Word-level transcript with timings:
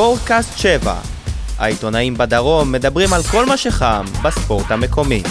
ספורטקאסט 0.00 0.58
7. 0.58 0.94
העיתונאים 1.58 2.14
בדרום 2.14 2.72
מדברים 2.72 3.12
על 3.12 3.22
כל 3.22 3.46
מה 3.46 3.56
שחם 3.56 4.04
בספורט 4.24 4.70
המקומי. 4.70 5.22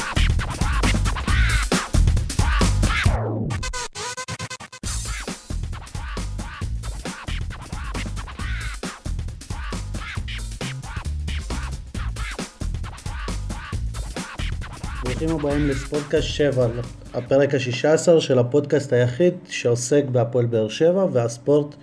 ברוכים 15.03 15.29
הבאים 15.29 15.67
לספורטקאסט 15.67 16.27
7, 16.27 16.67
הפרק 17.13 17.53
ה-16 17.53 18.19
של 18.19 18.39
הפודקאסט 18.39 18.93
היחיד 18.93 19.33
שעוסק 19.49 20.03
בהפועל 20.11 20.45
באר 20.45 20.69
שבע 20.69 21.05
והספורט 21.11 21.75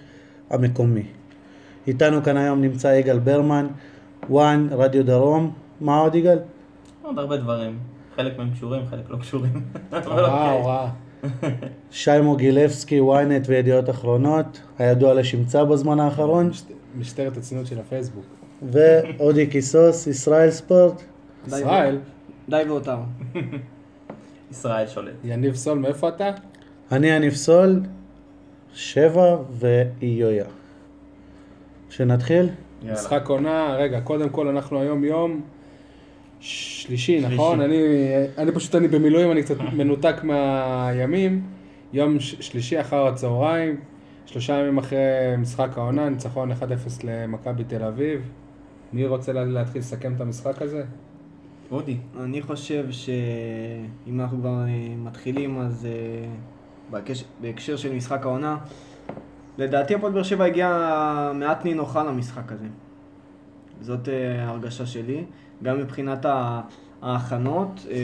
המקומי. 0.51 1.26
איתנו 1.87 2.23
כאן 2.23 2.37
היום 2.37 2.61
נמצא 2.61 2.89
יגאל 2.89 3.19
ברמן, 3.19 3.67
וואן, 4.31 4.69
רדיו 4.71 5.05
דרום, 5.05 5.53
מה 5.81 5.99
עוד 5.99 6.15
יגאל? 6.15 6.39
עוד 7.03 7.19
הרבה 7.19 7.37
דברים. 7.37 7.79
חלק 8.17 8.39
מהם 8.39 8.51
קשורים, 8.51 8.83
חלק 8.91 9.11
לא 9.11 9.17
קשורים. 9.17 9.53
אוקיי. 9.93 10.13
הוראה. 10.51 10.89
שי 11.91 12.21
מוגילבסקי, 12.23 13.01
ynet 13.01 13.45
וידיעות 13.47 13.91
אחרונות, 13.91 14.61
הידוע 14.79 15.15
לשמצה 15.15 15.65
בזמן 15.65 16.01
האחרון, 16.01 16.51
משטרת 16.99 17.37
הצניעות 17.37 17.67
של 17.67 17.79
הפייסבוק. 17.79 18.25
ואודי 18.63 19.47
קיסוס, 19.47 20.07
ישראל 20.07 20.51
ספורט. 20.51 21.03
ישראל, 21.47 21.99
די 22.49 22.63
ואותם. 22.69 22.99
ישראל 24.53 24.87
שולט. 24.87 25.15
יניב 25.25 25.55
סול, 25.55 25.79
מאיפה 25.79 26.09
אתה? 26.09 26.31
אני 26.93 27.07
יניב 27.07 27.35
סול, 27.35 27.81
שבע 28.75 29.37
ואיויה. 29.51 30.45
שנתחיל? 31.91 32.49
יאללה. 32.83 32.95
משחק 32.95 33.29
עונה, 33.29 33.77
רגע, 33.79 34.01
קודם 34.01 34.29
כל 34.29 34.49
אנחנו 34.49 34.81
היום 34.81 35.05
יום 35.05 35.41
שלישי, 36.41 37.21
שלישי. 37.21 37.35
נכון? 37.35 37.61
אני, 37.61 37.77
אני 38.39 38.53
פשוט, 38.53 38.75
אני 38.75 38.89
במילואים, 38.89 39.33
אני 39.33 39.43
קצת 39.43 39.57
מנותק 39.73 40.15
מהימים. 40.23 41.43
יום 41.93 42.21
ש- 42.21 42.37
שלישי 42.41 42.81
אחר 42.81 43.07
הצהריים, 43.07 43.81
שלושה 44.27 44.53
ימים 44.59 44.79
אחרי 44.79 44.99
משחק 45.39 45.69
העונה, 45.77 46.09
ניצחון 46.09 46.53
1-0 46.53 46.55
למכבי 47.05 47.65
תל 47.65 47.83
אביב. 47.83 48.31
מי 48.93 49.07
רוצה 49.07 49.33
לה- 49.33 49.45
להתחיל 49.45 49.81
לסכם 49.81 50.15
את 50.15 50.21
המשחק 50.21 50.63
הזה? 50.63 50.85
אודי. 51.71 51.97
אני 52.21 52.43
חושב 52.43 52.87
שאם 52.91 53.41
אנחנו 54.21 54.39
כבר 54.39 54.59
אה, 54.69 54.95
מתחילים, 55.05 55.59
אז 55.59 55.87
אה, 55.87 56.27
בהקש- 56.91 57.25
בהקשר 57.41 57.77
של 57.77 57.93
משחק 57.93 58.27
העונה, 58.27 58.57
לדעתי 59.59 59.95
הפועל 59.95 60.13
באר 60.13 60.23
שבע 60.23 60.45
הגיעה 60.45 61.33
מעט 61.35 61.65
נינוחה 61.65 62.05
למשחק 62.05 62.53
הזה. 62.53 62.67
זאת 63.81 64.09
אה, 64.09 64.45
ההרגשה 64.45 64.87
שלי, 64.87 65.25
גם 65.63 65.79
מבחינת 65.79 66.27
ההכנות, 67.03 67.87
אה, 67.91 67.97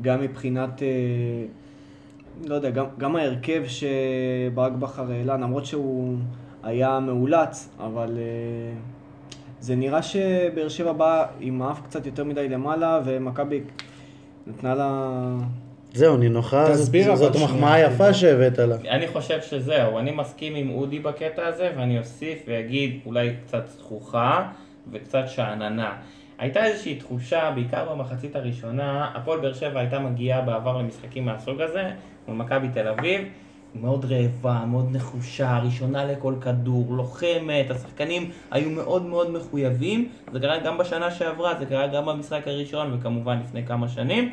גם 0.00 0.20
מבחינת, 0.20 0.82
אה, 0.82 0.88
לא 2.46 2.54
יודע, 2.54 2.70
גם, 2.70 2.86
גם 2.98 3.16
ההרכב 3.16 3.62
שברק 3.66 4.72
בכר 4.72 5.12
העלה, 5.12 5.36
למרות 5.36 5.66
שהוא 5.66 6.16
היה 6.62 7.00
מאולץ, 7.00 7.68
אבל 7.78 8.18
אה, 8.18 8.78
זה 9.60 9.76
נראה 9.76 10.02
שבאר 10.02 10.68
שבע 10.68 10.92
באה 10.92 11.26
עם 11.40 11.62
האף 11.62 11.80
קצת 11.80 12.06
יותר 12.06 12.24
מדי 12.24 12.48
למעלה, 12.48 13.00
ומכבי 13.04 13.60
נתנה 14.46 14.74
לה... 14.74 15.36
זהו, 15.94 16.16
נינוחה, 16.16 16.66
תסביר 16.72 17.14
זאת- 17.16 17.36
מחמאה. 17.36 17.80
יפה 17.80 18.14
שהבאת 18.14 18.58
לה. 18.58 18.76
אני 18.90 19.08
חושב 19.08 19.38
שזהו, 19.42 19.98
אני 19.98 20.10
מסכים 20.10 20.54
עם 20.54 20.70
אודי 20.70 20.98
בקטע 20.98 21.46
הזה, 21.46 21.70
ואני 21.76 21.98
אוסיף 21.98 22.38
ואגיד 22.48 22.98
אולי 23.06 23.30
קצת 23.46 23.66
זכוכה 23.78 24.48
וקצת 24.92 25.24
שאננה. 25.28 25.92
הייתה 26.38 26.64
איזושהי 26.64 26.94
תחושה, 26.94 27.50
בעיקר 27.54 27.84
במחצית 27.94 28.36
הראשונה, 28.36 29.10
הפועל 29.14 29.40
באר 29.40 29.52
שבע 29.54 29.80
הייתה 29.80 29.98
מגיעה 29.98 30.40
בעבר 30.40 30.78
למשחקים 30.78 31.24
מהסוג 31.24 31.60
הזה, 31.60 31.90
מול 32.28 32.36
מכבי 32.36 32.68
תל 32.74 32.88
אביב, 32.88 33.20
מאוד 33.74 34.04
רעבה, 34.12 34.64
מאוד 34.66 34.88
נחושה, 34.92 35.58
ראשונה 35.64 36.04
לכל 36.04 36.34
כדור, 36.40 36.86
לוחמת, 36.90 37.70
השחקנים 37.70 38.30
היו 38.50 38.70
מאוד 38.70 39.02
מאוד 39.06 39.30
מחויבים, 39.30 40.08
זה 40.32 40.40
קרה 40.40 40.58
גם 40.58 40.78
בשנה 40.78 41.10
שעברה, 41.10 41.54
זה 41.58 41.66
קרה 41.66 41.86
גם 41.86 42.06
במשחק 42.06 42.48
הראשון 42.48 42.96
וכמובן 42.98 43.38
לפני 43.44 43.66
כמה 43.66 43.88
שנים. 43.88 44.30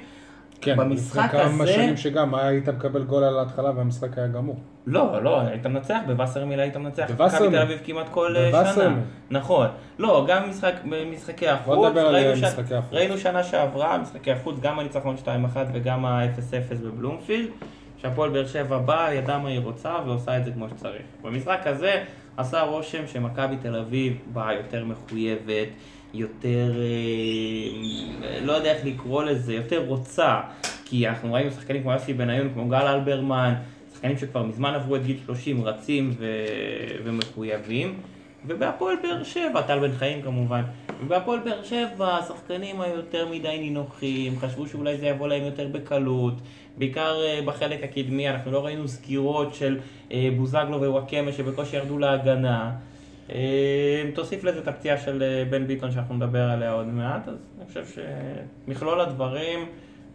כן, 0.62 0.78
במשחק 0.78 1.18
לפני 1.34 1.40
כמה 1.42 1.64
הזה- 1.64 1.74
שנים 1.74 1.98
שגם 1.98 2.36
היית 2.36 2.70
מקבל 2.70 3.04
גול 3.04 3.24
על 3.24 3.40
ההתחלה 3.40 3.72
והמשחק 3.76 4.18
היה 4.18 4.28
גמור. 4.28 4.56
לא, 4.88 5.24
לא, 5.24 5.42
היית 5.42 5.66
מנצח, 5.66 5.98
בווסרמיל 6.08 6.60
היית 6.60 6.78
מנצח. 6.78 7.06
בווסרמיל. 7.12 7.50
מכבי 7.50 7.58
תל 7.58 7.62
אביב 7.62 7.80
כמעט 7.86 8.10
כל 8.12 8.36
אה, 8.38 8.52
בווסרמיל. 8.52 8.90
שנה. 8.96 9.02
נכון. 9.40 9.68
לא, 10.00 10.26
גם 10.30 10.44
במשחק, 10.44 10.74
במשחקי 10.90 11.48
החוץ. 11.48 11.76
בוא 11.76 11.90
נדבר 11.90 12.08
על 12.08 12.16
אה, 12.16 12.36
ש- 12.38 12.44
משחקי 12.44 12.76
החוץ. 12.76 12.94
ראינו 12.94 13.18
שנה 13.18 13.44
שעברה, 13.44 13.98
משחקי 13.98 14.32
החוץ, 14.32 14.56
גם 14.62 14.80
הניצחון 14.80 15.16
2-1 15.16 15.28
וגם 15.74 16.06
ה-0-0 16.06 16.76
בבלומפילד. 16.86 17.50
שהפועל 17.98 18.30
באר 18.30 18.48
שבע 18.48 18.78
באה, 18.78 19.14
ידעה 19.14 19.40
מה 19.40 19.50
היא 19.50 19.60
רוצה 19.60 19.94
ועושה 20.06 20.38
את 20.38 20.46
זה 20.46 20.52
כמו 20.52 20.70
שצריך. 20.70 21.02
במשחק 21.22 21.60
הזה 21.66 22.04
עשה 22.38 22.62
רושם 22.62 23.08
שמכבי 23.08 23.58
תל 23.58 23.76
אביב 23.76 24.18
באה 24.34 24.54
יותר 24.54 24.86
מחויבת, 24.86 25.68
יותר, 26.16 26.74
אה, 28.24 28.40
לא 28.42 28.52
יודע 28.52 28.72
איך 28.72 28.86
לקרוא 28.86 29.24
לזה, 29.24 29.54
יותר 29.54 29.86
רוצה. 29.86 30.42
כי 30.86 31.08
אנחנו 31.08 31.34
ראינו 31.34 31.52
שחקנים 31.52 31.82
כמו 31.82 31.92
יוסי 31.92 32.14
בניון, 32.14 32.50
כמו 32.54 32.68
גל 32.68 32.88
אלברמן, 32.88 33.54
שחקנים 33.94 34.18
שכבר 34.18 34.44
מזמן 34.44 34.74
עברו 34.74 34.96
את 34.96 35.06
גיל 35.06 35.18
30, 35.26 35.64
רצים 35.64 36.14
ו... 36.18 36.26
ומחויבים. 37.04 38.00
ובהפועל 38.48 38.96
באר 39.04 39.24
שבע, 39.24 39.62
טל 39.62 39.80
בן 39.80 39.92
חיים 39.92 40.22
כמובן, 40.22 40.62
ובהפועל 41.04 41.40
באר 41.40 41.64
שבע 41.64 42.18
השחקנים 42.18 42.82
היו 42.82 42.96
יותר 42.96 43.28
מדי 43.32 43.58
נינוחים, 43.60 44.40
חשבו 44.40 44.68
שאולי 44.68 44.98
זה 44.98 45.06
יבוא 45.06 45.28
להם 45.28 45.44
יותר 45.44 45.68
בקלות, 45.72 46.34
בעיקר 46.78 47.22
אה, 47.22 47.40
בחלק 47.46 47.84
הקדמי, 47.84 48.30
אנחנו 48.30 48.52
לא 48.52 48.66
ראינו 48.66 48.88
סגירות 48.88 49.56
של 49.56 49.80
אה, 50.12 50.30
בוזגלו 50.38 50.82
ווואקמה 50.82 51.32
שבקושי 51.32 51.76
ירדו 51.76 51.98
להגנה. 51.98 52.72
אה, 53.30 54.04
תוסיף 54.14 54.44
לזה 54.44 54.60
את 54.60 54.68
הפציעה 54.68 54.98
של 54.98 55.24
אה, 55.24 55.46
בן 55.50 55.68
ביטון 55.68 55.92
שאנחנו 55.92 56.16
נדבר 56.16 56.44
עליה 56.50 56.72
עוד 56.72 56.88
מעט, 56.88 57.28
אז 57.28 57.36
אני 57.58 57.66
חושב 57.68 58.02
שמכלול 58.66 59.02
הדברים, 59.02 59.60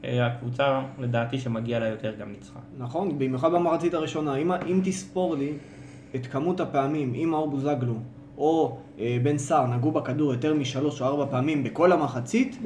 אה, 0.04 0.26
הקבוצה 0.26 0.82
לדעתי 0.98 1.38
שמגיע 1.38 1.78
לה 1.78 1.88
יותר 1.88 2.14
גם 2.20 2.32
ניצחה. 2.32 2.58
נכון, 2.78 3.18
במיוחד 3.18 3.52
במחצית 3.52 3.94
הראשונה. 3.94 4.36
אם, 4.36 4.52
אם 4.52 4.80
תספור 4.84 5.36
לי 5.36 5.52
את 6.14 6.26
כמות 6.26 6.60
הפעמים, 6.60 7.14
אם 7.14 7.28
מאור 7.30 7.50
בוזגלו 7.50 7.94
או 8.38 8.78
אה, 8.98 9.16
בן 9.22 9.38
סער 9.38 9.66
נגעו 9.66 9.92
בכדור 9.92 10.32
יותר 10.32 10.54
משלוש 10.54 11.00
או 11.00 11.06
ארבע 11.06 11.26
פעמים 11.30 11.64
בכל 11.64 11.92
המחצית, 11.92 12.58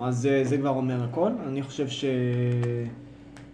אז 0.00 0.26
אה, 0.26 0.44
זה 0.44 0.58
כבר 0.58 0.70
אומר 0.70 1.04
הכל. 1.04 1.30
אני 1.48 1.62
חושב 1.62 1.86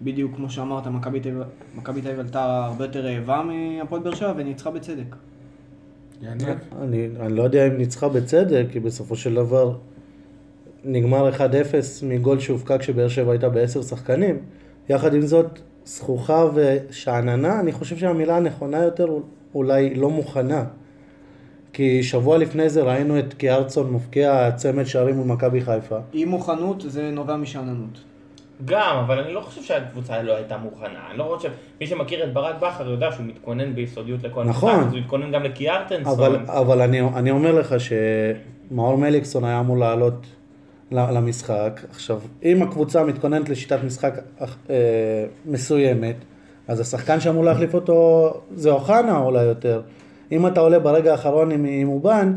שבדיוק 0.03 0.37
כמו 0.37 0.51
שאמרת, 0.51 0.87
מכבי 0.87 1.21
תל 1.21 2.09
אביב 2.09 2.21
עלתה 2.21 2.65
הרבה 2.65 2.85
יותר 2.85 3.07
רעבה 3.07 3.43
מהפועל 3.43 4.03
באר 4.03 4.15
שבע 4.15 4.33
וניצחה 4.37 4.71
בצדק. 4.71 5.17
יניב? 6.23 6.59
אני, 6.83 7.09
אני 7.21 7.37
לא 7.37 7.43
יודע 7.43 7.67
אם 7.67 7.77
ניצחה 7.77 8.09
בצדק, 8.09 8.67
כי 8.73 8.81
בסופו 8.81 9.17
של 9.17 9.35
דבר 9.35 9.77
נגמר 10.85 11.31
1-0 11.31 11.41
מגול 12.03 12.41
שהופקע 12.41 12.79
כשבאר 12.79 13.09
שבע 13.09 13.33
הייתה 13.33 13.49
בעשר 13.49 13.83
שחקנים. 13.83 14.39
יחד 14.89 15.15
עם 15.15 15.23
זאת, 15.23 15.59
זכוכה 15.85 16.47
ושאננה, 16.55 17.61
אני 17.61 17.73
חושב 17.73 17.97
שהמילה 17.97 18.37
הנכונה 18.37 18.83
יותר 18.83 19.19
אולי 19.55 19.95
לא 19.95 20.11
מוכנה. 20.11 20.65
כי 21.73 22.03
שבוע 22.03 22.39
לפני 22.39 22.71
זה 22.71 22.83
ראינו 22.83 23.19
את 23.19 23.35
קיארצון 23.35 23.93
מפקיע 23.93 24.51
צמד 24.57 24.85
שערים 24.85 25.17
מול 25.17 25.27
מכבי 25.27 25.61
חיפה. 25.61 25.99
אי 26.15 26.25
מוכנות 26.25 26.85
זה 26.89 27.11
נובע 27.11 27.37
משאננות. 27.37 27.99
גם, 28.65 28.97
אבל 28.97 29.19
אני 29.19 29.33
לא 29.33 29.41
חושב 29.41 29.63
שהקבוצה 29.63 30.23
לא 30.23 30.37
הייתה 30.37 30.57
מוכנה. 30.57 30.99
אני 31.11 31.19
לא 31.19 31.35
חושב, 31.37 31.51
מי 31.81 31.87
שמכיר 31.87 32.25
את 32.25 32.33
ברק 32.33 32.55
בכר 32.61 32.91
יודע 32.91 33.13
שהוא 33.13 33.27
מתכונן 33.27 33.75
ביסודיות 33.75 34.23
לכל 34.23 34.45
נכון. 34.45 34.75
משחק, 34.75 34.87
אז 34.87 34.93
הוא 34.93 35.01
התכונן 35.01 35.33
גם 35.33 35.43
לקיארטנסון. 35.43 36.13
אבל, 36.13 36.39
אבל 36.47 36.83
אני, 36.83 37.01
אני 37.01 37.31
אומר 37.31 37.53
לך 37.53 37.75
שמאור 37.81 38.99
מליקסון 38.99 39.45
היה 39.45 39.61
אמור 39.61 39.79
לעלות 39.79 40.27
למשחק. 40.91 41.81
עכשיו, 41.91 42.21
אם 42.45 42.63
הקבוצה 42.63 43.05
מתכוננת 43.05 43.49
לשיטת 43.49 43.79
משחק 43.85 44.15
אה, 44.71 44.75
מסוימת, 45.47 46.17
אז 46.69 46.81
השחקן 46.81 47.21
שאמור 47.21 47.45
להחליף 47.45 47.75
אותו 47.75 48.33
זה 48.55 48.71
אוחנה 48.71 49.19
אולי 49.19 49.43
יותר. 49.43 49.83
אם 50.33 50.47
אתה 50.47 50.61
עולה 50.61 50.79
ברגע 50.79 51.13
האחרון 51.13 51.51
עם, 51.51 51.65
עם 51.65 51.89
אובן, 51.89 52.33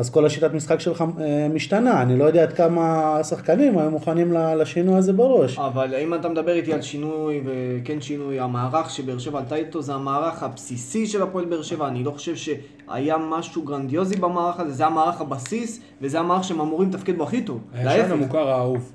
אז 0.00 0.10
כל 0.10 0.26
השיטת 0.26 0.52
משחק 0.54 0.80
שלך 0.80 1.04
אה, 1.20 1.48
משתנה. 1.54 2.02
אני 2.02 2.18
לא 2.18 2.24
יודע 2.24 2.42
עד 2.42 2.52
כמה 2.52 2.82
השחקנים 3.16 3.78
היו 3.78 3.90
מוכנים 3.90 4.32
ל- 4.32 4.54
לשינוי 4.62 4.94
הזה 4.98 5.12
בראש. 5.12 5.58
אבל 5.58 5.94
אם 5.94 6.14
אתה 6.14 6.28
מדבר 6.28 6.52
איתי 6.52 6.72
על 6.72 6.82
שינוי, 6.82 7.40
וכן 7.44 8.00
שינוי, 8.00 8.40
המערך 8.40 8.90
שבאר 8.90 9.18
שבע 9.18 9.38
עלתה 9.38 9.54
איתו 9.54 9.82
זה 9.82 9.94
המערך 9.94 10.42
הבסיסי 10.42 11.06
של 11.06 11.22
הפועל 11.22 11.44
באר 11.44 11.62
שבע. 11.62 11.88
אני 11.88 12.04
לא 12.04 12.10
חושב 12.10 12.34
שהיה 12.36 13.16
משהו 13.18 13.62
גרנדיוזי 13.62 14.16
במערך 14.16 14.60
הזה, 14.60 14.72
זה 14.72 14.86
המערך 14.86 15.20
הבסיס, 15.20 15.80
וזה 16.02 16.20
המערך 16.20 16.44
שהם 16.44 16.60
אמורים 16.60 16.88
לתפקד 16.90 17.16
בו 17.16 17.24
הכי 17.24 17.42
טוב. 17.42 17.60
הישן. 17.74 18.12
המוכר 18.12 18.48
האהוב. 18.48 18.92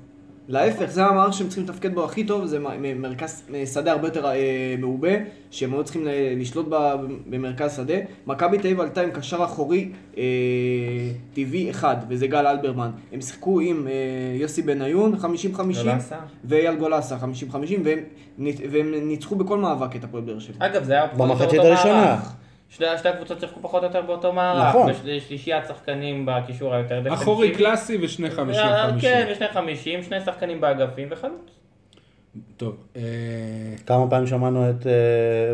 להפך, 0.48 0.86
זה 0.90 1.04
המערך 1.04 1.32
שהם 1.34 1.46
צריכים 1.48 1.64
לתפקד 1.64 1.94
בו 1.94 2.04
הכי 2.04 2.24
טוב, 2.24 2.46
זה 2.46 2.58
מרכז 2.96 3.42
אה, 3.54 3.66
שדה 3.66 3.92
הרבה 3.92 4.08
יותר 4.08 4.26
אה, 4.26 4.34
מעובה, 4.78 5.08
שהם 5.50 5.72
היו 5.74 5.84
צריכים 5.84 6.04
ל- 6.04 6.10
לשלוט 6.40 6.66
ב- 6.70 6.94
במרכז 7.26 7.76
שדה. 7.76 7.94
מכבי 8.26 8.58
תל 8.58 8.66
אביב 8.66 8.80
עלתה 8.80 9.00
עם 9.00 9.10
קשר 9.10 9.44
אחורי 9.44 9.88
אה, 10.18 10.22
טבעי 11.34 11.70
אחד, 11.70 11.96
וזה 12.08 12.26
גל 12.26 12.46
אלברמן. 12.46 12.90
הם 13.12 13.20
שיחקו 13.20 13.60
עם 13.60 13.88
אה, 13.88 13.92
יוסי 14.40 14.62
בניון, 14.62 15.14
50-50, 15.14 15.58
גולסה. 15.62 16.16
ואייל 16.44 16.74
גולסה, 16.74 17.16
50-50, 17.16 17.54
והם, 17.84 17.98
ניצ- 18.38 18.60
והם 18.70 18.94
ניצחו 19.02 19.36
בכל 19.36 19.58
מאבק 19.58 19.96
את 19.96 20.04
הפועל 20.04 20.22
באר 20.22 20.38
שבע. 20.38 20.66
אגב, 20.66 20.84
זה 20.84 20.92
היה 20.92 21.06
במחצית 21.16 21.58
הראשונה. 21.58 21.92
מערך. 22.04 22.32
שתי 22.68 22.84
שתי 22.98 23.08
הקבוצות 23.08 23.40
שיחקו 23.40 23.60
פחות 23.62 23.82
או 23.82 23.88
יותר 23.88 24.02
באותו 24.02 24.32
מערך. 24.32 24.68
נכון. 24.68 24.90
בשל- 24.92 25.20
שלישיית 25.20 25.64
שחקנים 25.68 26.26
בקישור 26.28 26.74
היותר 26.74 27.00
דפנסיבי. 27.00 27.14
אחורי 27.22 27.50
קלאסי 27.54 27.98
ושני 28.02 28.30
חמישים 28.30 28.62
אה, 28.64 28.90
חמישים. 28.90 29.10
כן, 29.10 29.28
ושני 29.32 29.48
חמישים, 29.48 30.02
שני 30.02 30.20
שחקנים 30.20 30.60
באגפים 30.60 31.08
וחלוץ. 31.10 31.50
טוב, 32.56 32.76
אה, 32.96 33.02
כמה 33.86 34.10
פעמים 34.10 34.26
שמענו 34.26 34.70
את... 34.70 34.86
אה, 34.86 34.92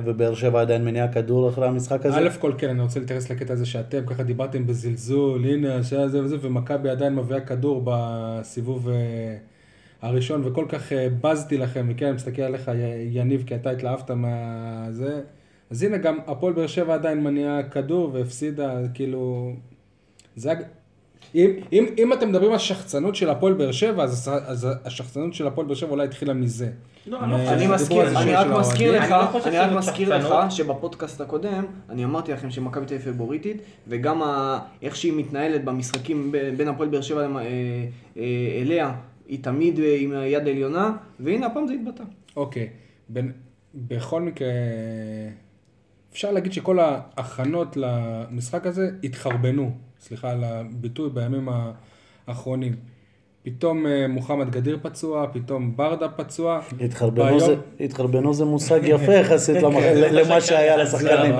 ובאר 0.05 0.35
שבע 0.35 0.61
עדיין 0.61 0.85
מניעה 0.85 1.09
כדור 1.09 1.49
אחרי 1.49 1.67
המשחק 1.69 2.06
הזה? 2.06 2.17
א' 2.19 2.29
כל 2.38 2.53
כן, 2.59 2.69
אני 2.69 2.82
רוצה 2.82 3.00
להתייחס 3.00 3.31
לקטע 3.31 3.53
הזה 3.53 3.67
שאתם 3.67 4.06
ככה 4.06 4.23
דיברתם 4.23 4.67
בזלזול, 4.67 5.44
הנה 5.44 5.75
השעה 5.76 6.08
זה 6.08 6.23
וזה, 6.25 6.37
ומכבי 6.41 6.91
עדיין 6.91 7.15
מביאה 7.15 7.41
כדור 7.41 7.82
בסיבוב 7.85 8.88
אה, 8.88 8.94
הראשון, 10.03 10.43
וכל 10.44 10.65
כך 10.69 10.93
אה, 10.93 11.06
בזתי 11.20 11.58
לכם, 11.58 11.87
וכן, 11.91 12.06
אני 12.06 12.15
מסתכל 12.15 12.43
עליך, 12.43 12.69
י- 12.75 13.08
יניב, 13.19 13.44
כי 13.47 13.55
אתה 13.55 13.70
התלהבת 13.70 14.11
מהזה. 14.11 15.20
אז 15.72 15.82
הנה, 15.82 15.96
גם 15.98 16.19
הפועל 16.26 16.52
באר 16.52 16.66
שבע 16.66 16.94
עדיין 16.94 17.22
מניעה 17.24 17.62
כדור 17.62 18.10
והפסידה, 18.14 18.74
כאילו... 18.94 19.52
זה... 20.36 20.52
אם, 21.34 21.50
אם, 21.72 21.86
אם 21.98 22.12
אתם 22.12 22.28
מדברים 22.28 22.52
על 22.52 22.58
שחצנות 22.58 23.14
של 23.16 23.30
הפועל 23.30 23.52
באר 23.52 23.72
שבע, 23.72 24.02
אז, 24.04 24.30
אז 24.46 24.69
השחצנות 24.84 25.34
של 25.34 25.46
הפועל 25.46 25.66
באר 25.66 25.74
שבע 25.76 25.90
אולי 25.90 26.04
התחילה 26.04 26.34
מזה. 26.34 26.69
לא, 27.06 27.20
אני 27.24 27.34
אה, 27.66 27.74
מזכיר, 27.74 28.19
אני 28.20 28.34
רק. 28.34 28.46
מזכיר 28.46 28.92
לך, 28.96 29.02
אני 29.02 29.10
לא 29.10 29.38
אני 29.46 29.58
רק 29.58 29.72
מזכיר 29.76 30.16
לך. 30.16 30.26
שבפודקאסט 30.52 31.20
הקודם, 31.20 31.64
אני 31.90 32.04
אמרתי 32.04 32.32
לכם 32.32 32.50
שמכבי 32.50 32.86
תל 32.86 32.94
אביב 32.94 33.14
פבוריטית, 33.14 33.56
וגם 33.88 34.22
ה- 34.22 34.58
איך 34.82 34.96
שהיא 34.96 35.12
מתנהלת 35.16 35.64
במשחקים 35.64 36.32
ב- 36.32 36.54
בין 36.56 36.69
הפועל 36.69 36.88
באר 36.88 37.00
שבע 37.00 37.22
למ- 37.22 37.36
אה, 37.36 37.42
אה, 38.16 38.22
אליה, 38.62 38.92
היא 39.28 39.42
תמיד 39.42 39.80
עם 39.98 40.12
היד 40.12 40.46
העליונה, 40.46 40.92
והנה 41.20 41.46
הפעם 41.46 41.66
זה 41.66 41.74
התבטא. 41.74 42.04
אוקיי, 42.36 42.69
בין, 43.08 43.32
בכל 43.74 44.22
מקרה, 44.22 44.48
אפשר 46.12 46.31
להגיד 46.32 46.53
שכל 46.53 46.79
ההכנות 46.81 47.76
למשחק 47.76 48.67
הזה 48.67 48.91
התחרבנו, 49.05 49.70
סליחה 50.00 50.31
על 50.31 50.44
הביטוי, 50.44 51.11
בימים 51.11 51.49
האחרונים. 52.29 52.73
פתאום 53.43 53.87
אה, 53.87 54.09
מוחמד 54.09 54.50
גדיר 54.50 54.79
פצוע, 54.82 55.26
פתאום 55.32 55.76
ברדה 55.76 56.09
פצוע. 56.09 56.61
התחרבנו 56.81 57.25
ביום- 57.25 57.38
זה- 57.41 57.55
התחרבנו 57.81 58.35
זה 58.35 58.44
מושג 58.44 58.81
יפה 58.85 59.12
יחסית 59.12 59.62
למח- 59.62 59.82
למה 60.26 60.41
שהיה 60.41 60.76
לשחקנים. 60.76 61.35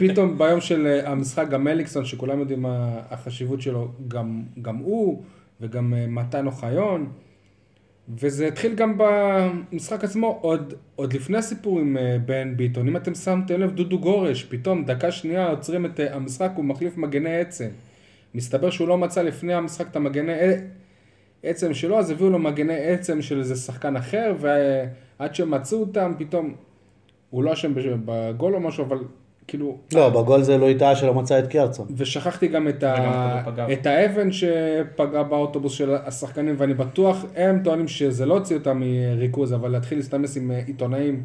פתאום 0.12 0.38
ביום 0.38 0.60
של 0.60 0.86
אה, 0.86 1.10
המשחק 1.10 1.48
גם 1.48 1.64
מליקסון, 1.64 2.04
שכולם 2.04 2.40
יודעים 2.40 2.62
מה 2.62 3.00
החשיבות 3.10 3.60
שלו, 3.62 3.88
גם, 4.08 4.42
גם 4.62 4.76
הוא, 4.76 5.22
וגם 5.60 5.94
אה, 5.94 6.06
מתן 6.06 6.46
אוחיון. 6.46 7.06
וזה 8.16 8.46
התחיל 8.46 8.74
גם 8.74 8.98
במשחק 8.98 10.04
עצמו, 10.04 10.38
עוד, 10.42 10.74
עוד 10.96 11.12
לפני 11.12 11.38
הסיפור 11.38 11.80
עם 11.80 11.96
אה, 11.96 12.16
בן 12.26 12.56
ביטון. 12.56 12.88
אם 12.88 12.96
אתם 12.96 13.14
שמתם 13.14 13.60
לב, 13.60 13.70
דודו 13.70 13.98
גורש, 13.98 14.44
פתאום 14.44 14.84
דקה 14.84 15.12
שנייה 15.12 15.50
עוצרים 15.50 15.86
את 15.86 16.00
אה, 16.00 16.14
המשחק, 16.14 16.50
הוא 16.54 16.64
מחליף 16.64 16.96
מגני 16.96 17.36
עצם. 17.36 17.68
מסתבר 18.34 18.70
שהוא 18.70 18.88
לא 18.88 18.98
מצא 18.98 19.22
לפני 19.22 19.54
המשחק 19.54 19.86
את 19.90 19.96
המגני 19.96 20.32
עצם 21.42 21.74
שלו, 21.74 21.98
אז 21.98 22.10
הביאו 22.10 22.30
לו 22.30 22.38
מגני 22.38 22.78
עצם 22.78 23.22
של 23.22 23.38
איזה 23.38 23.56
שחקן 23.56 23.96
אחר, 23.96 24.34
ועד 24.38 25.34
שמצאו 25.34 25.80
אותם, 25.80 26.12
פתאום, 26.18 26.54
הוא 27.30 27.44
לא 27.44 27.52
אשם 27.52 27.72
בגול 28.04 28.54
או 28.54 28.60
משהו, 28.60 28.84
אבל 28.84 28.98
כאילו... 29.48 29.78
לא, 29.94 30.08
בגול 30.08 30.42
זה 30.42 30.58
לא 30.58 30.70
הטעה 30.70 30.96
שלא 30.96 31.14
מצא 31.14 31.38
את 31.38 31.46
קרצון. 31.46 31.86
ושכחתי 31.96 32.48
גם 32.48 32.68
את, 32.68 32.82
ה... 32.82 33.42
פגע. 33.46 33.72
את 33.72 33.86
האבן 33.86 34.32
שפגע 34.32 35.22
באוטובוס 35.22 35.72
של 35.72 35.94
השחקנים, 35.94 36.54
ואני 36.58 36.74
בטוח, 36.74 37.24
הם 37.36 37.60
טוענים 37.64 37.88
שזה 37.88 38.26
לא 38.26 38.34
הוציא 38.34 38.56
אותם 38.56 38.80
מריכוז, 38.80 39.54
אבל 39.54 39.70
להתחיל 39.70 39.98
להסתמס 39.98 40.36
עם 40.36 40.50
אה, 40.50 40.62
עיתונאים 40.66 41.22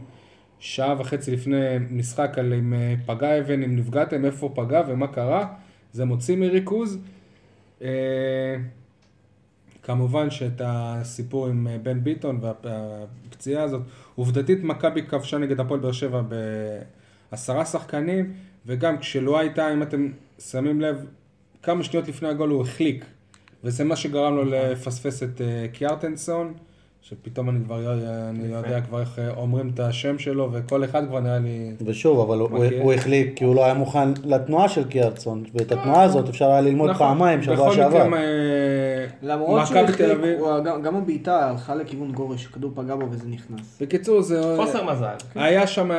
שעה 0.59 0.95
וחצי 0.99 1.31
לפני 1.31 1.65
משחק 1.89 2.39
על 2.39 2.53
אם 2.53 2.73
אה, 2.73 2.93
פגע 3.05 3.39
אבן, 3.39 3.63
אם 3.63 3.75
נפגעתם, 3.75 4.25
איפה 4.25 4.51
פגע 4.55 4.81
ומה 4.87 5.07
קרה, 5.07 5.45
זה 5.93 6.05
מוציא 6.05 6.35
מריכוז. 6.35 6.97
אה, 7.81 7.89
כמובן 9.83 10.29
שאת 10.29 10.61
הסיפור 10.65 11.47
עם 11.47 11.67
בן 11.83 12.03
ביטון 12.03 12.39
והפציעה 12.41 13.63
הזאת, 13.63 13.81
עובדתית 14.15 14.63
מכבי 14.63 15.03
כבשה 15.03 15.37
נגד 15.37 15.59
הפועל 15.59 15.79
באר 15.79 15.91
שבע 15.91 16.21
בעשרה 17.33 17.65
שחקנים, 17.65 18.33
וגם 18.65 18.97
כשלא 18.97 19.39
הייתה, 19.39 19.74
אם 19.74 19.83
אתם 19.83 20.12
שמים 20.39 20.81
לב, 20.81 21.06
כמה 21.63 21.83
שניות 21.83 22.07
לפני 22.07 22.30
הגול 22.30 22.50
הוא 22.50 22.62
החליק, 22.62 23.06
וזה 23.63 23.83
מה 23.83 23.95
שגרם 23.95 24.35
לו 24.35 24.44
לפספס 24.45 25.24
את 25.24 25.41
אה, 25.41 25.65
קיארטנסון, 25.74 26.53
שפתאום 27.09 27.50
אני 27.50 27.59
כבר 27.65 28.00
אני 28.29 28.47
יודע 28.47 28.81
כבר 28.81 29.00
איך 29.00 29.19
אה, 29.19 29.29
אומרים 29.29 29.71
את 29.73 29.79
השם 29.79 30.19
שלו, 30.19 30.50
וכל 30.51 30.83
אחד 30.83 31.07
כבר 31.07 31.19
נראה 31.19 31.39
לי... 31.39 31.71
ושוב, 31.85 32.19
אבל 32.19 32.39
הוא-. 32.39 32.50
הוא 32.81 32.94
החליק 32.94 33.33
כי 33.35 33.44
הוא 33.44 33.55
לא 33.55 33.65
היה 33.65 33.73
מוכן 33.73 34.09
לתנועה 34.23 34.69
של 34.69 34.89
קרצון, 34.89 35.44
ואת 35.53 35.71
התנועה 35.71 36.03
הזאת 36.03 36.29
אפשר 36.29 36.45
היה 36.51 36.61
ללמוד 36.61 36.89
נכון, 36.89 37.07
פעמיים 37.07 37.41
שבוע 37.44 37.55
בכל 37.55 37.75
שעבר. 37.75 38.07
מקרה, 38.07 38.19
אה, 38.19 39.05
למרות 39.21 39.67
שהוא 39.67 39.77
החליק, 39.79 40.01
הוא- 40.39 40.59
גם- 40.63 40.81
גם 40.81 40.95
הבעיטה 40.95 41.50
הלכה 41.50 41.75
לכיוון 41.75 42.11
גורש, 42.11 42.47
כדור 42.47 42.71
פגע 42.75 42.95
בו 42.95 43.05
וזה 43.11 43.27
נכנס. 43.27 43.77
בקיצור 43.81 44.21
זה... 44.21 44.41
חוסר 44.57 44.91
מזל. 44.91 45.15
היה 45.35 45.67
שם, 45.67 45.91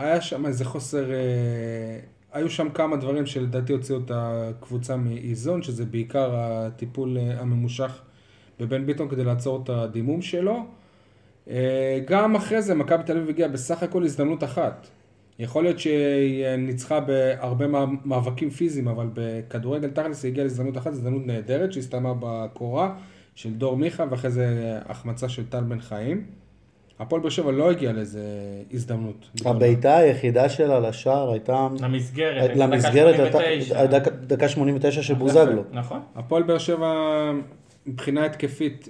היה 0.00 0.20
שם 0.20 0.46
איזה 0.46 0.64
חוסר, 0.64 1.10
אה, 1.10 1.16
היו 2.32 2.50
שם 2.50 2.68
כמה 2.74 2.96
דברים 2.96 3.26
שלדעתי 3.26 3.72
הוציאו 3.72 3.98
את 3.98 4.10
הקבוצה 4.14 4.96
מאיזון, 4.96 5.62
שזה 5.62 5.84
בעיקר 5.84 6.30
הטיפול 6.34 7.18
אה, 7.18 7.40
הממושך 7.40 7.98
בבן 8.60 8.86
ביטון 8.86 9.08
כדי 9.08 9.24
לעצור 9.24 9.60
את 9.64 9.68
הדימום 9.68 10.22
שלו. 10.22 10.58
אה, 11.50 11.98
גם 12.06 12.36
אחרי 12.36 12.62
זה 12.62 12.74
מכבי 12.74 13.02
תל 13.04 13.16
אביב 13.16 13.28
הגיעה 13.28 13.48
בסך 13.48 13.82
הכל 13.82 14.04
הזדמנות 14.04 14.44
אחת. 14.44 14.86
יכול 15.38 15.64
להיות 15.64 15.78
שהיא 15.78 16.44
אה, 16.44 16.56
ניצחה 16.56 17.00
בהרבה 17.00 17.66
מה- 17.66 17.84
מאבקים 18.04 18.50
פיזיים, 18.50 18.88
אבל 18.88 19.06
בכדורגל 19.14 19.88
תכלס 19.90 20.24
היא 20.24 20.32
הגיעה 20.32 20.44
להזדמנות 20.44 20.76
אחת, 20.78 20.92
הזדמנות 20.92 21.26
נהדרת 21.26 21.72
שהסתיימה 21.72 22.14
בקורה 22.20 22.94
של 23.34 23.54
דור 23.54 23.76
מיכה 23.76 24.04
ואחרי 24.10 24.30
זה 24.30 24.46
החמצה 24.86 25.28
של 25.28 25.46
טל 25.46 25.60
בן 25.60 25.80
חיים. 25.80 26.24
הפועל 26.98 27.20
באר 27.22 27.30
שבע 27.30 27.52
לא 27.52 27.70
הגיע 27.70 27.92
לאיזה 27.92 28.22
הזדמנות. 28.72 29.30
הבעיטה 29.44 29.96
היחידה 29.96 30.48
שלה 30.48 30.80
לשער 30.80 31.30
הייתה... 31.30 31.68
למסגרת. 31.80 32.50
דקה 32.50 32.54
למסגרת 32.66 33.14
89. 33.16 33.78
הייתה 33.78 33.98
דקה- 33.98 34.10
דקה 34.10 34.48
89 34.48 35.02
של 35.02 35.14
בוזגלו. 35.14 35.62
נכון. 35.72 36.00
הפועל 36.16 36.42
באר 36.42 36.58
שבע 36.58 36.92
מבחינה 37.86 38.24
התקפית 38.26 38.88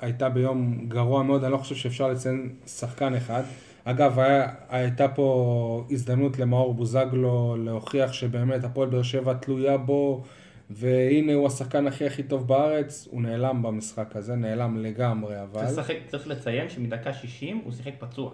הייתה 0.00 0.28
ביום 0.28 0.84
גרוע 0.88 1.22
מאוד, 1.22 1.44
אני 1.44 1.52
לא 1.52 1.58
חושב 1.58 1.74
שאפשר 1.74 2.08
לציין 2.08 2.54
שחקן 2.66 3.14
אחד. 3.14 3.42
אגב, 3.84 4.18
היה, 4.18 4.46
הייתה 4.68 5.08
פה 5.08 5.84
הזדמנות 5.90 6.38
למאור 6.38 6.74
בוזגלו 6.74 7.56
להוכיח 7.58 8.12
שבאמת 8.12 8.64
הפועל 8.64 8.88
באר 8.88 9.02
שבע 9.02 9.34
תלויה 9.34 9.76
בו, 9.76 10.22
והנה 10.70 11.34
הוא 11.34 11.46
השחקן 11.46 11.86
הכי 11.86 12.06
הכי 12.06 12.22
טוב 12.22 12.48
בארץ, 12.48 13.08
הוא 13.10 13.22
נעלם 13.22 13.62
במשחק 13.62 14.16
הזה, 14.16 14.34
נעלם 14.36 14.76
לגמרי, 14.76 15.42
אבל... 15.42 15.66
צריך 15.66 15.78
לשחק- 15.78 16.06
צריך 16.06 16.26
לציין 16.28 16.68
שמדקה 16.68 17.12
60 17.12 17.60
הוא 17.64 17.72
שיחק 17.72 17.92
פצוע. 17.98 18.30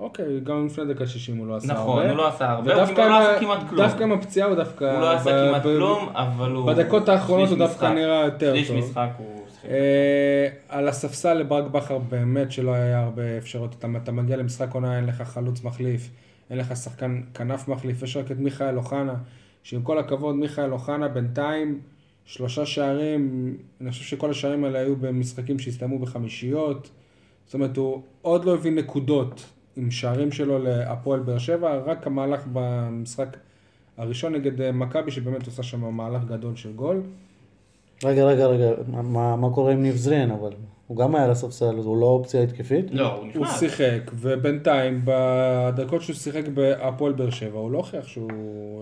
אוקיי, 0.00 0.40
גם 0.40 0.66
לפני 0.66 0.94
דקה 0.94 1.06
60 1.06 1.36
הוא 1.36 1.46
לא 1.46 1.56
עשה 1.56 1.72
הרבה. 1.72 1.82
נכון, 1.82 2.06
הוא 2.06 2.16
לא 2.16 2.28
עשה 2.28 2.50
הרבה, 2.50 2.74
הוא 2.74 2.82
לא 2.82 3.18
עשה 3.18 3.40
כמעט 3.40 3.68
כלום. 3.68 3.82
דווקא 3.82 4.02
עם 4.02 4.12
הפציעה 4.12 4.48
הוא 4.48 4.56
דווקא... 4.56 4.84
הוא 4.84 5.00
לא 5.00 5.12
עשה 5.12 5.48
כמעט 5.48 5.62
כלום, 5.62 6.08
אבל 6.14 6.50
הוא... 6.50 6.66
בדקות 6.66 7.08
האחרונות 7.08 7.48
שליש 7.48 7.60
הוא 7.60 7.66
דווקא. 7.68 7.86
נראה 7.86 8.24
יותר 8.24 8.54
שליש 8.54 8.68
טוב. 8.68 8.78
משחק 8.78 9.08
הוא. 9.18 9.40
אה, 9.68 10.48
על 10.68 10.88
הספסל 10.88 11.34
לברק 11.34 11.70
בכר 11.70 11.98
באמת 11.98 12.52
שלא 12.52 12.74
היה 12.74 13.02
הרבה 13.02 13.38
אפשרויות. 13.38 13.74
אתה, 13.78 13.86
אתה 14.02 14.12
מגיע 14.12 14.36
למשחק 14.36 14.74
עונה, 14.74 14.96
אין 14.96 15.06
לך 15.06 15.22
חלוץ 15.22 15.64
מחליף, 15.64 16.10
אין 16.50 16.58
לך 16.58 16.76
שחקן 16.76 17.20
כנף 17.34 17.68
מחליף, 17.68 18.02
יש 18.02 18.16
רק 18.16 18.30
את 18.30 18.38
מיכאל 18.38 18.76
אוחנה, 18.76 19.14
שעם 19.62 19.82
כל 19.82 19.98
הכבוד, 19.98 20.34
מיכאל 20.34 20.72
אוחנה 20.72 21.08
בינתיים 21.08 21.80
שלושה 22.24 22.66
שערים, 22.66 23.56
אני 23.80 23.90
חושב 23.90 24.04
שכל 24.04 24.30
השערים 24.30 24.64
האלה 24.64 24.78
היו 24.78 24.96
במשחקים 24.96 25.58
שהסתיימו 25.58 25.98
בחמישיות. 25.98 26.90
זאת 27.44 27.54
אומרת, 27.54 27.76
הוא 27.76 28.02
עוד 28.22 28.44
לא 28.44 28.54
הביא 28.54 28.72
נקודות 28.72 29.44
עם 29.80 29.90
שערים 29.90 30.32
שלו 30.32 30.58
להפועל 30.58 31.20
באר 31.20 31.38
שבע, 31.38 31.76
רק 31.76 32.06
המהלך 32.06 32.40
במשחק 32.52 33.36
הראשון 33.96 34.32
נגד 34.34 34.60
אה, 34.60 34.72
מכבי, 34.72 35.10
שבאמת 35.10 35.46
עושה 35.46 35.62
שם 35.62 35.94
מהלך 35.94 36.24
גדול 36.24 36.56
של 36.56 36.72
גול. 36.72 37.02
רגע, 38.04 38.24
רגע, 38.24 38.46
רגע, 38.46 38.70
מה, 39.02 39.36
מה 39.36 39.50
קורה 39.54 39.72
עם 39.72 39.82
ניב 39.82 39.96
זרין, 39.96 40.30
אבל 40.30 40.50
הוא 40.86 40.96
גם 40.96 41.14
היה 41.14 41.24
אז 41.24 41.44
הוא 41.84 41.96
לא 42.00 42.06
אופציה 42.06 42.42
התקפית? 42.42 42.86
לא, 42.92 43.06
הוא 43.06 43.18
הוא 43.18 43.26
נכנס. 43.46 43.58
שיחק, 43.60 44.10
ובינתיים 44.14 45.00
בדקות 45.04 46.02
שהוא 46.02 46.16
שיחק 46.16 46.48
בהפועל 46.54 47.12
באר 47.12 47.30
שבע, 47.30 47.58
הוא 47.58 47.70
לא 47.70 47.78
הוכיח 47.78 48.06
שהוא 48.06 48.28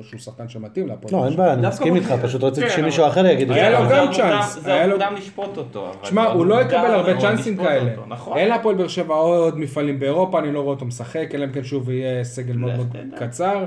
שהוא 0.02 0.20
שחקן 0.20 0.48
שמתאים 0.48 0.86
להפועל 0.88 1.12
לא, 1.12 1.18
באר 1.18 1.24
אין 1.26 1.32
שבע. 1.34 1.42
בעיה, 1.42 1.54
אני 1.54 1.68
מסכים 1.68 1.96
איתך. 1.96 2.14
פשוט 2.22 2.44
רציתי 2.44 2.68
כן, 2.68 2.76
שמישהו 2.76 3.02
אבל- 3.04 3.12
אחר 3.12 3.26
יגיד 3.26 3.50
את 3.50 3.56
היה 3.56 3.70
זה. 3.72 3.82
לו 3.82 3.88
זה 3.88 3.94
גם 3.94 4.12
צ'אנס, 4.12 4.58
זה 4.62 4.72
היה 4.74 4.86
לו- 4.86 4.96
מוקדם 4.98 5.14
לשפוט 5.18 5.56
אותו. 5.56 5.92
זה 6.14 6.20
הוא 6.22 6.46
לא 6.46 6.60
יקבל 6.62 6.76
הרבה 6.76 7.20
צ'אנסים 7.20 7.56
כאלה. 7.56 7.90
אותו, 7.90 8.02
נכון. 8.08 8.36
אין 8.38 8.48
להפועל 8.48 8.74
באר 8.76 8.88
שבע 8.88 9.14
עוד 9.14 9.58
מפעלים 9.58 10.00
באירופה, 10.00 10.38
אני 10.38 10.52
לא 10.52 10.60
רואה 10.60 10.74
אותו 10.74 10.84
משחק, 10.84 11.30
אלא 11.34 11.44
אם 11.44 11.52
כן 11.52 11.64
שוב 11.64 11.90
יהיה 11.90 12.24
סגל 12.24 12.56
מאוד 12.56 12.72
מאוד. 12.76 12.86
קצר. 13.18 13.64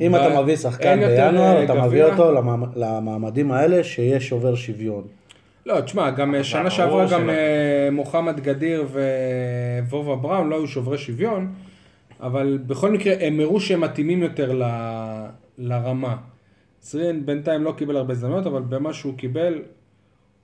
אם 0.00 0.12
ב- 0.12 0.14
אתה 0.14 0.42
מביא 0.42 0.56
שחקן 0.56 1.00
בינואר, 1.00 1.56
אה, 1.56 1.64
אתה 1.64 1.74
מביא. 1.86 2.04
אותו 2.04 2.32
למעמ- 2.32 2.76
למעמדים 2.76 3.52
האלה 3.52 3.84
שיהיה 3.84 4.20
שובר 4.20 4.54
שוויון. 4.54 5.04
לא, 5.66 5.80
תשמע, 5.80 6.10
גם 6.10 6.34
אה, 6.34 6.44
שנה 6.44 6.70
שעברה 6.70 7.06
גם. 7.12 7.30
אה, 7.30 7.88
מוחמד 7.92 8.40
גדיר 8.40 8.86
וובה 9.90 10.16
בראון 10.16 10.48
לא 10.48 10.56
היו 10.56 10.66
שוברי 10.66 10.98
שוויון, 10.98 11.52
אבל 12.20 12.58
בכל 12.66 12.90
מקרה 12.92 13.14
הם 13.20 13.40
הראו 13.40 13.60
שהם 13.60 13.80
מתאימים 13.80 14.22
יותר 14.22 14.52
ל- 14.52 15.26
לרמה. 15.58 16.16
זרין 16.82 17.26
בינתיים 17.26 17.64
לא 17.64 17.72
קיבל 17.76 17.96
הרבה 17.96 18.12
הזדמנויות, 18.12 18.46
אבל 18.46 18.62
במה 18.62 18.92
שהוא 18.92 19.14
קיבל, 19.18 19.62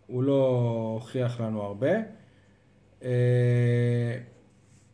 הוא 0.06 0.23
לא 0.23 0.61
הוכיח 0.94 1.40
לנו 1.40 1.62
הרבה. 1.62 1.88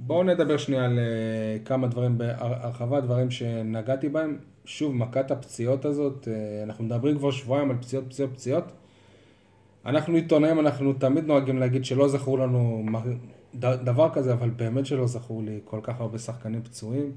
בואו 0.06 0.22
נדבר 0.22 0.56
שנייה 0.56 0.84
על 0.84 0.98
אה, 0.98 1.58
כמה 1.64 1.86
דברים 1.86 2.18
בהרחבה, 2.18 3.00
דברים 3.00 3.30
שנגעתי 3.30 4.08
בהם. 4.08 4.38
שוב, 4.64 4.94
מכת 4.94 5.30
הפציעות 5.30 5.84
הזאת, 5.84 6.28
אה, 6.28 6.62
אנחנו 6.64 6.84
מדברים 6.84 7.18
כבר 7.18 7.30
שבועיים 7.30 7.70
על 7.70 7.76
פציעות, 7.76 8.04
פציעות, 8.08 8.32
פציעות. 8.32 8.64
אנחנו 9.86 10.14
עיתונאים, 10.14 10.60
אנחנו 10.60 10.92
תמיד 10.92 11.24
נוהגים 11.24 11.58
להגיד 11.58 11.84
שלא 11.84 12.08
זכור 12.08 12.38
לנו 12.38 12.84
דבר 13.54 14.08
כזה, 14.12 14.32
אבל 14.32 14.50
באמת 14.50 14.86
שלא 14.86 15.06
זכור 15.06 15.42
לי 15.42 15.60
כל 15.64 15.80
כך 15.82 16.00
הרבה 16.00 16.18
שחקנים 16.18 16.62
פצועים. 16.62 17.12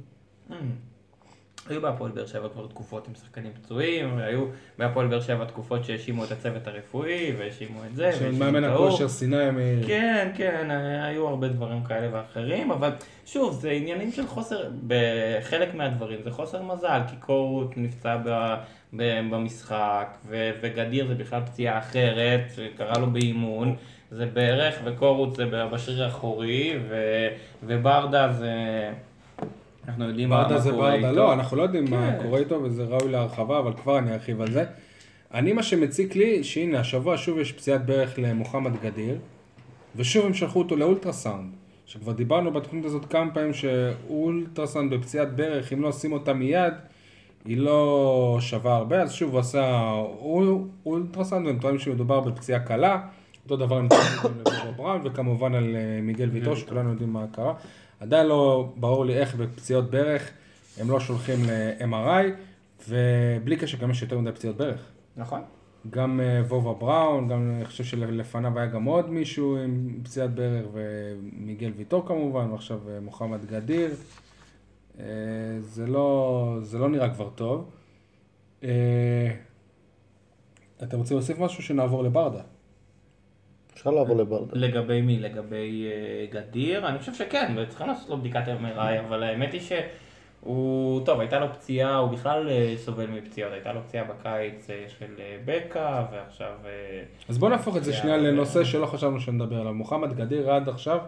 היו 1.70 1.82
בהפועל 1.82 2.12
באר 2.12 2.26
שבע 2.26 2.50
כבר 2.50 2.68
תקופות 2.68 3.08
עם 3.08 3.16
שחקנים 3.16 3.52
פצועים, 3.62 4.18
והיו 4.18 4.46
בהפועל 4.78 5.08
באר 5.08 5.22
שבע 5.22 5.46
תקופות 5.46 5.86
שהאשימו 5.86 6.24
את 6.24 6.32
הצוות 6.32 6.68
הרפואי, 6.68 7.34
והאשימו 7.38 7.86
את 7.86 7.96
זה, 7.96 8.04
והאשימו 8.04 8.38
מאמן 8.38 8.64
את 8.64 8.70
ההוא. 8.70 8.88
הכושר 8.88 9.08
סיני 9.08 9.52
מאיר. 9.52 9.88
כן, 9.88 10.32
כן, 10.38 10.72
היו 11.04 11.28
הרבה 11.28 11.48
דברים 11.48 11.84
כאלה 11.84 12.08
ואחרים, 12.12 12.72
אבל 12.72 12.92
שוב, 13.26 13.54
זה 13.62 13.72
עניינים 13.72 14.12
של 14.12 14.28
חוסר, 14.28 14.70
בחלק 14.88 15.76
מהדברים 15.76 16.20
זה 16.24 16.32
חוסר 16.32 16.62
מזל, 16.62 17.02
כי 17.10 17.16
קורות 17.16 17.78
נפצע 17.78 18.18
ב, 18.26 18.56
ב, 18.94 19.20
במשחק, 19.32 20.18
ו, 20.28 20.52
וגדיר 20.62 21.08
זה 21.08 21.16
בכלל 21.16 21.42
פציעה 21.42 21.80
אחרת, 21.80 22.42
שקרה 22.56 22.98
לו 23.00 23.12
באימון, 23.12 23.76
זה 24.12 24.26
בערך, 24.26 24.76
וקורות 24.84 25.36
זה 25.36 25.46
בשריר 25.46 26.04
האחורי, 26.04 26.80
וברדה 27.64 28.34
זה... 28.34 28.54
אנחנו 29.88 30.08
יודעים 30.08 30.30
מה, 30.30 30.48
מה 30.50 30.72
קורה 30.72 30.94
איתו. 30.94 31.12
לא, 31.12 31.34
אנחנו 31.34 31.58
לא 31.58 31.62
יודעים 31.63 31.86
מה 31.90 32.12
כן. 32.12 32.24
קורה 32.24 32.40
איתו 32.40 32.63
וזה 32.63 32.84
ראוי 32.84 33.12
להרחבה, 33.12 33.60
אבל 33.60 33.74
כבר 33.74 33.98
אני 33.98 34.13
ארחיב 34.13 34.42
על 34.42 34.52
זה. 34.52 34.66
אני, 35.34 35.54
מה 35.54 35.63
שמציק 35.63 36.16
לי, 36.16 36.44
שהנה, 36.44 36.80
השבוע 36.80 37.18
שוב 37.18 37.40
יש 37.40 37.52
פציעת 37.52 37.86
ברך 37.86 38.13
למוחמד 38.18 38.72
גדיר, 38.84 39.18
ושוב 39.96 40.25
הם 40.25 40.34
שלחו 40.34 40.60
אותו 40.60 40.75
לאולטרסאונד. 40.75 41.52
שכבר 41.86 42.12
דיברנו 42.12 42.52
בתוכנית 42.52 42.86
הזאת 42.86 43.06
כמה 43.06 43.32
פעמים 43.34 43.54
שאולטרסאונד 43.54 44.94
בפציעת 44.94 45.36
ברך, 45.36 45.74
אם 45.74 45.82
לא 45.82 45.88
עושים 45.88 46.12
אותה 46.12 46.34
מיד, 46.34 46.74
היא 47.46 47.58
לא 47.58 48.38
שווה 48.42 48.75
הרבה, 48.75 49.02
אז 49.02 49.13
שוב 49.13 49.32
הוא 49.32 49.40
עשה 49.40 49.92
אול, 50.20 50.58
אולטרסאונד, 50.86 51.48
והם 51.48 51.60
טוענים 51.60 51.80
שמדובר 51.80 52.20
בפציעה 52.20 52.60
קלה. 52.60 53.02
אותו 53.44 53.56
דבר 53.58 53.78
הם 53.78 53.88
טוענים 53.88 54.44
בראון, 54.78 55.02
וכמובן 55.04 55.56
על 55.56 55.75
אה, 55.75 56.00
מיגל 56.02 56.30
ויטור, 56.30 56.56
שכולנו 56.56 56.90
יודעים 56.90 57.13
מה 57.13 57.25
קרה. 57.32 57.54
עדיין 58.00 58.28
לא 58.28 58.74
ברור 58.76 59.06
לי 59.06 59.18
איך 59.18 59.36
בפציעות 59.36 59.92
ברך 59.92 60.32
הם 60.78 60.92
לא 60.92 61.00
שולחים 61.00 61.40
ל-MRI, 61.46 62.26
ובלי 62.90 63.58
קשר 63.58 63.78
גם 63.78 63.92
יש 63.92 64.02
יותר 64.02 64.20
מדי 64.20 64.32
פציעות 64.32 64.58
ברך. 64.58 64.92
נכון. 65.18 65.42
גם 65.90 66.20
אה, 66.20 66.42
וובה 66.48 66.74
בראון, 66.74 67.28
גם 67.28 67.52
אני 67.56 67.66
חושב 67.66 67.84
שלפניו 67.84 68.60
היה 68.60 68.68
גם 68.68 68.84
עוד 68.84 69.10
מישהו 69.10 69.58
עם 69.58 70.00
פציעת 70.04 70.36
ברך, 70.36 70.66
ומיגל 70.74 71.72
ויטור 71.78 72.08
כמובן, 72.08 72.52
ועכשיו 72.52 72.80
אה, 72.90 73.00
מוחמד 73.00 73.46
גדיר. 73.46 73.96
אה, 75.00 75.06
זה 75.60 75.88
לא, 75.88 76.58
זה 76.62 76.78
לא 76.78 76.90
נראה 76.90 77.14
כבר 77.14 77.30
טוב. 77.30 77.70
אתם 80.84 80.98
רוצים 80.98 81.18
להוסיף 81.18 81.40
משהו 81.40 81.64
שנעבור 81.64 82.04
לברדה? 82.04 82.42
אפשר 83.74 83.89
לעבור 83.92 84.18
לברדה. 84.18 84.51
לגבי 84.53 85.01
מי? 85.01 85.20
לגבי 85.20 85.88
אה, 85.92 86.25
גדיר? 86.42 86.88
אני 86.88 87.00
חושב 87.00 87.13
שכן, 87.13 87.56
צריכים 87.70 87.88
לעשות 87.88 88.10
לו 88.10 88.18
בדיקת 88.18 88.44
MRI, 88.48 89.00
אבל 89.08 89.24
האמת 89.24 89.53
היא 89.53 89.62
שהוא, 89.62 91.06
טוב, 91.06 91.20
הייתה 91.20 91.39
לו 91.39 91.53
פציעה, 91.53 91.96
הוא 91.98 92.10
בכלל 92.12 92.50
אה, 92.50 92.74
סובל 92.77 93.08
מפציעות, 93.08 93.53
הייתה 93.53 93.74
לו 93.74 93.80
פציעה 93.88 94.03
בקיץ 94.03 94.70
אה, 94.70 94.84
של 95.00 95.06
בקע, 95.46 96.03
ועכשיו... 96.12 96.51
אז 97.30 97.38
בואו 97.38 97.51
נהפוך 97.51 97.77
את 97.77 97.84
זה 97.84 97.94
שנייה 97.94 98.18
לנושא 98.18 98.63
שלא 98.63 98.86
חשבנו 98.86 99.20
שנדבר 99.20 99.60
עליו. 99.60 99.74
מוחמד 99.74 100.13
גדיר 100.13 100.51
עד 100.51 100.70
עכשיו, 100.70 101.00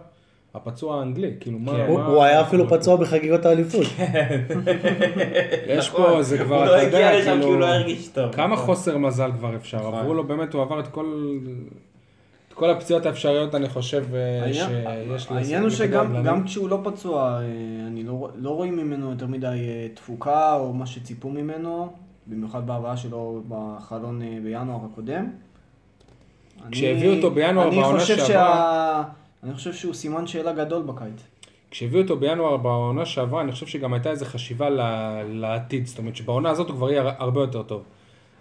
הפצוע 0.54 0.98
האנגלי, 0.98 1.32
כאילו 1.40 1.58
מה... 1.58 1.72
כן. 1.72 1.86
הוא- 1.88 1.98
מה- 1.98 2.06
הוא 2.06 2.22
היה 2.22 2.40
אפילו 2.40 2.68
פצוע 2.68 2.96
בחגיגות 2.96 3.44
האליפות. 3.46 3.86
יש 5.68 5.88
נכון. 5.88 6.04
פה, 6.06 6.22
זה 6.22 6.38
כבר, 6.38 6.56
הוא 6.56 6.64
אתה 6.64 6.72
לא 6.72 6.76
יודע, 6.76 6.98
הגיע 6.98 7.18
לשם 7.18 7.24
כי 7.24 7.38
כאילו, 7.40 7.46
הוא 7.46 7.60
לא 7.60 7.66
הרגיש 7.66 8.08
טוב. 8.08 8.32
כמה 8.32 8.52
נכון. 8.54 8.66
חוסר 8.66 8.98
מזל 8.98 9.30
כבר 9.38 9.56
אפשר, 9.56 9.76
נכון. 9.78 9.94
עברו 9.94 10.14
לו 10.14 10.24
באמת, 10.24 10.54
הוא 10.54 10.62
עבר 10.62 10.80
את 10.80 10.88
כל... 10.88 11.36
כל 12.56 12.70
הפציעות 12.70 13.06
האפשריות, 13.06 13.54
אני 13.54 13.68
חושב, 13.68 14.04
אה, 14.14 14.52
שיש 14.54 15.30
לי... 15.30 15.36
העניין 15.36 15.62
הוא 15.62 15.70
שגם 15.70 16.44
כשהוא 16.44 16.68
לא 16.68 16.80
פצוע, 16.84 17.22
אה, 17.40 17.42
אני 17.86 18.02
לא, 18.02 18.28
לא 18.36 18.50
רואים 18.50 18.76
ממנו 18.76 19.10
יותר 19.10 19.26
מדי 19.26 19.46
אה, 19.46 19.86
תפוקה 19.94 20.54
או 20.54 20.72
מה 20.72 20.86
שציפו 20.86 21.28
ממנו, 21.30 21.92
במיוחד 22.26 22.66
בהבאה 22.66 22.96
שלו 22.96 23.42
בחלון 23.48 24.22
בינואר 24.44 24.78
הקודם. 24.92 25.30
כשהביאו 26.70 27.14
אותו 27.16 27.30
בינואר 27.30 27.70
בעונה 27.70 28.00
שעברה- 28.00 28.26
שה- 28.26 29.02
אני 29.44 29.54
חושב 29.54 29.72
שהוא 29.72 29.94
סימן 29.94 30.26
שאלה 30.26 30.52
גדול 30.52 30.82
בקיץ. 30.82 31.22
כשהביאו 31.70 32.02
אותו 32.02 32.16
בינואר 32.16 32.56
בעונה 32.56 33.06
שעברה, 33.06 33.40
אני 33.40 33.52
חושב 33.52 33.66
שגם 33.66 33.92
הייתה 33.92 34.10
איזו 34.10 34.24
חשיבה 34.24 34.68
לעתיד, 35.28 35.86
זאת 35.86 35.98
אומרת 35.98 36.16
שבעונה 36.16 36.50
הזאת 36.50 36.68
הוא 36.68 36.76
כבר 36.76 36.90
יהיה 36.90 37.12
הרבה 37.18 37.40
יותר 37.40 37.62
טוב. 37.62 37.82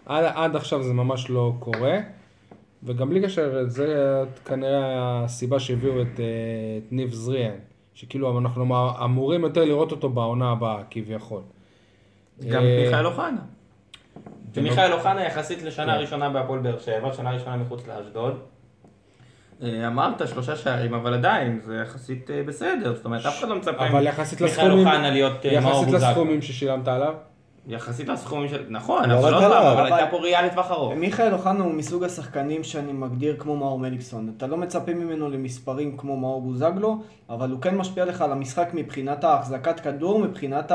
עד, 0.06 0.26
עד 0.36 0.56
עכשיו 0.56 0.84
זה 0.84 0.94
ממש 0.94 1.30
לא 1.30 1.54
קורה, 1.60 1.98
וגם 2.86 3.10
בלי 3.10 3.22
קשר, 3.22 3.64
זה 3.68 4.24
כנראה 4.46 5.24
הסיבה 5.24 5.60
שהביאו 5.60 6.02
את, 6.02 6.20
אה, 6.20 6.26
את 6.78 6.92
ניב 6.92 7.14
זריאן, 7.14 7.56
שכאילו 7.94 8.40
אנחנו 8.40 8.66
אמורים 9.04 9.44
יותר 9.44 9.66
לראות 9.66 9.92
אותו 9.92 10.10
בעונה 10.10 10.52
הבאה, 10.52 10.82
כביכול. 10.90 11.42
גם 12.50 12.64
אה, 12.64 12.82
מיכאל 12.84 13.06
אוחנה. 13.06 13.42
זה 14.54 14.62
לא- 14.62 14.68
ומיכאל 14.68 14.94
אוחנה 14.94 15.24
יחסית 15.24 15.64
לשנה 15.64 15.94
כן. 15.94 16.00
ראשונה 16.02 16.30
בהפועל 16.30 16.60
באר 16.60 16.80
שבע, 16.80 17.14
שנה 17.14 17.32
ראשונה 17.32 17.58
מחוץ 17.58 17.88
לאשדוד. 17.88 18.40
אה, 19.64 19.88
אמרת 19.88 20.28
שלושה 20.28 20.56
שערים, 20.56 20.94
אבל 20.94 21.14
עדיין, 21.14 21.60
זה 21.66 21.76
יחסית 21.76 22.30
בסדר, 22.48 22.96
זאת 22.96 23.06
אומרת, 23.06 23.26
אף 23.26 23.40
אחד 23.40 23.48
לא 23.50 23.56
מצפה 23.56 23.88
אבל 23.88 24.08
יחסית 24.08 24.42
מיכאל 24.42 24.64
לסכומים, 24.66 24.88
אוחנה 24.88 25.10
להיות 25.10 25.46
מאור 25.62 25.84
יחסית. 25.84 25.94
לסכומים 25.94 26.42
ששילמת 26.42 26.88
עליו, 26.88 27.14
יחסית 27.68 28.08
לסכומים 28.10 28.48
של... 28.50 28.66
נכון, 28.70 29.10
לא 29.10 29.20
אבל 29.20 29.32
פעם, 29.32 29.44
עליו, 29.44 29.62
אבל 29.72 29.82
אבל- 29.88 29.94
הייתה 29.94 30.12
פה 30.12 30.18
ראייה 30.18 30.46
לטווח 30.46 30.72
ארוך. 30.72 30.94
מיכאל 30.94 31.34
אוחנה 31.34 31.64
הוא 31.64 31.74
מסוג 31.74 32.04
השחקנים 32.04 32.64
שאני 32.64 32.94
מגדיר 32.94 33.36
כמו 33.40 33.56
מאור 33.56 33.80
מליקסון. 33.80 34.34
אתה 34.38 34.48
לא 34.48 34.58
מצפה 34.58 34.94
ממנו 34.94 35.30
למספרים 35.30 35.98
כמו 35.98 36.18
מאור 36.18 36.42
בוזגלו, 36.42 36.98
אבל 37.30 37.52
הוא 37.52 37.62
כן 37.62 37.76
משפיע 37.78 38.06
לך 38.06 38.22
על 38.22 38.32
המשחק 38.32 38.70
מבחינת 38.74 39.24
ההחזקת 39.24 39.80
כדור, 39.80 40.20
מבחינת 40.20 40.72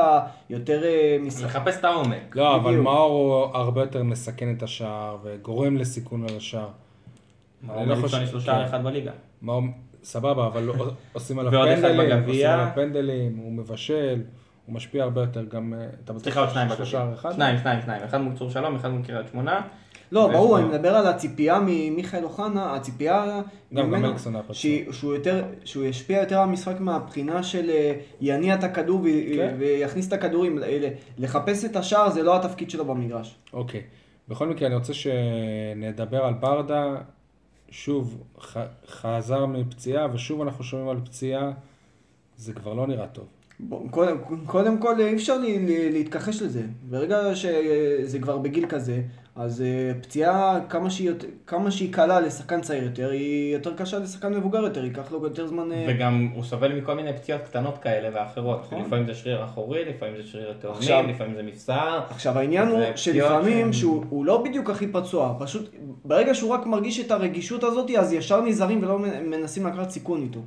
היותר 0.49 0.83
אה, 0.83 1.17
משחק. 1.21 1.45
לחפש 1.45 1.77
את 1.79 1.85
העומק. 1.85 2.35
לא, 2.35 2.55
אבל. 2.55 2.75
מאור 2.75 3.35
הוא 3.45 3.57
הרבה 3.57 3.81
יותר 3.81 4.03
מסכן 4.03 4.53
את 4.57 4.63
השער 4.63 5.17
וגורם 5.23 5.77
לסיכון 5.77 6.23
על 6.29 6.37
השער. 6.37 6.67
מאור 7.63 7.79
אני 7.79 7.89
לא 7.89 7.95
מליקסון 7.95 8.19
חושב- 8.19 8.27
יש 8.29 8.33
לו 8.33 8.41
שער. 8.41 8.65
אחד 8.65 8.83
בליגה. 8.83 9.11
סבבה, 10.03 10.47
אבל 10.47 10.63
לא-. 10.63 10.73
עושים 11.13 11.39
עליו 11.39 11.51
פנדלים, 12.75 13.37
הוא 13.37 13.51
מבשל, 13.51 14.21
הוא 14.65 14.75
משפיע 14.75 15.03
הרבה 15.03 15.21
יותר 15.21 15.43
גם... 15.45 15.73
אה, 15.73 15.85
אתה 16.03 16.13
בטוח 16.13 16.23
סליחה, 16.23 16.39
עוד 16.39 16.49
שניים. 16.49 16.69
שער 16.85 17.13
אחד? 17.13 17.31
שניים, 17.31 17.57
שניים, 17.57 17.81
שניים. 17.81 18.03
אחד 18.03 18.21
מול 18.21 18.35
צור 18.35 18.49
שלום, 18.49 18.75
אחד 18.75 18.89
מול 18.89 19.03
קריית 19.05 19.27
שמונה. 19.31 19.61
לא, 20.11 20.27
ברור, 20.31 20.57
אני 20.59 20.67
מדבר 20.67 20.95
על 20.95 21.07
הציפייה 21.07 21.59
ממיכאל 21.65 22.23
אוחנה, 22.23 22.75
הציפייה 22.75 23.41
גם 23.73 23.87
ממנו, 23.87 24.13
שהוא 24.91 25.13
יותר- 25.13 25.43
שהוא 25.65 25.85
ישפיע 25.85 26.19
יותר 26.19 26.37
על 26.37 26.43
המשחק 26.43 26.79
מהבחינה 26.79 27.43
של 27.43 27.69
אה, 27.69 27.93
יניע 28.21 28.55
את 28.55 28.63
הכדור 28.63 28.99
ו- 28.99 29.05
כן. 29.35 29.55
ויכניס 29.59 30.07
את 30.07 30.13
הכדורים. 30.13 30.57
ל- 30.57 30.63
לחפש 31.17 31.65
את 31.65 31.75
השער 31.75 32.09
זה 32.09 32.23
לא 32.23 32.35
התפקיד 32.35 32.69
שלו 32.69 32.85
במגרש. 32.85 33.37
אוקיי. 33.53 33.81
בכל 34.27 34.47
מקרה, 34.47 34.67
אני 34.67 34.75
רוצה 34.75 34.93
שנדבר 34.93 36.25
על 36.25 36.33
ברדה. 36.33 36.95
שוב, 37.69 38.23
חזר 38.87 39.45
מפציעה, 39.45 40.07
ושוב 40.13 40.41
אנחנו 40.41 40.63
שומעים 40.63 40.89
על 40.89 40.97
פציעה. 41.05 41.51
זה 42.37 42.53
כבר 42.53 42.73
לא 42.73 42.87
נראה 42.87 43.07
טוב. 43.07 43.25
קודם, 43.91 44.17
קודם 44.45 44.77
כל 44.77 44.99
אי 45.01 45.15
אפשר 45.15 45.37
לי, 45.37 45.59
לי, 45.59 45.91
להתכחש 45.91 46.41
לזה. 46.41 46.61
ברגע 46.89 47.35
שזה 47.35 48.19
כבר 48.19 48.37
בגיל 48.37 48.65
כזה, 48.65 49.01
אז 49.35 49.61
אה, 49.61 49.91
פציעה 50.01 50.59
כמה 50.69 50.89
שהיא, 50.89 51.07
יותר- 51.07 51.27
כמה 51.47 51.71
שהיא 51.71 51.93
קלה 51.93 52.19
לשחקן 52.19 52.61
צעיר 52.61 52.83
יותר, 52.83 53.09
היא 53.09 53.53
יותר 53.53 53.73
קשה 53.75 53.99
לשחקן 53.99 54.33
מבוגר 54.33 54.59
יותר, 54.63 54.83
ייקח 54.85 55.11
לו 55.11 55.23
יותר 55.23 55.47
זמן... 55.47 55.71
אה, 55.71 55.85
וגם 55.89 56.29
הוא 56.35 56.43
סובל 56.43 56.73
מכל 56.81 56.93
מיני 56.93 57.13
פציעות 57.13 57.41
קטנות 57.41 57.77
כאלה 57.77 58.09
ואחרות. 58.13 58.61
נכון. 58.65 58.81
לפעמים 58.85 59.05
זה 59.05 59.13
שריר 59.13 59.43
אחורי, 59.45 59.85
לפעמים 59.85 60.13
זה 60.17 60.23
שריר 60.23 60.53
תאומים, 60.59 61.09
לפעמים 61.09 61.35
זה 61.35 61.43
מפסע. 61.43 61.99
עכשיו 62.09 62.37
העניין 62.39 62.67
הוא 62.67 62.79
שלפעמים 62.95 63.53
שהן- 63.61 63.73
שהוא 63.73 64.03
הוא 64.09 64.25
לא 64.25 64.43
בדיוק 64.43 64.69
הכי 64.69 64.87
פצוע, 64.87 65.35
פשוט 65.39 65.69
ברגע 66.05 66.33
שהוא 66.35 66.51
רק 66.53 66.65
מרגיש 66.65 66.99
את 66.99 67.11
הרגישות 67.11 67.63
הזאת, 67.63 67.89
אז 67.99 68.13
ישר 68.13 68.41
נזהרים 68.41 68.83
ולא 68.83 68.99
מנסים 69.25 69.67
לקחת 69.67 69.89
סיכון 69.89 70.21
איתו. 70.21 70.39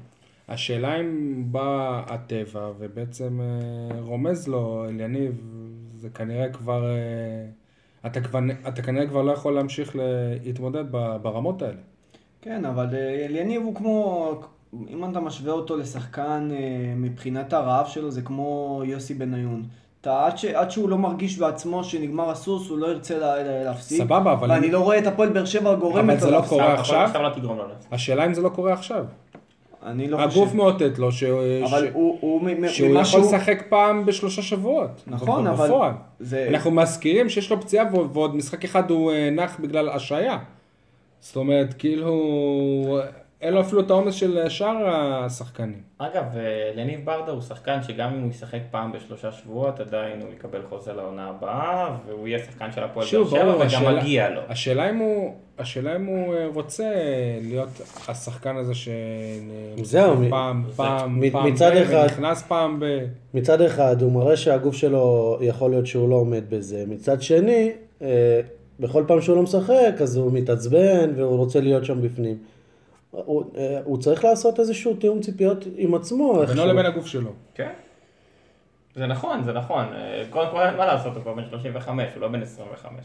השאלה 0.48 1.00
אם 1.00 1.42
בא 1.46 2.02
הטבע 2.06 2.70
ובעצם 2.78 3.40
אה, 3.40 4.00
רומז 4.00 4.48
לו, 4.48 4.84
אליניב, 4.88 5.32
זה 6.00 6.08
כנראה 6.10 6.48
כבר, 6.48 6.84
אה, 6.86 7.46
אתה, 8.06 8.20
כבר, 8.20 8.38
אתה 8.68 8.82
כנראה 8.82 9.06
כבר 9.06 9.22
לא 9.22 9.32
יכול 9.32 9.54
להמשיך 9.54 9.96
להתמודד 10.44 10.84
ברמות 11.22 11.62
האלה. 11.62 11.76
כן, 12.42 12.64
אבל 12.64 12.86
אה, 12.94 13.24
אליניב 13.24 13.62
הוא 13.62 13.74
כמו, 13.74 14.30
אם 14.90 15.04
אתה 15.10 15.20
משווה 15.20 15.52
אותו 15.52 15.76
לשחקן 15.76 16.50
מבחינת 16.96 17.52
הרעב 17.52 17.86
שלו, 17.86 18.10
זה 18.10 18.22
כמו 18.22 18.82
יוסי 18.86 19.14
בניון. 19.14 19.62
אתה, 20.00 20.26
עד, 20.26 20.38
ש, 20.38 20.44
עד 20.44 20.70
שהוא 20.70 20.88
לא 20.88 20.98
מרגיש 20.98 21.38
בעצמו 21.38 21.84
שנגמר 21.84 22.30
הסוס, 22.30 22.68
הוא 22.70 22.78
לא 22.78 22.86
ירצה 22.86 23.18
לה, 23.18 23.42
לה, 23.42 23.64
להפסיק. 23.64 23.98
סבבה, 24.02 24.32
אבל 24.32 24.50
ואני 24.50 24.66
אם- 24.66 24.72
לא 24.72 24.80
רואה 24.80 24.98
את 24.98 25.06
הפועל 25.06 25.28
באר 25.28 25.44
שבע 25.44 25.74
גורמת 25.74 26.10
אבל 26.10 26.20
זה 26.20 26.26
לו 26.26 26.32
לא 26.32 26.36
להפסיק. 26.38 26.58
קורה 26.58 26.74
עכשיו- 26.74 27.10
לא 27.42 27.56
לו 27.56 27.68
להפסיק. 27.68 27.92
השאלה 27.92 28.26
אם 28.26 28.34
זה 28.34 28.40
לא 28.42 28.48
קורה 28.48 28.72
עכשיו. 28.72 29.04
אני 29.85 30.09
לא 30.09 30.21
הגוף 30.21 30.35
חושב. 30.45 30.57
מאותת 30.57 30.99
לו 30.99 31.12
ש... 31.12 31.23
אבל 31.25 31.87
ש... 31.87 31.91
הוא, 31.93 32.19
הוא, 32.21 32.41
שהוא 32.69 32.91
יכול 32.91 33.05
שהוא- 33.05 33.21
לשחק 33.21 33.62
פעם 33.69 34.07
בשלושה 34.07 34.43
שבועות. 34.43 35.03
נכון, 35.07 35.45
ב- 35.45 35.49
אבל 35.49 35.67
בפועל. 35.67 35.93
זה... 36.21 36.47
אנחנו 36.50 36.71
מזכירים 36.71 37.29
שיש 37.29 37.50
לו 37.50 37.61
פציעה 37.61 37.85
ועוד 38.12 38.37
משחק 38.37 38.64
אחד 38.64 38.91
הוא 38.91 39.12
אה, 39.12 39.31
נח 39.31 39.61
בגלל 39.61 39.88
השעיה. 39.88 40.38
זאת 41.21 41.37
אומרת, 41.37 41.75
כאילו, 41.75 42.99
אין 43.41 43.55
לו 43.55 43.61
אפילו 43.61 43.81
את 43.81 43.91
העומס 43.91 44.14
של 44.14 44.49
שאר 44.49 44.88
השחקנים. 44.88 45.81
אגב, 45.99 46.25
אה, 46.37 46.41
לניב 46.76 47.00
ברדה 47.05 47.33
הוא 47.33 47.41
שחקן 47.41 47.83
שגם 47.83 48.14
אם 48.14 48.23
הוא 48.23 48.31
ישחק 48.31 48.61
פעם 48.71 48.93
בשלושה 48.93 49.33
שבועות, 49.33 49.81
עדיין 49.81 50.21
הוא 50.21 50.31
יקבל 50.33 50.61
חוזה 50.69 50.93
לעונה 50.93 51.29
הבאה, 51.29 51.97
והוא 52.07 52.29
יהיה 52.29 52.38
שחקן 52.38 52.73
של 52.73 52.85
הפועל 52.85 53.07
באר 53.12 53.25
שבע, 53.26 53.49
וגם 53.57 53.61
השאלה- 53.67 54.00
מגיע 54.03 54.31
לו. 54.31 54.41
השאלה 54.49 54.91
אם 54.91 54.97
הוא, 54.99 55.35
השאלה 55.58 55.96
אם 55.96 56.04
הוא 56.04 56.34
אה, 56.34 56.46
רוצה 56.54 56.84
להיות 57.42 57.68
השחקן 58.08 58.56
הזה 58.56 58.75
ש... 58.75 58.88
זהו, 59.82 60.16
מ- 60.16 60.30
פעם, 60.30 60.64
פעם, 60.76 61.20
מ- 61.20 61.30
פעם, 61.30 61.52
מצד 61.52 61.70
ב- 61.75 61.76
אחד- 61.76 62.06
ונכנס 62.11 62.42
פעם 62.42 62.80
ב... 62.80 62.84
מצד 63.34 63.61
אחד 63.61 64.02
הוא 64.02 64.12
מראה 64.12 64.37
שהגוף 64.37 64.75
שלו 64.75 65.38
יכול 65.40 65.70
להיות 65.70 65.87
שהוא 65.87 66.08
לא 66.08 66.14
עומד 66.16 66.44
בזה, 66.50 66.84
מצד 66.88 67.23
שני, 67.23 67.73
אה, 68.02 68.40
בכל 68.80 69.04
פעם 69.08 69.20
שהוא 69.20 69.37
לא 69.37 69.42
משחק 69.42 69.94
אז 70.02 70.16
הוא 70.16 70.32
מתעצבן 70.32 71.11
והוא 71.16 71.37
רוצה 71.37 71.61
להיות 71.61 71.84
שם 71.84 72.02
בפנים. 72.02 72.37
הוא, 73.11 73.44
אה, 73.56 73.80
הוא 73.84 73.99
צריך 73.99 74.25
לעשות 74.25 74.61
איזשהו 74.61 74.94
תיאום 74.94 75.20
ציפיות 75.20 75.64
עם 75.76 75.94
עצמו. 75.94 76.42
בינו. 76.46 76.66
לבין 76.66 76.87
הגוף 76.87 77.06
שלו. 77.06 77.30
כן. 77.54 77.73
זה 78.94 79.06
נכון, 79.06 79.42
זה 79.44 79.52
נכון. 79.52 79.84
קודם 80.30 80.50
כל 80.50 80.61
אין 80.62 80.76
מה 80.76 80.87
לעשות, 80.87 81.14
הוא 81.14 81.23
כבר 81.23 81.34
בן 81.34 81.44
35, 81.50 82.02
הוא 82.14 82.20
לא 82.20 82.28
בן 82.28 82.42
25. 82.42 83.04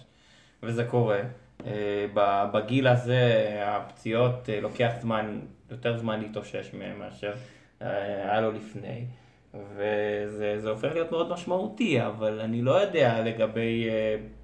וזה 0.63 0.84
קורה. 0.84 1.20
אה, 1.66 2.06
בגיל 2.54 2.88
הזה 2.88 3.46
הפציעות 3.66 4.50
אה, 4.50 4.62
לוקח 4.62 4.92
זמן, 5.01 5.39
יותר 5.72 5.98
זמן 5.98 6.20
להתאושש 6.20 6.74
מהם 6.74 7.00
מאשר 7.00 7.34
אה, 7.82 8.32
היה 8.32 8.42
לו 8.42 8.51
לפני. 8.51 9.06
וזה 9.75 10.60
זה 10.60 10.70
הופך 10.70 10.89
להיות 10.94 11.12
מאוד 11.12 11.30
משמעותי, 11.30 12.06
אבל 12.06 12.39
אני 12.39 12.62
לא 12.62 12.72
יודע 12.72 13.24
לגבי, 13.24 13.89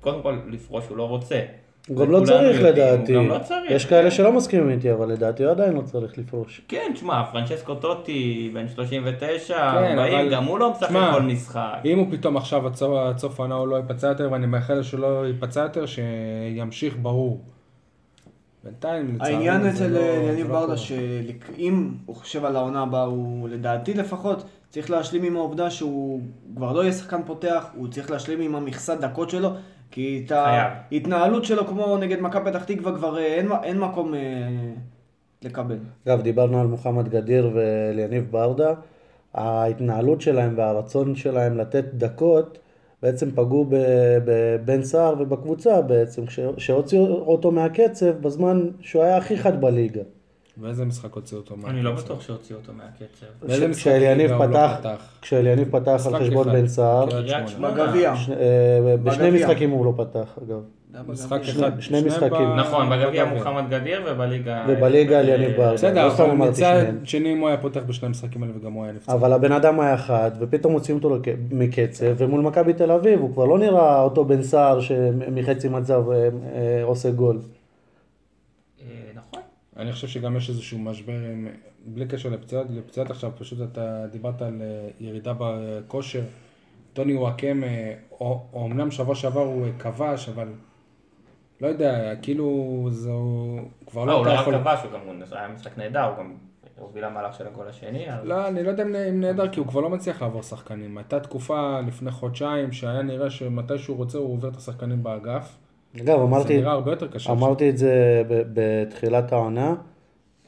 קודם 0.02 0.22
כל 0.22 0.40
לפרוש 0.48 0.88
הוא 0.88 0.98
לא 0.98 1.08
רוצה. 1.08 1.46
הוא 1.90 1.98
גם 1.98 2.12
לא 2.12 2.22
צריך 2.26 2.60
יודעים, 2.60 2.66
לדעתי. 2.74 3.16
גם 3.16 3.28
לא 3.28 3.40
צריך. 3.44 3.72
יש 3.72 3.86
כאלה 3.86 4.12
שלא 4.12 4.32
מסכימים 4.34 4.70
איתי, 4.70 4.92
אבל 4.94 5.10
לדעתי 5.12 5.44
הוא 5.44 5.52
עדיין 5.52 5.74
לא 5.74 5.82
צריך 5.82 6.18
לפרוש. 6.18 6.62
כן, 6.68 6.92
תשמע, 6.94 7.24
פרנצ'סקו 7.32 7.76
טוטי, 7.76 8.52
בן 8.54 8.68
39, 8.68 9.54
כן, 9.58 9.64
40, 10.00 10.00
אבל- 10.20 10.32
גם 10.32 10.44
הוא 10.46 10.60
לא 10.60 10.72
משחק 10.72 10.90
כל 11.14 11.22
משחק. 11.22 11.78
אם 11.86 12.00
הוא 12.00 12.08
פתאום 12.12 12.38
עכשיו 12.38 12.68
עד 12.68 12.76
סוף- 13.18 13.40
העונה 13.40 13.56
הוא 13.56 13.68
לא 13.68 13.76
ייפצע 13.76 14.08
יותר, 14.08 14.30
ואני 14.32 14.46
מאחל 14.48 14.74
לו 14.74 14.84
שלא 14.84 15.28
ייפצע 15.28 15.60
יותר, 15.62 15.86
שימשיך 15.86 16.96
ברור. 17.02 17.42
בינתיים, 18.64 19.16
לצערי, 19.16 19.34
העניין 19.34 19.66
אצל 19.68 19.88
לא- 19.88 20.00
יניב 20.00 20.36
זה 20.48 20.54
לא 20.54 20.60
ברדה, 20.60 20.66
קורה. 20.66 20.78
שאם 20.78 21.90
הוא 22.06 22.16
חושב 22.16 22.46
על 22.46 22.56
העונה 22.56 22.82
הבאה, 22.82 23.04
הוא 23.04 23.50
לדעתי 23.50 23.94
לפחות 23.94 24.44
צריך 24.70 24.92
להשלים 24.92 25.24
עם 25.24 25.36
העובדה 25.36 25.70
שהוא 25.70 26.22
כבר 26.56 26.72
לא 26.74 26.82
יהיה 26.82 26.94
שחקן 26.94 27.22
פותח, 27.26 27.66
הוא 27.76 27.88
צריך 27.88 28.12
להשלים 28.12 28.42
עם 28.42 28.56
המכסת 28.56 28.98
דקות 29.00 29.30
שלו, 29.30 29.50
כי 29.92 30.24
את. 30.26 30.32
ההתנהלות 30.32 31.46
שלו 31.46 31.68
כמו 31.68 31.98
נגד 31.98 32.22
מכבי 32.22 32.52
פתח 32.52 32.64
תקווה 32.64 32.96
כבר 32.96 33.18
אה, 33.18 33.24
אין, 33.26 33.50
אין 33.64 33.80
מקום 33.80 34.14
אה, 34.14 34.20
לקבל. 35.44 35.78
אגב, 36.08 36.22
דיברנו 36.22 36.62
על 36.62 36.68
מוחמד 36.68 37.10
גדיר 37.10 37.52
ואליניב 37.54 38.28
ברדה. 38.32 38.74
ההתנהלות 39.34 40.22
שלהם 40.22 40.54
והרצון 40.58 41.16
שלהם 41.16 41.58
לתת 41.58 41.86
דקות 41.94 42.60
בעצם 43.02 43.32
פגעו 43.32 43.66
ב- 43.70 43.76
בבן 44.26 44.84
סער 44.84 45.16
ובקבוצה 45.20 45.82
בעצם, 45.82 46.26
כש- 46.26 46.40
שהוציאו 46.58 47.06
אותו 47.06 47.52
מהקצב 47.52 48.12
בזמן 48.22 48.70
שהוא 48.80 49.04
היה 49.04 49.18
הכי 49.18 49.38
חד 49.38 49.62
בליגה. 49.62 50.02
באיזה 50.58 50.86
משחק 50.86 51.14
הוציאו 51.14 51.40
אותו 51.40 51.56
אני 51.68 51.82
לא 51.82 51.92
מהקצב? 51.92 52.06
בטוח 52.06 52.22
שהוציאו 52.22 52.60
אותו 52.60 52.72
מהקצב. 52.74 53.26
באיזה 53.48 53.68
משחק 53.68 53.82
כשאליניב 53.82 54.32
לא 54.32 54.48
פתח? 54.48 55.00
כשאליניב 55.22 55.68
פתח 55.72 56.02
על 56.06 56.20
חשבון. 56.20 56.48
בן 56.52 56.68
סער. 56.68 57.06
בגביע. 57.62 58.14
אה, 58.14 58.96
בשני. 59.04 59.32
משחקים 59.32 59.70
הוא 59.70 59.86
לא 59.86 59.94
פתח 59.98 60.38
אגב. 60.44 60.60
משחק. 61.08 61.42
אחד. 61.42 61.72
שני 61.80 62.02
משחקים. 62.02 62.56
נכון, 62.56 62.90
בגביע. 62.90 63.26
מוחמד 63.26 63.64
גדיר 63.70 64.02
ובליגה... 64.06 64.66
ובליגה 64.68 65.20
אליניב 65.20 65.58
ברדה. 65.58 65.74
בסדר, 65.74 66.08
לא 66.08 66.14
אבל 66.14 66.32
מצד. 66.32 66.84
שני 67.04 67.34
אם 67.34 67.40
הוא 67.40 67.48
היה 67.48 67.58
פותח 67.58 67.82
בשני 67.88 68.08
המשחקים 68.08 68.44
האלה 68.44 68.54
וגם 68.62 68.74
הוא 68.74 68.84
היה 68.84 68.94
נפצע. 68.94 69.14
אבל 69.14 69.34
הבן 69.34 69.52
אדם 69.52 69.80
היה 69.80 69.98
חד, 69.98 70.32
ופתאום 70.40 70.74
מוציאים 70.74 71.04
אותו 71.04 71.18
מקצב, 71.52 72.06
ומול 72.18 72.42
מכבי 72.42 72.74
תל 72.74 72.92
אביב 72.92 73.20
הוא 73.20 73.34
כבר 73.34 73.46
לא 73.46 73.60
נראה 73.60 74.02
אותו 74.02 74.26
בן 74.26 74.44
סער 74.44 74.82
שמחצי 74.82 75.70
מצב 75.70 76.04
אה, 76.12 76.30
אה, 76.56 76.84
עושה 76.84 77.12
גול. 77.12 77.40
אה. 79.78 79.82
אני 79.82 79.92
חושב 79.92 80.08
שגם 80.08 80.36
יש 80.38 80.50
איזשהו 80.50 80.80
משבר, 80.80 81.14
עם- 81.14 81.48
בלי 81.86 82.06
קשר 82.08 82.30
לפציעות, 82.30 82.68
לפציעות 82.70 83.10
עכשיו, 83.10 83.32
פשוט 83.38 83.60
אתה 83.72 84.06
דיברת 84.12 84.42
על 84.42 84.62
אה, 84.62 84.90
ירידה 85.00 85.34
בכושר. 85.40 86.24
טוני 86.94 87.16
וואקמה, 87.16 87.66
או- 88.12 88.46
אומנם 88.54 88.92
שבוע 88.92 89.16
שעבר 89.16 89.42
הוא 89.42 89.66
אה, 89.66 89.72
כבש, 89.80 90.30
אבל 90.30 90.48
לא 91.62 91.68
יודע, 91.68 92.16
כאילו 92.22 92.88
זה 92.92 93.12
הוא 93.12 93.60
כבר 93.88 94.06
לא, 94.06 94.14
לא 94.14 94.18
הוא 94.18 94.26
לא 94.26 94.32
רק 94.32 94.40
יכול... 94.42 94.58
כבש, 94.58 94.80
הוא 94.84 94.92
גם 94.92 95.00
הוא 95.06 95.14
היה 95.32 95.48
משחק 95.48 95.78
נהדר, 95.78 96.04
הוא 96.04 96.18
גם 96.18 96.34
הוביל 96.80 97.04
המהלך 97.04 97.36
של 97.38 97.48
הגול 97.48 97.68
השני. 97.68 98.06
לא, 98.24 98.48
אני 98.48 98.64
לא 98.64 98.70
יודע 98.70 98.84
אם 98.84 99.22
נהדר, 99.22 99.48
כי 99.48 99.60
הוא 99.60 99.68
כבר 99.68 99.82
לא 99.82 99.90
מצליח 99.90 100.22
לעבור 100.22 100.42
שחקנים. 100.44 100.98
הייתה 100.98 101.20
תקופה 101.20 101.80
לפני 101.88 102.12
חודשיים 102.12 102.72
שהיה 102.72 103.02
נראה 103.02 103.30
שמתי 103.30 103.78
שהוא 103.78 103.98
רוצה 103.98 104.18
הוא 104.18 104.34
עובר 104.34 104.50
את 104.50 104.56
השחקנים 104.56 105.04
באגף. 105.04 105.58
אגב, 105.98 106.06
זה 106.06 106.24
אמרתי, 106.24 106.58
נראה 106.58 106.72
הרבה 106.72 106.92
יותר 106.92 107.08
קשה. 107.08 107.32
אמרתי 107.32 107.70
את 107.70 107.78
זה 107.78 107.94
ב- 108.30 108.44
בתחילת 108.54 109.32
העונה, 109.34 109.76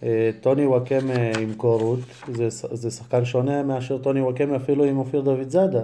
אה, 0.04 0.30
טוני 0.42 0.66
וואקמה 0.66 1.14
עם 1.42 1.54
קורות, 1.58 2.00
זה, 2.32 2.48
זה 2.50 2.92
שחקן 2.92 3.26
שונה 3.26 3.64
מאשר 3.64 3.98
טוני 3.98 4.22
וואקמה 4.22 4.56
אפילו 4.56 4.84
עם 4.84 4.98
אופיר 4.98 5.22
דוד 5.22 5.50
זאדה. 5.50 5.82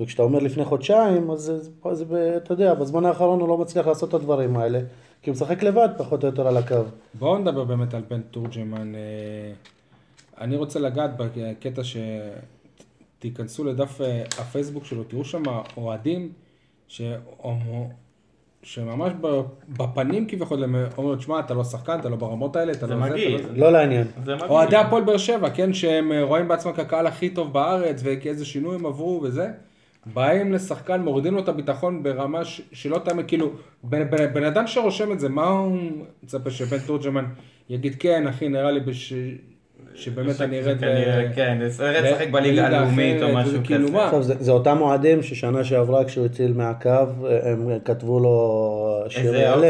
וכשאתה 0.00 0.22
אומר 0.22 0.38
לפני 0.38 0.64
חודשיים, 0.64 1.30
אז 1.30 1.40
זה, 1.40 1.58
זה, 1.58 1.70
זה, 2.04 2.34
אתה 2.36 2.52
יודע, 2.52 2.74
בזמן 2.74 3.04
האחרון 3.04 3.40
הוא 3.40 3.48
לא 3.48 3.58
מצליח 3.58 3.86
לעשות 3.86 4.08
את 4.08 4.14
הדברים 4.14 4.56
האלה, 4.56 4.80
כי 5.22 5.30
הוא 5.30 5.34
משחק 5.34 5.62
לבד 5.62 5.88
פחות 5.98 6.22
או 6.24 6.28
יותר 6.28 6.48
על 6.48 6.56
הקו. 6.56 6.74
בואו 7.14 7.38
נדבר 7.38 7.64
באמת 7.64 7.94
על 7.94 8.02
בן 8.10 8.20
תורג'מן. 8.30 8.94
אה, 8.94 9.00
אני 10.40 10.56
רוצה 10.56 10.78
לגעת 10.80 11.10
בקטע 11.16 11.82
שתיכנסו 13.18 13.64
לדף 13.64 14.00
אה, 14.00 14.22
הפייסבוק 14.38 14.84
שלו, 14.84 15.04
תראו 15.04 15.24
שם 15.24 15.42
אוהדים 15.76 16.32
שאומרו- 16.88 17.88
שממש 18.64 19.12
ב- 19.20 19.40
בפנים 19.68 20.26
כביכול 20.28 20.64
הם 20.64 20.76
אומרים, 20.98 21.20
שמע, 21.20 21.40
אתה 21.40 21.54
לא 21.54 21.64
שחקן, 21.64 21.98
אתה 22.00 22.08
לא 22.08 22.16
ברמות 22.16 22.56
האלה, 22.56 22.72
אתה 22.72 22.86
זה 22.86 22.94
לא 22.94 23.00
זה, 23.04 23.10
מגעיל. 23.10 23.40
לא. 23.42 23.56
לא 23.56 23.72
לעניין. 23.72 24.06
אוהדי 24.48 24.76
הפועל 24.76 25.04
באר 25.04 25.16
שבע, 25.16 25.50
כן, 25.50 25.72
שהם 25.72 26.12
אה, 26.12 26.22
רואים 26.22 26.48
בעצמם 26.48 26.72
כקהל 26.72 27.06
הכי 27.06 27.30
טוב 27.30 27.52
בארץ, 27.52 28.00
ואיזה 28.04 28.44
שינוי 28.44 28.74
הם 28.74 28.86
עברו 28.86 29.20
וזה, 29.24 29.48
באים 30.14 30.52
לשחקן, 30.52 31.02
מורידים 31.02 31.34
לו 31.34 31.40
את 31.40 31.48
הביטחון 31.48 32.02
ברמה 32.02 32.44
ש- 32.44 32.62
שלא 32.72 32.98
תאמין, 32.98 33.26
כאילו, 33.26 33.50
בן, 33.84 34.10
בן, 34.10 34.32
בן 34.34 34.44
אדם 34.44 34.66
שרושם 34.66 35.12
את 35.12 35.20
זה, 35.20 35.28
מה 35.28 35.46
הוא 35.48 35.78
מצפה 36.22 36.50
שבן 36.50 36.78
תורג'מן 36.78 37.24
יגיד, 37.68 37.96
כן, 37.98 38.26
אחי, 38.26 38.48
נראה 38.48 38.70
לי 38.70 38.80
בש... 38.80 39.12
שבאמת 39.94 40.40
אני 40.40 40.60
ארד 40.60 40.78
כן, 41.34 41.58
ארד 41.80 42.04
לשחק 42.04 42.28
בליגה 42.30 42.66
הלאומית 42.66 43.22
או 43.22 43.34
משהו 43.34 43.50
זה 43.50 43.58
כאילו 43.64 43.88
כזה. 43.88 44.04
עכשיו, 44.04 44.22
זה, 44.22 44.34
זה 44.38 44.52
אותם 44.52 44.80
אוהדים 44.80 45.22
ששנה 45.22 45.64
שעברה 45.64 46.04
כשהוא 46.04 46.26
הציל 46.26 46.52
מהקו, 46.52 46.90
הם 47.42 47.68
כתבו 47.84 48.20
לו 48.20 49.04
שיר 49.08 49.22
איזה 49.26 49.52
הלל. 49.52 49.64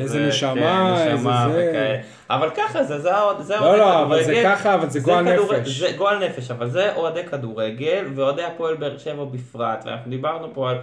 איזה 0.00 0.26
נשמה, 0.26 0.54
כן, 0.98 1.02
איזה 1.02 1.14
נשמה 1.14 1.48
זה. 1.52 1.68
וכאלה. 1.70 1.98
אבל 2.30 2.48
ככה 2.56 2.84
זה, 2.84 2.98
זה 2.98 3.14
האוהד- 3.14 3.40
זה 3.42 3.54
לא, 3.56 3.60
אוהדי 3.66 3.78
לא, 3.78 4.02
אבל 4.02 4.22
זה 4.22 4.30
כדורגל. 4.32 4.48
ככה, 4.54 4.74
אבל 4.74 4.90
זה 4.90 5.00
גועל 5.00 5.24
כדורגל- 5.32 5.60
נפש. 5.60 5.78
זה 5.80 5.88
גועל 5.96 6.24
נפש, 6.24 6.50
אבל 6.50 6.68
זה 6.70 6.94
אוהדי 6.96 7.24
כדורגל, 7.30 8.04
ואוהדי 8.14 8.42
הפועל 8.42 8.74
באר 8.76 8.98
שבע 8.98 9.24
בפרט, 9.24 9.82
ואנחנו 9.86 10.10
דיברנו 10.10 10.48
פה 10.54 10.70
על, 10.70 10.76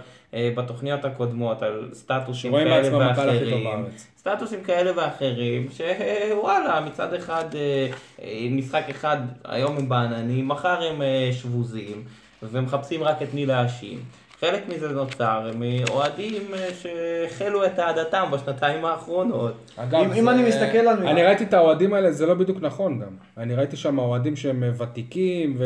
בתוכניות 0.56 1.04
הקודמות 1.04 1.62
על 1.62 1.88
סטטוסים 1.92 2.52
כאלה 2.52 2.82
בעצמם 2.82 3.00
הקהל 3.00 3.28
הכי 3.28 3.38
טוב 3.38 3.52
ואחרים. 3.52 3.64
בארץ. 3.64 4.06
סטטוסים 4.18 4.62
כאלה 4.64 4.92
ואחרים, 4.96 5.66
שוואלה, 5.70 6.80
מצד 6.80 7.14
אחד 7.14 7.44
אה, 7.54 7.86
אה, 8.22 8.46
משחק 8.50 8.82
אחד, 8.90 9.16
היום 9.44 9.76
הם 9.76 9.88
בעננים, 9.88 10.48
מחר 10.48 10.82
הם 10.82 11.02
אה, 11.02 11.30
שבוזים, 11.32 12.02
ומחפשים 12.42 13.02
רק 13.02 13.22
את 13.22 13.34
מי 13.34 13.46
להאשים. 13.46 13.98
חלק 14.40 14.62
מזה 14.68 14.88
נוצר, 14.88 15.50
הם 15.54 15.62
אה, 15.62 15.78
אוהדים 15.90 16.42
אה, 16.54 16.68
שהחלו 16.82 17.66
את 17.66 17.78
אהדתם 17.78 18.24
בשנתיים 18.32 18.84
האחרונות. 18.84 19.54
אגב, 19.76 20.00
אם- 20.00 20.12
אם 20.12 20.28
אני 20.28 20.48
מסתכל 20.48 20.78
על- 20.78 21.06
אני 21.06 21.22
ראיתי 21.24 21.44
את 21.44 21.54
האוהדים 21.54 21.94
האלה, 21.94 22.12
זה 22.12 22.26
לא 22.26 22.34
בדיוק 22.34 22.58
נכון 22.60 22.98
גם. 23.00 23.08
אני 23.36 23.54
ראיתי 23.54 23.76
שם 23.76 23.98
אוהדים 23.98 24.36
שהם 24.36 24.64
ותיקים 24.78 25.56
ו... 25.58 25.64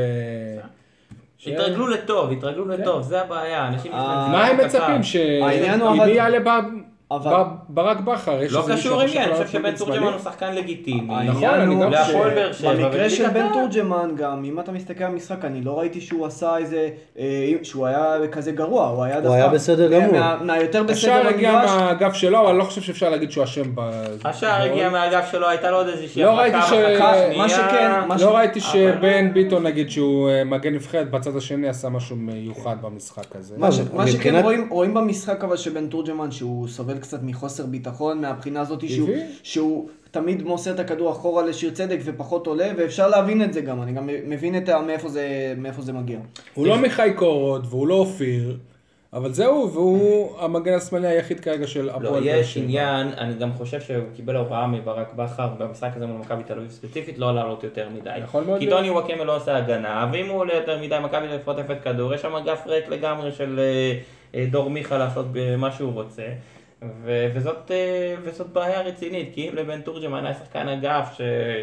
התרגלו 1.47 1.87
לטוב, 1.89 2.33
התרגלו 2.33 2.65
כן. 2.65 2.71
לטוב, 2.71 3.03
זה 3.03 3.21
הבעיה, 3.21 3.69
אנשים... 3.69 3.93
אה, 3.93 4.29
מה 4.33 4.47
הם 4.47 4.57
מצפים? 4.57 4.81
קצר. 5.03 5.45
העניין 5.47 5.81
הוא 5.81 5.89
שעם 5.89 6.01
אבל- 6.01 6.07
מי 6.09 6.13
יעלה 6.13 6.39
אבל- 7.11 7.33
ברק 7.69 8.01
בכר? 8.01 8.43
יש 8.43 8.53
לא 8.53 8.65
קשור 8.73 9.05
מי, 9.05 9.19
אני 9.19 9.33
חושב 9.33 9.49
שבן 9.49 9.77
תורג'מן? 9.77 10.03
הוא 10.13 10.19
שחקן 10.25 10.55
לגיטימי. 10.55 11.25
נכון, 11.29 11.45
אני 11.45 11.75
הוא 11.75 11.85
גם 11.85 11.93
שבע. 12.05 12.75
במקרה 12.75 13.11
של 13.11 13.29
בן. 13.29 13.47
תורג'מן 13.53 14.11
גם, 14.17 14.45
אם 14.45 14.61
אתה 14.61 14.73
מסתכל 14.73 15.05
על 15.05 15.11
המשחק, 15.13 15.45
אני 15.45 15.61
לא 15.63 15.79
ראיתי 15.79 16.01
שהוא 16.01 16.27
עשה 16.27 16.57
איזה, 16.57 16.89
אה, 17.19 17.25
שהוא 17.63 17.87
היה 17.87 18.05
כזה 18.33 18.53
גרוע, 18.53 18.87
הוא 18.89 19.05
היה 19.05 19.21
דווקא... 19.21 19.37
היה 19.37 19.49
בסדר 19.49 19.89
גמור. 20.01 20.13
מה- 20.13 20.37
מהיותר 20.45 20.83
בסדר 20.83 20.93
השער 20.93 21.27
הגיע. 21.27 21.53
מהאגף 21.53 22.15
שלו, 22.15 22.41
אבל 22.41 22.49
אני 22.49 22.59
לא 22.59 22.65
חושב 22.65 22.81
שאפשר 22.83 23.11
להגיד 23.11 23.31
שהוא 23.31 23.45
אשם 23.45 23.75
ב... 23.75 23.81
השער 24.25 24.63
הגיע 24.71 24.89
מהאגף 24.91 25.29
שלו, 25.33 25.49
הייתה 25.49 25.71
לו 25.71 25.77
עוד 25.77 25.89
איזושהי 25.89 26.23
לא 26.23 26.31
ראיתי 26.31 26.59
ש- 26.69 26.73
מה. 27.37 27.49
שכן, 27.49 27.91
מה 28.09 28.19
ש- 28.19 28.23
לא 28.23 28.37
ראיתי 28.37 28.61
שבן 28.61 29.33
ביטון 29.35 29.63
נגיד 29.67 29.91
שהוא 29.91 30.31
אה, 30.31 30.45
מגן 30.45 30.75
נבחרת, 30.75 31.11
בצד 31.11 31.37
השני 31.37 31.69
עשה 31.69 31.89
משהו 31.89 32.17
מיוחד 32.17 32.77
במשחק 32.83 33.37
הזה. 33.37 33.55
מה, 33.59 33.73
שכן 34.07 34.37
רואים, 34.43 34.69
רואים 34.71 34.95
במשחק 34.95 35.45
אבל 35.45 35.57
של 35.57 35.71
בן 35.71 35.87
תורג'מן 35.87 36.31
שהוא 36.31 36.69
סובל 36.69 37.00
קצת 37.01 37.23
מחוסר 37.23 37.67
ביטחון 37.67 38.21
מהבחינה 38.21 38.61
הזאת 38.61 38.89
שהוא. 38.89 39.09
שהוא 39.43 39.89
תמיד 40.11 40.43
מוסר 40.43 40.75
את 40.75 40.79
הכדור 40.79 41.13
אחורה 41.13 41.47
לשיר 41.47 41.71
צדק 41.71 41.99
ופחות 42.05 42.47
עולה 42.47 42.71
ואפשר 42.77 43.09
להבין 43.09 43.43
את 43.43 43.53
זה 43.53 43.61
גם, 43.61 43.83
אני 43.83 43.93
גם 43.93 44.09
מבין 44.27 44.57
את 44.57 44.69
מאיפה, 44.69 45.09
זה, 45.09 45.55
מאיפה 45.57 45.83
זה 45.83 45.93
מגיע. 45.93 46.19
הוא 46.55 46.67
לא 46.67 46.79
מיכאי 46.79 47.13
קורות 47.15 47.63
והוא 47.69 47.87
לא 47.87 47.95
אופיר, 47.95 48.57
אבל 49.13 49.33
זהו, 49.33 49.71
והוא 49.73 50.39
המגן 50.39 50.73
השמאלי 50.73 51.09
היחיד 51.09 51.41
כרגע 51.41 51.67
של 51.67 51.85
לא, 51.85 51.91
הפועל 51.91 52.25
באר 52.25 52.27
יש 52.27 52.55
שבע. 52.55 52.65
עניין, 52.65 53.07
אני 53.19 53.35
גם 53.35 53.53
חושב 53.53 53.81
שהוא 53.81 54.05
קיבל 54.17 54.37
הוראה 54.37 54.67
מברק 54.67 55.15
בכר 55.17 55.49
במשחק 55.59 55.91
הזה 55.97 56.07
מול 56.07 56.21
מכבי 56.21 56.43
תל 56.43 56.59
אביב 56.59 56.71
ספציפית, 56.71 57.19
לא 57.19 57.35
לעלות 57.35 57.65
יותר 57.65 57.89
מדי. 57.89 58.19
יכול 58.19 58.45
מאוד 58.45 58.59
כי. 58.59 58.71
טוני 58.71 58.91
וואקמה 58.91 59.25
לא 59.25 59.37
עושה 59.37 59.57
הגנה, 59.57 60.11
ואם 60.13 60.29
הוא 60.29 60.39
עולה 60.39 60.55
יותר 60.55 60.79
מדי, 60.79 60.97
מכבי 61.03 61.27
תל 61.27 61.33
אביב 61.33 61.45
חוטפת 61.45 61.77
כדור, 61.85 62.15
יש 62.15 62.23
שם 62.23 62.35
אגף 62.35 62.67
ריק 62.67 62.89
לגמרי 62.89 63.33
של 63.33 63.59
אה, 63.59 63.99
אה, 64.35 64.47
דור 64.51 64.71
מיכה 64.71 64.99
לעשות 64.99 65.27
מה 65.59 65.73
שהוא 65.73 65.93
רוצה. 65.93 66.23
ו- 67.05 67.27
וזאת, 67.35 67.71
אה, 67.71 68.15
וזאת 68.23 68.47
בעיה 68.53 68.81
רצינית, 68.83 69.31
כי 69.35 69.49
אם 69.49 69.55
לבן 69.55 69.81
תורג'מן 69.81 70.25
היה 70.25 70.35
שחקן 70.35 70.69
אגף 70.69 71.15
ש- 71.19 71.21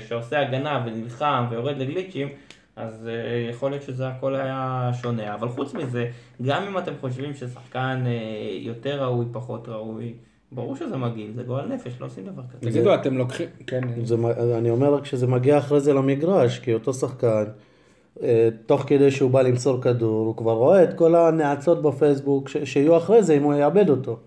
שעושה 0.09 0.41
הגנה 0.41 0.83
ונלחם 0.85 1.45
ויורד 1.49 1.77
לגליצ'ים, 1.77 2.27
אז 2.75 3.07
אה, 3.07 3.13
יכול 3.49 3.71
להיות 3.71 3.83
שזה 3.83 4.07
הכל 4.07 4.35
היה 4.35 4.89
שונה. 5.01 5.33
אבל 5.35 5.47
חוץ 5.49 5.73
מזה, 5.73 6.07
גם 6.45 6.63
אם 6.63 6.77
אתם 6.77 6.91
חושבים 7.01 7.33
ששחקן 7.33 8.03
אה, 8.05 8.11
יותר 8.59 9.03
ראוי, 9.03 9.25
פחות 9.31 9.69
ראוי, 9.69 10.13
ברור 10.51 10.75
שזה 10.75 10.97
מגעיל, 10.97 11.31
זה 11.35 11.43
גועל 11.43 11.67
נפש, 11.67 11.91
לא 11.99 12.05
עושים 12.05 12.23
דבר 12.25 12.41
כזה. 12.53 12.71
תגידו, 12.71 12.93
אתם 12.95 13.17
לוקחים... 13.17 13.47
כן, 13.67 13.81
זה, 14.03 14.17
מ- 14.17 14.25
אני 14.57 14.69
אומר 14.69 14.93
רק 14.93 15.05
שזה 15.05 15.27
מגיע 15.27 15.57
אחרי 15.57 15.79
זה 15.79 15.93
למגרש, 15.93 16.59
כי 16.59 16.73
אותו 16.73 16.93
שחקן, 16.93 17.43
תוך 18.65 18.83
כדי 18.87 19.11
שהוא 19.11 19.31
בא 19.31 19.41
למסור 19.41 19.81
כדור, 19.81 20.25
הוא 20.27 20.35
כבר 20.37 20.51
רואה 20.53 20.83
את 20.83 20.93
כל 20.93 21.15
הנאצות 21.15 21.81
בפייסבוק 21.81 22.49
ש- 22.49 22.57
שיהיו 22.57 22.97
אחרי 22.97 23.23
זה 23.23 23.33
אם 23.37 23.43
הוא 23.43 23.53
יאבד 23.53 23.89
אותו. 23.89 24.19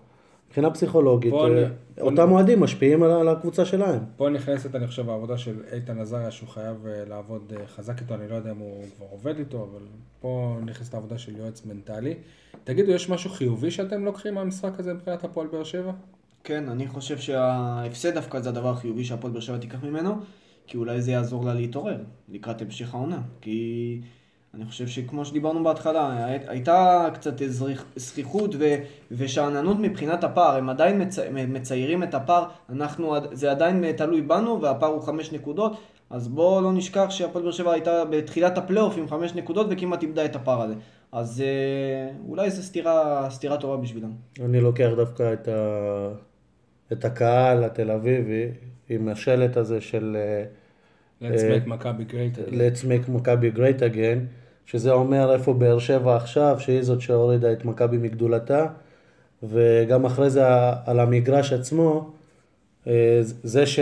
מבחינה 0.51 0.71
פסיכולוגית, 0.71 1.31
בוא 1.31 1.47
אה, 1.47 1.53
נ- 1.53 1.71
בוא 1.99 2.11
אותם 2.11 2.31
אוהדים 2.31 2.59
משפיעים 2.59 3.03
על, 3.03 3.11
על 3.11 3.27
הקבוצה 3.29 3.65
שלהם. 3.65 3.99
פה 4.17 4.29
נכנסת, 4.29 4.75
אני 4.75 4.87
חושב, 4.87 5.09
העבודה 5.09 5.37
של 5.37 5.55
איתן 5.73 5.99
עזריה, 5.99 6.31
שהוא 6.31 6.49
חייב 6.49 6.85
אה, 6.87 7.03
לעבוד 7.09 7.53
אה, 7.59 7.67
חזק 7.67 8.01
איתו, 8.01 8.13
אני 8.15 8.27
לא 8.29 8.35
יודע 8.35 8.51
אם 8.51 8.57
הוא 8.57 8.83
כבר 8.97 9.05
עובד 9.11 9.37
איתו, 9.39 9.67
אבל 9.71 9.81
פה 10.21 10.57
נכנסת 10.65 10.93
העבודה 10.93 11.17
של 11.17 11.35
יועץ 11.37 11.65
מנטלי. 11.65 12.13
תגידו, 12.63 12.91
יש 12.91 13.09
משהו 13.09 13.29
חיובי 13.29 13.71
שאתם 13.71 14.05
לוקחים 14.05 14.33
מהמשחק 14.33 14.79
הזה 14.79 14.93
מבחינת 14.93 15.23
הפועל 15.23 15.47
באר 15.47 15.63
שבע? 15.63 15.91
כן, 16.43 16.69
אני 16.69 16.87
חושב 16.87 17.17
שההפסד 17.17 18.13
דווקא 18.13 18.39
זה 18.39 18.49
הדבר 18.49 18.69
החיובי 18.69 19.03
שהפועל 19.03 19.33
באר 19.33 19.41
שבע 19.41 19.57
תיקח 19.57 19.83
ממנו, 19.83 20.11
כי 20.67 20.77
אולי 20.77 21.01
זה 21.01 21.11
יעזור 21.11 21.45
לה 21.45 21.53
להתעורר 21.53 21.97
לקראת 22.29 22.61
המשך 22.61 22.93
העונה. 22.93 23.21
כי 23.41 24.01
אני 24.53 24.65
חושב 24.65 24.87
שכמו 24.87 25.25
שדיברנו 25.25 25.63
בהתחלה, 25.63 26.25
הי- 26.25 26.39
הייתה 26.47 27.07
קצת 27.13 27.33
זכיחות 27.95 28.55
ו- 28.59 28.75
ושאננות 29.11 29.77
מבחינת 29.79 30.23
הפער, 30.23 30.55
הם 30.55 30.69
עדיין 30.69 31.01
מצ... 31.01 31.19
מציירים 31.47 32.03
את 32.03 32.13
הפער, 32.13 32.43
אנחנו, 32.69 33.15
זה 33.31 33.51
עדיין 33.51 33.91
תלוי 33.91 34.21
בנו 34.21 34.61
והפער 34.61 34.89
הוא 34.89 35.01
חמש 35.01 35.31
נקודות, 35.31 35.77
אז 36.09 36.27
בואו 36.27 36.61
לא 36.61 36.73
נשכח 36.73 37.05
שהפועל 37.09 37.43
באר 37.43 37.51
שבע 37.51 37.71
הייתה 37.73 38.05
בתחילת 38.05 38.57
הפלייאוף 38.57 38.97
עם 38.97 39.07
חמש 39.07 39.35
נקודות 39.35 39.67
וכמעט 39.69 40.03
איבדה 40.03 40.25
את 40.25 40.35
הפער 40.35 40.61
הזה. 40.61 40.73
אז 41.11 41.41
אה, 41.41 42.11
אולי 42.27 42.51
זו 42.51 42.63
סתירה, 42.63 43.27
סתירה 43.29 43.57
טובה 43.57 43.77
בשבילם. 43.77 44.11
אני 44.45 44.61
לוקח 44.61 44.89
דווקא 44.95 45.33
את, 45.33 45.47
ה... 45.47 46.09
את 46.91 47.05
הקהל 47.05 47.63
התל 47.63 47.91
אביבי 47.91 48.47
עם 48.89 49.07
השלט 49.07 49.57
הזה 49.57 49.81
של 49.81 50.17
אה, 50.19 50.43
let's 51.29 51.41
make 51.41 51.69
מכבי 51.69 52.03
great. 52.09 52.37
again. 52.37 52.53
Let's 52.53 52.83
make 52.83 53.11
מכבי 53.11 53.51
great 53.55 53.79
again, 53.79 54.19
שזה 54.65 54.91
אומר 54.91 55.33
איפה 55.33 55.53
באר 55.53 55.79
שבע 55.79 56.15
עכשיו, 56.15 56.55
שהיא 56.59 56.81
זאת 56.81 57.01
שהורידה 57.01 57.51
את 57.51 57.65
מכבי 57.65 57.97
מגדולתה, 57.97 58.65
וגם 59.43 60.05
אחרי 60.05 60.29
זה 60.29 60.43
על 60.85 60.99
המגרש 60.99 61.53
עצמו, 61.53 62.09
אה, 62.87 63.19
זה, 63.23 63.65
ש, 63.65 63.79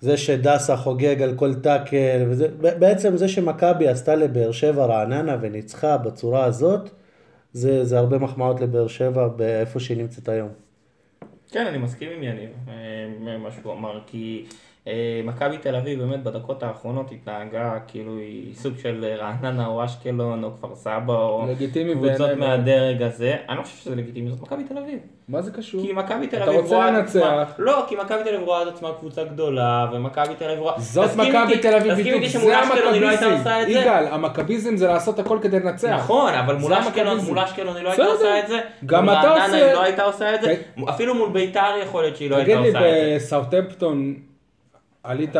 זה 0.00 0.16
שדסה 0.16 0.76
חוגג 0.76 1.22
על 1.22 1.36
כל 1.36 1.54
טאקל, 1.54 2.24
וזה, 2.28 2.48
בעצם 2.58 3.16
זה 3.16 3.28
שמכבי 3.28 3.88
עשתה 3.88 4.14
לבאר 4.14 4.52
שבע 4.52 4.86
רעננה 4.86 5.36
וניצחה 5.40 5.96
בצורה 5.96 6.44
הזאת, 6.44 6.90
זה, 7.52 7.84
זה 7.84 7.98
הרבה 7.98 8.18
מחמאות 8.18 8.60
לבאר 8.60 8.88
שבע 8.88 9.28
באיפה 9.28 9.80
שהיא 9.80 9.98
נמצאת 9.98 10.28
היום. 10.28 10.48
כן, 11.50 11.66
אני 11.66 11.78
מסכים 11.78 12.10
עם 12.16 12.22
יניב, 12.22 12.50
אה, 12.68 13.38
מה 13.38 13.50
שהוא 13.50 13.72
אמר, 13.72 14.00
כי 14.06 14.44
מכבי 15.24 15.58
תל 15.58 15.76
אביב 15.76 15.98
באמת 16.02 16.22
בדקות 16.22 16.62
האחרונות 16.62 17.12
התנהגה 17.12 17.78
כאילו 17.88 18.16
היא 18.18 18.54
סוג 18.54 18.72
של 18.82 19.04
רעננה 19.18 19.66
או 19.66 19.84
אשקלון 19.84 20.44
או 20.44 20.50
כפר 20.54 20.74
סבא 20.74 21.12
או 21.14 21.46
קבוצות. 21.94 22.30
מהדרג 22.38 23.02
הזה. 23.02 23.36
אני 23.48 23.58
לא 23.58 23.62
חושב 23.62 23.76
שזה 23.76 23.96
לגיטימי, 23.96 24.30
זאת 24.30 24.40
מכבי 24.40 24.64
תל 24.64 24.78
אביב. 24.78 24.98
מה 25.28 25.42
זה 25.42 25.50
קשור? 25.50 25.82
כי 25.82 25.92
מכבי 25.92 26.26
תל 26.26 26.42
אביב 26.42 26.60
רואה 26.66 26.98
את. 26.98 27.04
עצמה, 27.04 27.44
לא, 27.58 27.84
כי 27.88 27.96
מכבי 27.96 28.18
תל 28.24 28.34
אביב 28.34 28.46
רואה 28.48 28.62
את 28.62 28.68
עצמה 28.68 28.88
קבוצה 28.98 29.24
גדולה, 29.24 29.86
ומכבי 29.92 30.34
תל 30.38 30.44
אביב 30.44 30.58
רואה... 30.58 30.80
זאת 30.80 31.16
מכבי 31.16 31.58
תל 31.58 31.74
אביב 31.74 31.94
בדיוק, 31.94 32.24
זה 32.26 32.38
לא 33.00 33.08
הייתה 33.08 33.26
המכביזם. 33.26 33.70
יגאל, 33.80 34.06
המכביזם 34.10 34.76
זה 34.76 34.86
לעשות 34.86 35.18
הכל 35.18 35.38
כדי 35.42 35.60
לנצח. 35.60 35.88
נכון, 35.98 36.34
אבל 36.34 36.56
מול 36.56 36.74
אשקלון. 36.74 37.18
מול 37.18 37.38
היא 37.38 37.64
לא 37.84 37.90
הייתה 37.90 38.02
בסדר. 38.02 38.06
עושה 38.12 38.40
את 38.40 38.48
זה. 38.48 38.60
גם 38.86 39.04
מול 39.04 39.12
אתה 39.14 39.28
רעננה 39.28 39.44
עושה- 39.44 39.66
היא 39.66 39.74
לא 39.74 39.82
הייתה 39.82 40.02
עושה 40.02 40.34
את 40.34 40.40
זה. 40.42 40.54
אפילו 40.90 41.14
מול 41.14 41.28
ביתר 41.32 41.70
יכול 41.82 42.02
להיות 42.02 42.16
שהיא 42.16 42.30
לא 42.30 42.36
הייתה 42.36 42.50
תגיד 42.52 42.62
לי, 42.62 42.68
עושה 42.68 42.78
את 42.78 42.94
זה. 42.94 43.14
בסאוטהמפטון 43.16 44.14
עלית 45.02 45.36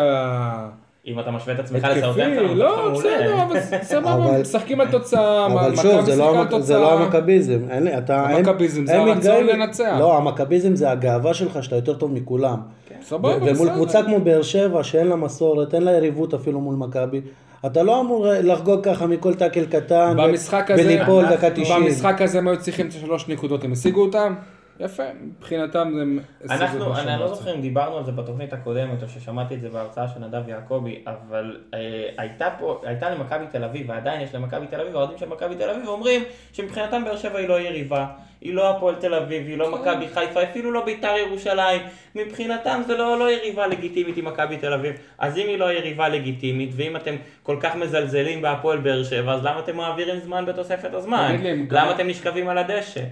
אם 1.07 1.21
אתה 1.21 1.31
משווה 1.31 1.55
את 1.55 1.59
עצמך 1.59 1.85
התקפי? 1.85 1.99
לסאוטהמפטון, 2.01 2.57
לא, 2.59 2.93
בסדר, 2.95 3.43
אבל 3.43 3.61
סבבה, 3.83 4.41
משחקים 4.41 4.81
על 4.81 4.91
תוצאה, 4.91 5.47
אבל 5.47 5.71
מכבי 5.73 5.83
שוב, 5.83 6.05
זה 6.05 6.17
לא, 6.17 6.81
לא. 6.81 6.93
המכביזם. 7.03 7.59
אין 7.71 7.83
לי, 7.83 7.99
אתה, 7.99 8.31
אין- 8.31 8.37
המכביזם 8.49 8.87
זה 8.87 8.99
הרצון 9.01 9.47
לנצח. 9.47 9.97
לא, 9.99 10.17
המכביזם 10.17 10.75
זה 10.77 10.91
הגאווה 10.91 11.35
שלך 11.35 11.63
שאתה 11.65 11.77
יותר 11.77 11.95
טוב 11.95 12.13
מכולם. 12.13 12.57
סבבה, 13.03 13.29
ו- 13.29 13.33
ומול 13.43 13.53
בסדר. 13.53 13.75
קבוצה 13.75 14.03
כמו 14.03 14.21
באר 14.21 14.43
שבע, 14.43 14.85
שאין 14.85 15.07
לה 15.07 15.17
מסורת, 15.17 15.75
אין 15.75 15.83
לה 15.83 15.93
יריבות 15.93 16.35
אפילו 16.35 16.61
מול 16.61 16.75
מכבי, 16.77 17.21
אתה 17.67 17.83
לא 17.83 18.01
אמור 18.01 18.27
לחגוג 18.43 18.85
ככה 18.85 19.07
מכל 19.07 19.35
טאקל 19.35 19.65
קטן, 19.67 20.15
במשחק 20.19 20.71
הזה, 20.71 20.83
וליפול 20.83 21.25
דקה 21.31 21.51
90. 21.51 21.85
במשחק 21.85 22.23
הזה 22.23 22.39
הם 22.39 22.49
היו 22.49 22.59
צריכים 22.61 22.87
את 22.87 22.93
השלוש 22.93 23.29
נקודות, 23.29 23.65
הם 23.65 23.73
השיגו 23.73 24.01
אותם? 24.03 24.35
יפה, 24.81 25.03
מבחינתם 25.21 25.93
זה... 26.41 26.55
אנחנו, 26.55 26.99
אני 26.99 27.21
לא. 27.21 27.29
זוכר 27.35 27.55
אם 27.55 27.61
דיברנו 27.61 27.97
על 27.97 28.05
זה 28.05 28.13
בתוכנית 28.13 28.53
הקודמת, 28.53 29.03
או 29.03 29.09
ששמעתי 29.09 29.55
את 29.55 29.61
זה 29.61 29.69
בהרצאה 29.69 30.09
של 30.09 30.21
נדב 30.21 30.49
יעקבי, 30.49 31.05
אבל 31.07 31.57
אה, 31.75 32.09
הייתה 32.19 32.49
פה, 32.59 32.81
הייתה 32.85 33.11
למכבי 33.11 33.45
תל 33.51 33.65
אביב, 33.65 33.91
ועדיין 33.91 34.21
יש 34.21 34.35
למכבי 34.35 34.67
תל 34.67 34.81
אביב, 34.81 34.97
האוהדים 34.97 35.19
של 35.19 35.29
מכבי 35.29 35.55
תל 35.55 35.71
אביב 35.71 35.89
אומרים 35.89 36.23
שמבחינתם 36.53 37.05
באר 37.05 37.17
שבע 37.17 37.39
היא 37.39 37.49
לא 37.49 37.61
יריבה, 37.61 38.07
היא 38.41 38.55
לא 38.55 38.71
הפועל 38.71 38.95
תל 38.95 39.15
אביב, 39.15 39.47
היא 39.47 39.59
לא 39.59 39.73
מכבי 39.73 40.09
חיפה, 40.09 40.43
אפילו 40.43 40.71
לא 40.71 40.85
ביתר 40.85 41.17
ירושלים, 41.17 41.83
מבחינתם 42.15 42.81
זה 42.87 42.97
לא, 42.97 43.19
לא 43.19 43.31
יריבה 43.31 43.67
לגיטימית 43.67 44.17
עם 44.17 44.25
מכבי 44.25 44.57
תל 44.57 44.73
אביב, 44.73 44.95
אז 45.19 45.39
אם 45.39 45.47
היא 45.49 45.59
לא 45.59 45.73
יריבה 45.73 46.09
לגיטימית, 46.09 46.71
ואם 46.77 46.97
אתם 46.97 47.15
כל 47.43 47.57
כך 47.61 47.77
מזלזלים 47.77 48.43
בהפועל 48.43 48.79
באר 48.79 49.05
שבע, 49.05 49.35
אז 49.35 49.45
למה 49.45 49.59
אתם 49.59 49.77
מעבירים 49.77 50.21
זמן 50.21 50.47
בתוספת 50.47 50.95
הזמן? 50.95 51.37
למה 51.71 51.91
אתם 51.91 52.07
נשכבים 52.07 52.49
על 52.49 52.59
הדשא? 52.59 53.03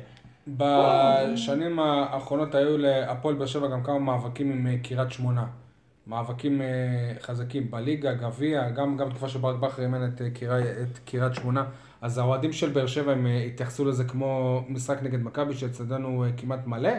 בשנים 0.46 1.78
האחרונות 1.78 2.54
היו 2.54 2.78
להפועל 2.78 3.34
באר 3.34 3.46
שבע 3.46 3.68
גם 3.68 3.82
כמה 3.82 3.98
מאבקים 3.98 4.50
עם 4.52 4.66
אה, 4.66 4.78
קריית 4.82 5.10
שמונה. 5.10 5.46
מאבקים 6.06 6.62
אה, 6.62 6.66
חזקים 7.20 7.70
בליגה, 7.70 8.14
גביע, 8.14 8.70
גם, 8.70 8.96
גם 8.96 9.10
תקופה 9.10 9.28
שברק 9.28 9.60
בכר 9.60 9.82
אימן 9.82 10.08
את, 10.14 10.22
אה, 10.22 10.28
קריית 11.04 11.34
שמונה. 11.34 11.64
אז 12.00 12.18
האוהדים 12.18 12.52
של 12.52 12.70
באר 12.70 12.86
שבע 12.86 13.12
הם 13.12 13.26
התייחסו 13.46 13.84
לזה 13.84 14.04
כמו 14.04 14.62
משחק 14.68 15.02
נגד 15.02 15.22
מכבי 15.22 15.54
שאצלנו 15.54 16.24
כמעט 16.36 16.66
מלא. 16.66 16.90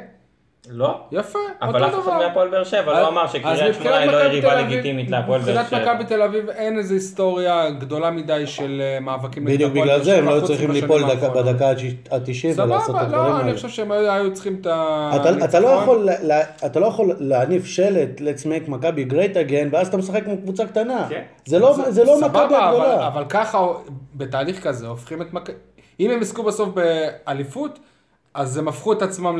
לא. 0.70 1.00
יפה, 1.12 1.40
אבל 1.62 1.86
אף 1.86 1.94
אחד. 2.00 2.18
מהפועל 2.18 2.50
באר 2.50 2.64
שבע 2.64 3.02
לא 3.02 3.08
אמר 3.08 3.28
שקריית 3.28 3.64
מבחינת 3.64 3.76
שמונה 3.84 3.98
היא 3.98 4.12
לא 4.12 4.18
יריבה 4.18 4.62
לגיטימית 4.62 5.10
להפועל 5.10 5.42
באר 5.42 5.50
מבחינת 5.50 5.70
שבע. 5.70 5.94
מכבי 5.94 6.06
תל 6.06 6.22
אביב 6.22 6.50
אין 6.50 6.78
איזו 6.78 6.94
היסטוריה 6.94 7.70
גדולה 7.70 8.12
מדי 8.12 8.48
של 8.48 8.82
אה, 8.82 9.00
מאבקים 9.00 9.44
נגד 9.44 9.54
בדיוק 9.56 9.72
הפועל 9.72 9.84
בגלל 9.84 9.98
באר 9.98 10.04
זה 10.06 10.18
הם 10.18 10.26
לא 10.26 10.48
צריכים 10.48 10.72
ליפול. 10.72 11.04
בדקה 11.36 11.70
ה-90 11.70 11.76
ולעשות 12.12 12.56
את 12.56 12.86
סבבה, 12.86 13.02
הדברים 13.02 13.12
לא, 13.12 13.36
אני 13.40 13.44
האלה. 13.44 13.56
חושב 13.56 13.70
שהם 13.70 13.92
היו 13.92 14.34
צריכים 14.34 14.58
את 14.62 14.66
ה... 14.66 15.12
אתה, 15.16 15.46
אתה, 15.46 15.60
לא. 15.60 15.68
יכול, 15.68 16.10
אתה 16.66 16.80
לא 16.80 16.86
יכול 16.86 17.16
להניף 17.20 17.66
שלט 17.66 18.22
let's 18.22 18.44
make 18.46 18.70
מכבי 18.70 19.06
great 19.10 19.50
again 19.50 19.68
ואז 19.72 19.88
אתה 19.88 19.98
משחק 19.98 20.24
כמו 20.24 20.38
קבוצה 20.38 20.66
קטנה. 20.66 21.06
כן. 21.10 21.22
זה 21.46 21.60
לא, 21.60 21.78
זה 21.90 22.04
לא 22.04 22.16
סבבה, 22.20 22.28
מכבי 22.46 22.56
אבל, 22.56 22.64
הגדולה. 22.64 23.08
אבל 23.08 23.26
ככה, 23.30 23.68
בתהליך 24.16 24.64
כזה, 24.64 24.88
הופכים 24.88 25.22
את 25.22 25.34
מכבי... 25.34 25.56
אם 26.00 26.12
הם 26.12 26.22
יזכו 26.22 26.44
בסוף 26.44 26.70
באליפות, 26.70 27.80
אז 28.38 28.58
הם 28.58 28.68
הפכו 28.68 28.94
את 28.94 29.02
עצמם 29.02 29.38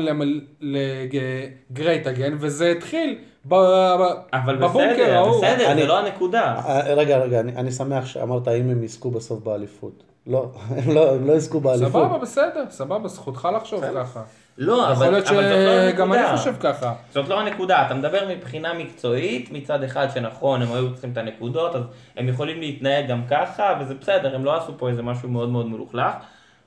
לגרייט 0.60 2.06
אגן, 2.06 2.36
וזה 2.40 2.70
התחיל 2.70 3.18
ב- 3.44 3.54
ב- 3.54 4.14
אבל 4.32 4.56
בסדר, 4.56 5.14
ההוא. 5.16 5.44
זה 5.76 5.86
לא 5.86 5.98
הנקודה. 5.98 6.54
אה, 6.66 6.94
רגע, 6.94 7.18
רגע, 7.18 7.40
אני, 7.40 7.72
שמח 7.72 8.06
שאמרת 8.06 8.48
האם 8.48 8.70
הם 8.70 8.84
יזכו 8.84 9.10
בסוף 9.10 9.40
באליפות. 9.44 10.02
לא, 10.26 10.50
הם 10.76 10.94
לא, 10.94 11.10
הם 11.14 11.26
לא 11.26 11.32
יזכו 11.32 11.60
באליפות. 11.60 12.02
סבבה, 12.02 12.18
בסדר, 12.18 12.64
סבבה, 12.70 13.08
זכותך 13.08 13.48
לחשוב 13.56 13.84
ככה. 13.94 14.22
לא, 14.58 14.92
אבל 14.92 14.92
יכול 14.92 15.06
להיות 15.12 15.26
אבל 15.28 15.42
זאת 15.42 15.84
לא 15.86 15.90
שגם 15.92 16.12
אני 16.12 16.20
הנקודה. 16.22 16.36
חושב 16.38 16.54
ככה. 16.60 16.92
זאת 17.12 17.28
לא 17.28 17.40
הנקודה, 17.40 17.86
אתה 17.86 17.94
מדבר 17.94 18.18
מבחינה 18.28 18.74
מקצועית, 18.74 19.52
מצד 19.52 19.82
אחד 19.82 20.06
שנכון, 20.14 20.62
הם 20.62 20.72
היו 20.72 20.92
צריכים 20.92 21.12
את 21.12 21.16
הנקודות, 21.16 21.74
אז 21.76 21.82
הם 22.16 22.28
יכולים 22.28 22.60
להתנהג 22.60 23.08
גם 23.08 23.22
ככה, 23.30 23.78
וזה 23.80 23.94
בסדר, 23.94 24.34
הם 24.34 24.44
לא 24.44 24.56
עשו 24.56 24.72
פה 24.78 24.88
איזה 24.88 25.02
משהו 25.02 25.28
מאוד 25.28 25.48
מאוד 25.48 25.66
מלוכלך, 25.66 26.12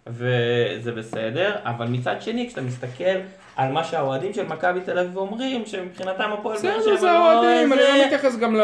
וזה 0.08 0.92
בסדר, 0.92 1.56
אבל 1.64 1.88
מצד 1.88 2.16
שני, 2.20 2.48
כשאתה 2.48 2.62
מסתכל 2.62 3.18
על 3.56 3.72
מה 3.72 3.84
שהאוהדים 3.84 4.34
של 4.34 4.48
מכבי 4.48 4.82
תל 4.82 5.00
אביב 5.00 5.18
אומרים, 5.18 5.66
שמבחינתם 5.66 6.30
הפועל 6.40 6.58
באר 6.64 6.78
בסדר, 6.78 6.82
שבע 6.82 6.96
זה 6.96 7.08
לא 7.08 7.12
האוהדים, 7.12 7.74
אני 7.74 7.82
לא 7.82 8.06
מתייחס 8.06 8.38
גם 8.38 8.56
ל... 8.56 8.62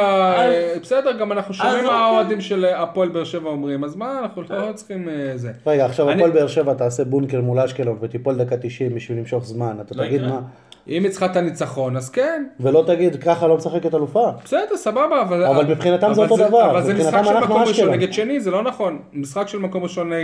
בסדר, 0.82 1.12
גם 1.12 1.32
אנחנו 1.32 1.54
שומעים 1.54 1.78
אז 1.78 1.84
מה 1.84 1.90
אוקיי. 1.90 2.06
האוהדים 2.06 2.42
של 2.42 2.66
הפועל 2.66 3.10
באר 3.10 3.24
שבע 3.24 3.50
אומרים, 3.50 3.84
אז 3.84 3.96
מה, 3.96 4.20
אנחנו 4.20 4.42
לא 4.50 4.74
צריכים 4.74 5.10
אה, 5.10 5.32
זה. 5.36 5.52
רגע, 5.68 5.86
עכשיו 5.86 6.10
הפועל 6.10 6.32
באר 6.32 6.48
שבע 6.48 6.74
תעשה 6.74 7.06
בונקר 7.06 7.42
מול 7.42 7.60
אשקלון 7.60 7.98
ותיפול 8.02 8.36
דקה 8.36 8.58
90 8.58 8.96
בשביל 8.96 9.18
למשוך 9.18 9.46
זמן. 9.46 9.78
אתה 9.82 9.96
לא 9.96 10.06
תגיד 10.06 10.22
יקרה. 10.22 10.32
מה, 10.32 10.42
אם 10.90 11.04
היא 11.04 11.12
צריכה 11.12 11.26
את 11.26 11.36
הניצחון, 11.36 11.98
אז 11.98 12.10
כן, 12.10 12.46
ולא 12.60 12.84
תגיד 12.88 13.16
ככה 13.16 13.48
לא 13.48 13.58
משחקת 13.58 13.96
אלופה. 13.96 14.30
בסדר, 14.44 14.78
סבבה, 14.78 15.22
אבל... 15.22 15.44
אבל 15.44 15.66
מבחינתם 15.66 16.14
זה 16.14 16.22
אותו 16.22 16.38
דבר, 16.38 16.72
אבל 16.72 16.84
זה 16.84 16.94
משחק 16.94 17.22
של 17.26 17.40
מקום 17.40 17.62
ראשון. 17.62 17.90
נגד 17.90 18.14
שני, 18.14 18.40
זה 18.40 18.52
לא 18.52 18.64
נכון. 18.64 19.00
משחק 19.14 19.48
של 19.48 19.58
מקום 19.58 19.84
ראשון 19.84 20.14
אה, 20.14 20.20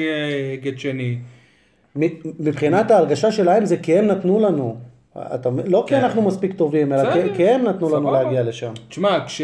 נגד 0.54 0.80
שני. 0.80 1.18
מבחינת 2.40 2.92
ההרגשה 2.92 3.32
שלהם 3.32 3.66
זה 3.66 3.78
כי 3.78 3.98
הם 3.98 4.08
נתנו 4.08 4.40
לנו. 4.40 4.78
אתה, 5.18 5.50
לא 5.66 5.84
כי 5.88 5.96
אנחנו 5.96 6.22
מספיק 6.22 6.54
טובים, 6.54 6.94
אלא 6.94 7.14
כן. 7.14 7.28
כי, 7.28 7.36
כי 7.36 7.50
הם 7.50 7.64
נתנו 7.64 7.96
לנו. 7.96 8.12
להגיע 8.12 8.44
לשם. 8.44 8.74
תשמע, 8.90 9.26
כש... 9.26 9.42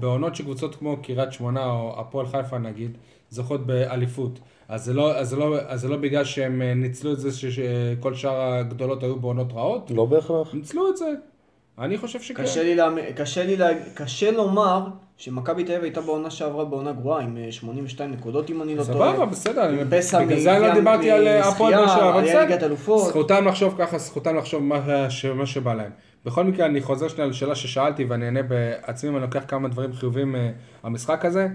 בעונות 0.00 0.36
של 0.36 0.44
קבוצות 0.44 0.74
כמו 0.74 0.96
קריית 1.02 1.32
שמונה 1.32 1.66
או 1.66 1.94
הפועל 2.00 2.26
חיפה 2.26 2.58
נגיד, 2.58 2.90
זוכות 3.30 3.66
באליפות. 3.66 4.38
אז 4.70 4.84
זה, 4.84 4.94
לא, 4.94 5.16
אז, 5.16 5.28
זה 5.28 5.36
לא, 5.36 5.56
אז 5.68 5.80
זה 5.80 5.88
לא 5.88 5.96
בגלל 5.96 6.24
שהם 6.24 6.62
אה, 6.62 6.74
ניצלו 6.74 7.12
את 7.12 7.18
זה 7.20 7.32
ש- 7.32 7.44
שכל 7.46 8.14
שאר 8.14 8.40
הגדולות 8.52 9.02
היו 9.02 9.16
בעונות 9.16 9.52
רעות? 9.52 9.90
לא 9.94 10.04
בהכרח. 10.04 10.54
ניצלו 10.54 10.88
את 10.90 10.96
זה. 10.96 11.06
אני 11.78 11.98
חושב 11.98 12.20
שכן. 12.20 12.42
קשה 12.42 12.62
לי, 12.62 12.74
להאמין- 12.74 13.04
קשה 13.16 13.44
לי, 13.44 13.56
לה- 13.56 13.68
קשה 13.94 14.30
לומר 14.30 14.86
שמכבי 15.16 15.64
תל 15.64 15.72
אביב 15.72 15.82
הייתה 15.84 16.00
בעונה 16.00 16.30
שעברה 16.30 16.64
בעונה 16.64 16.92
גרועה 16.92 17.20
עם 17.22 17.36
אה, 17.36 17.52
82 17.52 18.10
נקודות 18.10 18.50
אם 18.50 18.62
אני 18.62 18.74
לא 18.76 18.84
טועה. 18.84 19.12
סבבה, 19.12 19.26
בסדר, 19.26 19.64
אני- 19.68 19.78
פסע 19.98 20.24
בגלל 20.24 20.40
זה 20.40 20.56
אני 20.56 20.66
לא 20.66 20.74
דיברתי 20.74 21.10
על 21.10 21.26
אה, 21.26 21.48
הפועל 21.48 21.74
אבל 21.74 22.18
עלייה 22.18 22.44
ליגת 22.44 22.62
אלופות. 22.62 23.06
זכותם 23.08 23.44
לחשוב 23.48 23.74
ככה, 23.78 23.98
זכותם 23.98 24.36
לחשוב 24.36 24.62
מה 24.62 24.80
ש- 25.10 25.24
מה 25.26 25.46
שבא 25.46 25.74
להם. 25.74 25.90
בכל 26.24 26.44
מקרה, 26.44 26.66
אני 26.66 26.80
חוזר 26.80 27.08
שנייה 27.08 27.26
לשאלה 27.26 27.54
ששאלתי 27.54 28.04
ואני 28.04 28.24
אענה 28.26 28.42
בעצמי, 28.42 29.10
אני 29.10 29.20
לוקח 29.20 29.42
כמה 29.48 29.68
דברים 29.68 29.92
חיוביים 29.92 30.34
מהמשחק 30.84 31.24
הזה, 31.24 31.48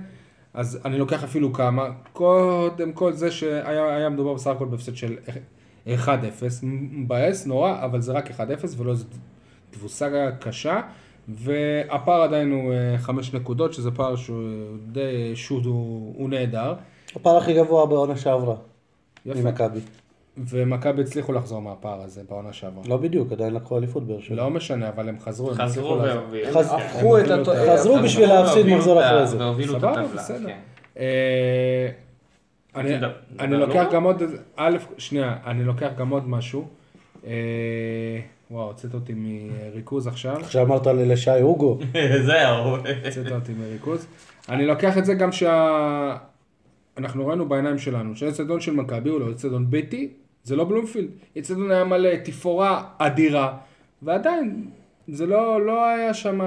אז 0.56 0.80
אני 0.86 0.98
לוקח 0.98 1.24
אפילו 1.24 1.54
כמה. 1.54 1.90
קודם 2.14 2.94
כל 2.94 3.14
זה 3.14 3.32
שהיה 3.32 3.96
היה 3.96 4.10
מדובר 4.10 4.34
בסך 4.34 4.48
הכל 4.48 4.66
בהפסד 4.66 4.96
של 4.96 5.18
1-0, 5.88 5.90
מבאס 6.64 7.46
נורא, 7.46 7.84
אבל 7.86 8.02
זה 8.02 8.12
רק 8.12 8.32
1-0 8.32 8.34
ולא 8.78 8.92
איזו 8.92 9.06
תבוסה 9.72 10.30
קשה. 10.40 10.82
והפער 11.28 12.22
עדיין 12.22 12.52
הוא 12.52 12.74
אה, 12.74 12.98
חמש 12.98 13.34
נקודות, 13.34 13.74
שזה 13.74 13.92
פער 13.92 14.16
שהוא 14.16 14.44
די, 14.92 15.36
שהוא 15.36 16.14
הוא 16.18 16.30
נהדר. 16.30 16.74
הפער 17.16 17.38
הכי 17.38 17.54
גבוה 17.54 17.86
בעונה 17.86 18.18
שעברה. 18.18 18.56
יפה. 19.26 19.40
ממכבי. 19.40 19.80
ומכבי 20.38 21.02
הצליחו 21.02 21.34
לחזור 21.34 21.62
מהפער 21.62 22.02
הזה 22.02 22.22
בעונה 22.30 22.54
שעברה. 22.54 22.84
לא 22.88 22.98
בדיוק, 22.98 23.32
עדיין 23.32 23.54
לקחו 23.54 23.78
אליפות 23.78 24.08
באר 24.08 24.20
שבע. 24.20 24.36
לא 24.36 24.50
משנה, 24.50 24.90
אבל 24.90 25.10
הם 25.10 25.20
חזרו, 25.20 25.50
הם 25.52 25.56
חזרו. 25.58 25.98
והובילו. 26.02 26.60
הפכו 26.60 27.20
את 27.20 27.26
הטו- 27.28 27.52
חזרו 27.72 27.98
בשביל 28.04 28.30
להפסיד 28.30 28.66
מחזור 28.68 29.06
אחרי 29.06 29.28
זה. 29.28 29.38
והובילו 29.40 29.74
את 29.76 29.80
סבבה, 29.82 29.92
הטבלה. 30.02 30.22
בסדר. 30.22 30.48
כן. 30.48 30.58
אה, 30.98 31.90
אני- 33.40 33.58
לוקח 33.58 33.76
לא? 33.86 33.92
גם 33.92 34.04
עוד, 34.04 34.22
א', 34.56 34.78
שנייה, 34.98 35.36
אני 35.46 35.64
לוקח 35.64 35.90
גם 35.98 36.10
עוד 36.10 36.30
משהו. 36.30 36.68
אה, 37.28 37.32
וואו, 38.52 38.68
הוצאת 38.68 38.94
אותי 38.94 39.14
מריכוז 39.16 40.08
עכשיו. 40.08 40.38
עכשיו 40.40 40.66
אמרת 40.66 40.88
לי 40.88 41.06
לשי 41.06 41.40
הוגו. 41.42 41.80
זהו. 42.28 42.76
הוצאת 42.76 43.32
אותי 43.32 43.52
מריכוז. 43.54 44.08
אני 44.50 44.66
לוקח 44.66 44.98
את 44.98 45.06
זה 45.06 45.14
גם 45.14 45.32
שה... 45.32 46.18
אנחנו 46.98 47.28
ראינו 47.28 47.50
בעיניים 47.50 47.78
שלנו, 47.78 48.16
שהאצטדיון 48.16 48.60
של 48.62 48.74
מכבי 48.74 49.10
הוא 49.10 49.20
לא 49.20 49.32
אצטדיון 49.32 49.70
ביתי, 49.70 50.10
זה 50.46 50.56
לא 50.56 50.64
בלומפילד. 50.64 51.10
אצטדיון 51.38 51.72
היה 51.72 51.84
מלא 51.84 52.16
תפאורה 52.24 52.84
אדירה, 52.98 53.58
ועדיין, 54.02 54.70
זה 55.08 55.26
לא, 55.26 55.66
לא 55.66 55.86
היה 55.86 56.14
שם... 56.14 56.40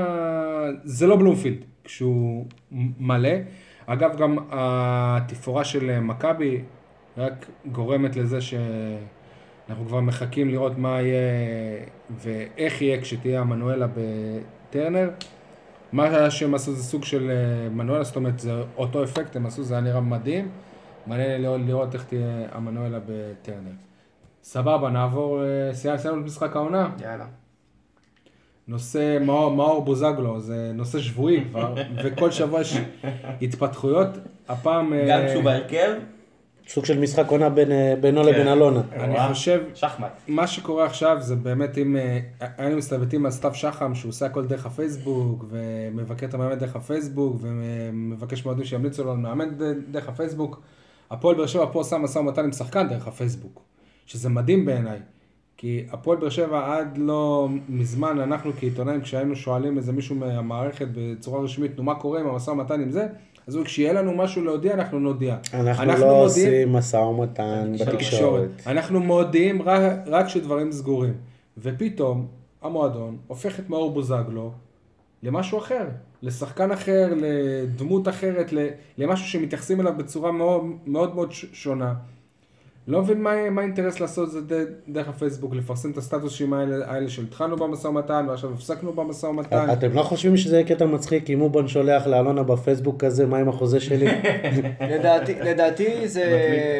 זה 0.84 1.06
לא 1.06 1.16
בלומפילד 1.16 1.64
כשהוא 1.84 2.46
מלא. 3.00 3.30
אגב, 3.86 4.16
גם 4.16 4.38
התפאורה 4.50 5.64
של 5.64 6.00
מכבי 6.00 6.60
רק 7.16 7.46
גורמת 7.72 8.16
לזה 8.16 8.40
שאנחנו 8.40 9.86
כבר 9.86 10.00
מחכים 10.00 10.48
לראות 10.48 10.78
מה 10.78 11.00
יהיה 11.00 11.20
ואיך 12.10 12.82
יהיה 12.82 13.00
כשתהיה 13.00 13.40
המנואלה 13.40 13.86
בטרנר. 13.96 15.10
מה 15.92 16.30
שהם 16.30 16.54
עשו 16.54 16.72
זה 16.72 16.82
סוג 16.82 17.04
של 17.04 17.30
אה, 17.30 17.68
מנואלה, 17.68 18.04
זאת 18.04 18.16
אומרת 18.16 18.40
זה 18.40 18.62
אותו 18.76 19.04
אפקט 19.04 19.36
הם 19.36 19.46
עשו, 19.46 19.62
זה 19.62 19.74
היה 19.74 19.80
נראה 19.80 20.00
מדהים. 20.00 20.48
מעניין 21.06 21.42
לראות, 21.42 21.60
לראות 21.66 21.94
איך 21.94 22.04
תהיה 22.04 22.46
המנואלה 22.52 22.98
בטרנר. 23.06 23.87
סבבה, 24.48 24.90
נעבור, 24.90 25.42
אה, 25.42 25.74
סיימנו 25.74 26.20
את 26.20 26.26
משחק 26.26 26.56
העונה. 26.56 26.90
יאללה. 27.02 27.24
נושא 28.68 29.18
מאור, 29.20 29.54
מאור 29.54 29.84
בוזגלו, 29.84 30.40
זה 30.40 30.70
נושא 30.74 31.00
שבועי 31.00 31.44
כבר, 31.50 31.74
וכל 32.04 32.30
שבוע 32.30 32.60
יש 32.60 32.78
התפתחויות. 33.42 34.08
הפעם... 34.48 34.92
אה, 34.92 35.04
גם 35.08 35.20
כשהוא 35.28 35.42
בהרכב, 35.42 35.92
סוג 36.68 36.84
של 36.84 36.98
משחק 36.98 37.28
עונה 37.28 37.50
בין, 37.50 37.72
אה, 37.72 37.94
בינו 38.00 38.22
לבין 38.22 38.48
אלונה. 38.48 38.80
אני 38.92 39.34
חושב, 39.34 39.62
שחמט. 39.74 40.12
מה 40.28 40.46
שקורה 40.46 40.86
עכשיו 40.86 41.16
זה 41.20 41.36
באמת 41.36 41.78
אם 41.78 41.96
היינו 42.58 42.76
מסתלבטים 42.76 43.26
על 43.26 43.32
סתיו 43.32 43.54
שחם 43.54 43.94
שהוא 43.94 44.08
עושה 44.08 44.26
הכל 44.26 44.46
דרך 44.46 44.66
הפייסבוק 44.66 45.44
ומבקר 45.48 46.26
את 46.26 46.34
המאמן 46.34 46.54
דרך 46.54 46.76
הפייסבוק 46.76 47.36
ומבקש 47.40 48.44
מאוהדים 48.44 48.64
שימליצו 48.64 49.04
לו 49.04 49.10
על 49.10 49.16
מאמן 49.16 49.48
דרך 49.90 50.08
הפייסבוק. 50.08 50.60
הפועל 51.10 51.36
באר 51.36 51.46
שבע 51.46 51.66
פה 51.72 51.78
עושה 51.78 51.98
משא 51.98 52.18
ומתן 52.18 52.44
עם 52.44 52.52
שחקן 52.52 52.88
דרך 52.88 53.08
הפייסבוק, 53.08 53.62
שזה 54.08 54.28
מדהים 54.28 54.64
בעיניי. 54.64 54.98
כי 55.56 55.84
הפועל 55.90 56.18
באר 56.18 56.28
שבע 56.28 56.76
עד 56.76 56.98
לא 56.98 57.48
מזמן, 57.68 58.20
אנחנו 58.20 58.52
כעיתונאים, 58.58 59.00
כשהיינו 59.00 59.36
שואלים 59.36 59.76
איזה 59.76 59.92
מישהו 59.92 60.16
מהמערכת 60.16 60.86
בצורה 60.94 61.40
רשמית, 61.40 61.76
נו 61.76 61.82
מה 61.82 61.94
קורה 61.94 62.20
עם 62.20 62.26
המשא 62.26 62.50
ומתן 62.50 62.80
עם 62.80 62.90
זה, 62.90 63.06
אז 63.46 63.54
הוא, 63.54 63.64
כשיהיה 63.64 63.92
לנו 63.92 64.14
משהו 64.16 64.44
להודיע, 64.44 64.74
אנחנו 64.74 64.98
נודיע. 64.98 65.36
אנחנו 65.54 65.86
לא 65.86 65.92
מודיעים- 65.94 66.12
עושים 66.22 66.72
משא 66.72 66.96
ומתן 66.96 67.72
בתקשורת. 67.80 68.48
אנחנו 68.66 69.00
מודיעים 69.00 69.62
רק, 69.62 69.82
רק 70.06 70.26
כשדברים 70.26 70.72
סגורים. 70.72 71.14
ופתאום 71.58 72.26
המועדון 72.62 73.16
הופך 73.26 73.60
את 73.60 73.70
מאור 73.70 73.90
בוזגלו 73.90 74.52
למשהו 75.22 75.58
אחר, 75.58 75.84
לשחקן 76.22 76.70
אחר, 76.72 77.12
לדמות 77.16 78.08
אחרת, 78.08 78.50
למשהו 78.98 79.26
שמתייחסים 79.26 79.80
אליו 79.80 79.94
בצורה 79.96 80.32
מאוד 80.32 80.64
מאוד, 80.86 81.14
מאוד 81.14 81.32
שונה. 81.32 81.94
לא 82.88 83.02
מבין 83.02 83.22
מה, 83.22 83.50
מה 83.50 83.60
האינטרס 83.60 84.00
לעשות 84.00 84.36
את 84.36 84.48
זה 84.48 84.64
דרך 84.88 85.08
הפייסבוק, 85.08 85.54
לפרסם 85.54 85.90
את 85.90 85.96
הסטטוסים 85.96 86.52
האלה, 86.52 86.90
האלה 86.92 87.08
של 87.08 87.22
התחלנו 87.22 87.56
במשא 87.56 87.88
ומתן 87.88 88.26
ועכשיו 88.28 88.50
הפסקנו 88.52 88.92
במשא 88.92 89.26
ומתן. 89.26 89.66
אתם 89.72 89.92
לא 89.92 90.02
חושבים 90.02 90.36
שזה 90.36 90.56
יהיה 90.56 90.66
קטע 90.66 90.86
מצחיק 90.86 91.30
אם 91.30 91.40
אובן 91.40 91.68
שולח 91.68 92.06
לאלונה 92.06 92.42
בפייסבוק 92.42 93.04
כזה, 93.04 93.26
מה 93.26 93.38
עם 93.38 93.48
החוזה 93.48 93.80
שלי? 93.80 94.06
לדעתי, 94.92 95.34
לדעתי 95.34 96.08
זה... 96.08 96.24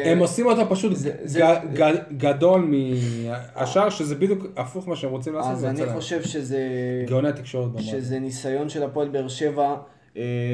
הם 0.05 0.19
עושים 0.19 0.45
אותו 0.45 0.69
פשוט 0.69 0.95
זה- 0.95 1.11
זה- 1.23 1.39
ג- 1.39 1.79
ג- 1.81 2.17
גדול 2.17 2.71
מהשאר, 3.55 3.89
שזה 3.89 4.15
בדיוק 4.15 4.45
הפוך 4.57 4.87
מה 4.87 4.95
שהם 4.95 5.11
רוצים 5.11 5.33
לעשות. 5.33 5.51
אז 5.51 5.65
אני. 5.65 5.85
חושב 5.93 6.23
שזה... 6.23 6.59
גאוני 7.07 7.29
התקשורת 7.29 7.67
במועדון. 7.67 7.89
שזה 7.91 8.19
ניסיון 8.19 8.69
של 8.69 8.83
הפועל 8.83 9.07
באר 9.07 9.27
שבע 9.27 9.75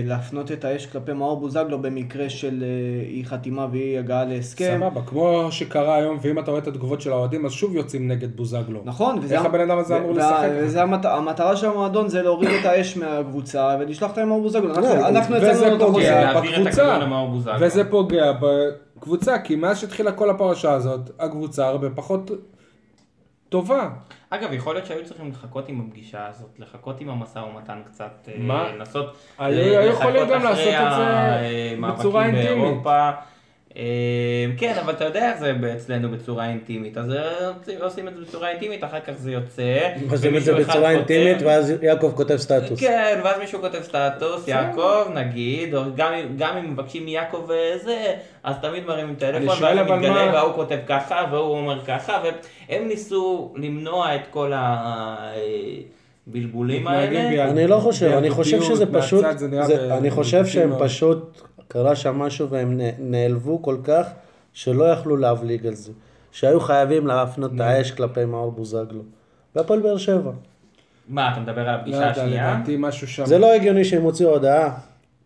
להפנות 0.06 0.52
את 0.52 0.66
האש 0.66 0.86
כלפי 0.86 1.14
מאור 1.14 1.40
בוזגלו 1.40 1.82
במקרה 1.82 2.30
של 2.30 2.64
אה, 2.64 2.68
אי 3.08 3.24
חתימה 3.26 3.68
ואי 3.72 3.98
הגעה 3.98 4.26
להסכם. 4.26 4.78
סבבה, 4.80 5.02
כמו 5.02 5.48
שקרה 5.52 5.96
היום, 5.96 6.18
ואם 6.22 6.40
אתה 6.40 6.52
רואה 6.52 6.62
את 6.62 6.68
התגובות 6.68 7.02
של 7.02 7.12
האוהדים, 7.12 7.46
אז 7.46 7.52
שוב 7.52 7.76
יוצאים 7.76 8.08
נגד 8.08 8.36
בוזגלו. 8.36 8.82
נכון, 8.86 9.20
וזה... 9.22 9.36
איך 9.36 9.46
הבן 9.46 9.60
אדם 9.62 9.78
הזה 9.78 9.98
אמור 9.98 10.12
לשחק? 10.14 10.48
וזה 10.64 10.82
המת... 10.82 11.06
המטרה 11.06 11.56
של 11.56 11.68
המועדון 11.68 12.08
זה 12.10 12.22
להוריד 12.22 12.50
את 12.60 12.66
האש 12.66 12.98
מהקבוצה 12.98 13.78
ולשלוח 13.80 14.18
עם 14.18 14.30
מאור 14.30 14.42
בוזגלו. 14.42 14.70
אנחנו- 14.76 15.32
לא, 15.32 15.38
יצאנו 15.38 15.70
לו 15.70 15.76
את 15.76 15.82
פוגע. 15.82 16.30
החוזה. 16.30 16.44
להעביר 16.44 16.56
את 16.56 16.60
בקבוצה. 16.60 17.56
וזה 17.60 17.84
פוגע 17.90 18.32
בקבוצה, 18.40 19.40
כי 19.40 19.56
מאז 19.56 19.80
שהתחילה 19.80 20.12
כל 20.12 20.30
הפרשה 20.30 20.74
הזאת, 20.74 21.10
הקבוצה 21.20 21.68
הרבה 21.68 21.88
פחות 21.96 22.32
טובה. 23.56 23.90
אגב, 24.30 24.54
יכול 24.54 24.76
להיות 24.76 24.86
שהיו 24.86 25.06
צריכים 25.06 25.30
לחכות 25.32 25.70
עם 25.70 25.82
הפגישה 25.88 26.28
הזאת, 26.28 26.50
לחכות 26.60 27.02
עם 27.02 27.10
המשא 27.10 27.40
ומתן 27.40 27.82
קצת, 27.86 28.12
אה, 28.28 28.34
מה? 28.40 28.68
לנסות 28.72 29.06
היו- 29.38 29.74
אה, 29.74 29.80
היו 29.80 29.92
יכולים 29.92 30.28
גם 30.30 30.44
לעשות 30.44 30.58
את 30.68 30.94
זה 30.98 31.06
בצורה 32.00 32.26
אינטימית. 32.26 32.84
אה, 33.78 33.84
כן, 34.58 34.74
אבל 34.84 34.94
אתה 34.94 35.06
יודע 35.06 35.32
איך 35.32 35.40
זה 35.40 35.54
אצלנו 35.76 36.10
בצורה 36.10 36.50
אינטימית, 36.50 36.98
אז 36.98 37.12
אה, 37.12 37.52
עושים 37.82 38.08
את 38.08 38.14
זה 38.16 38.22
בצורה 38.22 38.50
אינטימית, 38.52 38.84
אחר 38.84 39.00
כך 39.00 39.14
זה 39.18 39.32
יוצא. 39.32 39.80
עושים 40.12 40.38
את 40.38 40.44
זה 40.44 40.54
בצורה 40.54 40.92
אינטימית, 40.92 41.38
ואז 41.42 41.74
יעקב 41.82 42.12
כותב 42.16 42.38
סטטוס. 42.38 42.80
כן, 42.80 43.20
ואז 43.24 43.40
מישהו 43.40 43.62
כותב 43.62 43.82
סטטוס, 43.82 44.48
יעקב, 44.48 45.04
נגיד, 45.14 45.76
או 45.76 45.82
גם, 45.96 46.14
אם- 46.58 46.72
מבקשים 46.74 47.06
מיעקב 47.06 47.44
וזה, 47.50 48.14
אז 48.44 48.56
תמיד 48.62 48.86
מרימים 48.86 49.16
טלפון, 49.16 49.48
ואז 49.48 49.60
זה 49.60 49.82
אבל 49.82 49.96
מתגלה, 49.96 50.30
וההוא 50.34 50.54
כותב 50.54 50.78
ככה, 50.88 51.26
והוא 51.32 51.58
אומר 51.58 51.86
ככה, 51.86 52.22
והם 52.70 52.88
ניסו 52.88 53.54
למנוע 53.56 54.16
את 54.16 54.22
כל 54.30 54.52
הבלבולים 56.28 56.84
מתנהגים 56.84 57.18
האלה. 57.20 57.30
ביד- 57.30 57.50
אני 57.58 57.68
לא 57.68 57.78
חושב, 57.78 58.06
אני 58.18 58.30
חושב 58.30 58.62
שזה 58.62 58.86
פשוט, 58.94 59.26
זה 59.36 59.64
זה- 59.64 59.98
אני 59.98 60.12
חושב 60.12 60.46
שהם. 60.46 60.72
פשוט, 60.80 61.42
קרה 61.76 61.96
שם 61.96 62.20
משהו 62.20 62.50
והם 62.50 62.82
נעלבו 63.00 63.62
כל 63.62 63.78
כך, 63.84 64.08
שלא 64.54 64.84
יכלו 64.84 65.18
להבליג 65.18 65.68
על 65.68 65.74
זה. 65.74 65.92
שהיו 66.32 66.60
חייבים 66.60 67.08
להפנות 67.08 67.52
את 67.56 67.60
האש 67.60 67.92
כלפי 67.92 68.26
מאור 68.26 68.52
בוזגלו. 68.52 69.02
והפועל 69.56 69.80
באר 69.80 69.98
שבע. 69.98 70.32
מה, 71.08 71.32
אתה 71.32 71.40
מדבר 71.40 71.62
על 71.62 71.66
לא 71.66 71.72
הפגישה 71.72 71.98
יודע, 71.98 72.12
השנייה? 72.12 72.54
לדעתי 72.54 72.76
משהו 72.80 73.08
שם. 73.08 73.26
זה 73.26 73.38
לא 73.38 73.54
הגיוני 73.54 73.86
שהם 73.86 74.04
הוציאו 74.04 74.30
הודעה. 74.30 74.78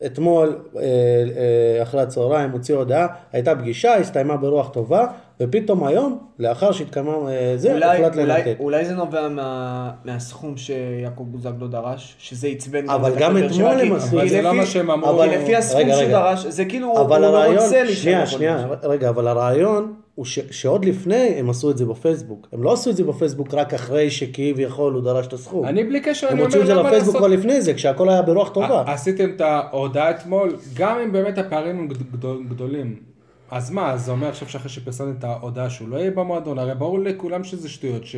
אתמול, 0.05 0.59
אה, 0.75 0.81
אה, 0.81 1.83
אחרי 1.83 2.01
הצהריים, 2.01 2.51
הוציאו 2.51 2.77
הודעה, 2.77 3.07
הייתה 3.31 3.55
פגישה, 3.55 3.95
הסתיימה 3.95 4.37
ברוח 4.37 4.69
טובה, 4.69 5.07
ופתאום 5.41 5.83
היום, 5.83 6.17
לאחר 6.39 6.71
שהתקיימה 6.71 7.11
אה, 7.31 7.53
זה, 7.55 7.73
אולי, 7.73 7.97
הוחלט 7.97 8.15
אולי, 8.17 8.25
לנתק. 8.25 8.55
אולי 8.59 8.85
זה 8.85 8.93
נובע 8.95 9.29
מה, 9.29 9.91
מהסכום 10.05 10.57
שיעקב 10.57 11.23
בוזגלו 11.27 11.67
דרש, 11.67 12.15
שזה 12.19 12.47
עצבן 12.47 12.89
אבל 12.89 13.13
את 13.13 13.17
גם 13.17 13.37
אתמול 13.37 13.79
הם 13.79 13.93
עשו 13.93 14.15
אבל 14.15 14.21
כי 14.21 14.29
זה 14.29 14.41
לא 14.41 14.53
מה 14.53 14.65
שהם 14.65 14.91
אמרו. 14.91 15.09
אבל 15.09 15.29
לפי 15.29 15.55
הסכום 15.55 15.81
רגע, 15.81 15.93
שהוא 15.93 16.03
רגע. 16.03 16.19
דרש, 16.19 16.45
זה 16.45 16.65
כאילו 16.65 16.87
הוא 16.87 17.09
לא 17.19 17.25
הרעיון, 17.25 17.63
רוצה 17.63 17.83
להישאר 17.83 18.01
שנייה, 18.01 18.25
שנייה. 18.27 18.67
רגע, 18.83 19.09
אבל 19.09 19.27
הרעיון 19.27 19.93
הוא 20.15 20.25
ש, 20.25 20.39
שעוד 20.51 20.85
לפני 20.85 21.15
הם 21.37 21.49
עשו 21.49 21.71
את 21.71 21.77
זה 21.77 21.85
בפייסבוק. 21.85 22.47
הם 22.53 22.63
לא 22.63 22.73
עשו 22.73 22.89
את 22.89 22.95
זה 22.95 23.03
בפייסבוק 23.03 23.53
רק 23.53 23.73
אחרי 23.73 24.09
שכביכול 24.11 24.93
הוא 24.93 25.01
דרש 25.03 25.27
את 25.27 25.33
הסכום. 25.33 25.65
אני 25.65 25.83
בלי 25.83 25.99
קשר, 26.01 26.27
הם 26.27 26.33
אני 26.33 26.41
הוציאו 26.43 26.61
אומר 26.61 26.71
את 26.71 26.75
זה 26.75 26.81
למה 26.81 26.89
לפייסבוק 26.89 27.15
לעשות... 27.15 27.27
כבר 27.27 27.37
לפני 27.37 27.61
זה, 27.61 27.73
כשהכל 27.73 28.09
היה 28.09 28.21
ברוח 28.21 28.49
טובה. 28.49 28.67
ע- 28.87 28.91
עשיתם 28.93 29.29
את 29.35 29.41
ההודעה 29.41 30.09
אתמול, 30.11 30.55
גם 30.75 30.97
אם 30.99 31.11
באמת 31.11 31.37
הפערים 31.37 31.79
הם 31.79 31.87
גד- 31.87 32.11
גדול- 32.13 32.43
גדולים. 32.49 33.08
אז 33.51 33.71
מה, 33.71 33.97
זה 33.97 34.11
אומר 34.11 34.27
עכשיו 34.27 34.49
שאחרי 34.49 34.69
שפרסמתם 34.69 35.17
את 35.19 35.23
ההודעה 35.23 35.69
שהוא 35.69 35.89
לא 35.89 35.97
יהיה 35.97 36.11
במועדון, 36.11 36.59
הרי 36.59 36.75
ברור 36.75 36.99
לכולם 36.99 37.43
שזה 37.43 37.69
שטויות, 37.69 38.05
ש... 38.05 38.15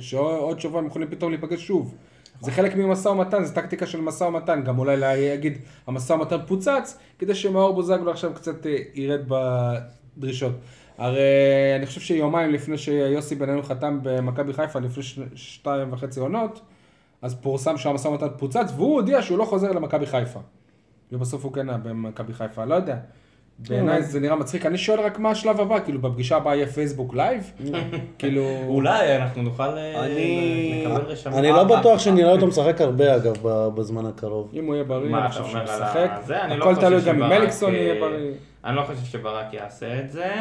שעוד 0.00 0.60
שבוע 0.60 0.80
הם 0.80 0.86
יכולים 0.86 1.10
פתאום 1.10 1.30
להיפגש 1.30 1.66
שוב. 1.66 1.94
זה 2.40 2.50
חלק 2.50 2.76
ממשא 2.76 3.08
ומתן, 3.08 3.44
זה 3.44 3.54
טקטיקה 3.54 3.86
של 3.86 4.00
משא 4.00 4.24
ומתן, 4.24 4.62
גם 4.64 4.78
אולי 4.78 4.96
להגיד 4.96 5.58
המשא 5.86 6.12
ומתן 6.12 6.36
פוצץ, 6.46 6.98
כדי 7.18 7.34
שמאור 7.34 7.74
בוזגלו 7.74 8.10
עכשיו 8.10 8.34
קצת 8.34 8.66
אה, 8.66 8.76
ירד 8.94 9.20
בדרישות. 10.16 10.52
הרי 10.98 11.22
אני 11.76 11.86
חושב 11.86 12.00
שיומיים 12.00 12.52
לפני 12.52 12.78
שיוסי 12.78 13.34
בנינו 13.34 13.62
חתם 13.62 13.98
במכבי 14.02 14.52
חיפה, 14.52 14.78
לפני 14.78 15.02
ש... 15.02 15.18
שתיים 15.34 15.92
וחצי 15.92 16.20
עונות, 16.20 16.60
אז 17.22 17.34
פורסם 17.34 17.76
שהמשא 17.76 18.08
ומתן 18.08 18.28
פוצץ, 18.38 18.72
והוא 18.76 18.94
הודיע 18.94 19.22
שהוא 19.22 19.38
לא 19.38 19.44
חוזר 19.44 19.72
למכבי 19.72 20.06
חיפה. 20.06 20.40
ובסוף 21.12 21.44
הוא 21.44 21.52
כן 21.52 21.68
היה 21.68 21.78
במכבי 21.78 22.34
חיפה, 22.34 22.64
לא 22.64 22.74
יודע. 22.74 22.96
בעיניי 23.58 24.02
זה 24.02 24.20
נראה 24.20 24.36
מצחיק, 24.36 24.66
אני 24.66 24.78
שואל 24.78 25.00
רק 25.00 25.18
מה 25.18 25.30
השלב 25.30 25.60
הבא, 25.60 25.80
כאילו 25.80 26.00
בפגישה 26.00 26.36
הבאה 26.36 26.56
יהיה 26.56 26.66
Facebook 26.66 27.14
Live? 27.14 27.52
כאילו... 28.18 28.42
אולי 28.66 29.16
אנחנו 29.16 29.42
נוכל 29.42 29.62
אה, 29.62 30.04
אני- 30.04 30.84
לקבל 30.86 31.00
רשמים. 31.00 31.38
אני 31.38 31.50
לא 31.50 31.64
בטוח 31.64 31.98
שנראה 31.98 32.32
אותו 32.32 32.46
משחק 32.46 32.80
הרבה 32.80 33.16
אגב 33.16 33.34
בזמן 33.74 34.06
הקרוב. 34.06 34.50
אם 34.54 34.66
הוא 34.66 34.74
יהיה 34.74 34.84
בריא, 34.84 35.16
אני 35.16 35.28
חושב 35.28 35.44
שהוא 35.44 35.54
לא 35.58 36.54
הכל 36.54 36.74
חושב 36.74 36.88
תלוי 36.88 37.00
גם 37.00 37.22
אם 37.22 37.28
מליקסון 37.28 37.74
אה, 37.74 37.78
יהיה 37.78 38.00
בריא. 38.00 38.30
אני 38.64 38.76
לא 38.76 38.82
חושב 38.82 39.04
שברק 39.04 39.52
יעשה 39.52 40.00
את 40.00 40.10
זה, 40.10 40.34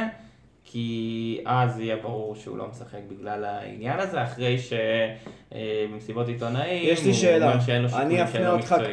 כי 0.63 1.39
אז 1.45 1.79
יהיה 1.79 1.95
ברור 1.95 2.35
שהוא 2.35 2.57
לא 2.57 2.67
משחק 2.71 2.99
בגלל 3.07 3.45
העניין 3.45 3.99
הזה, 3.99 4.23
אחרי 4.23 4.57
שבמסיבות 4.57 6.27
עיתונאים 6.27 6.83
יש 6.93 7.05
לי 7.05 7.13
שאלה. 7.13 7.59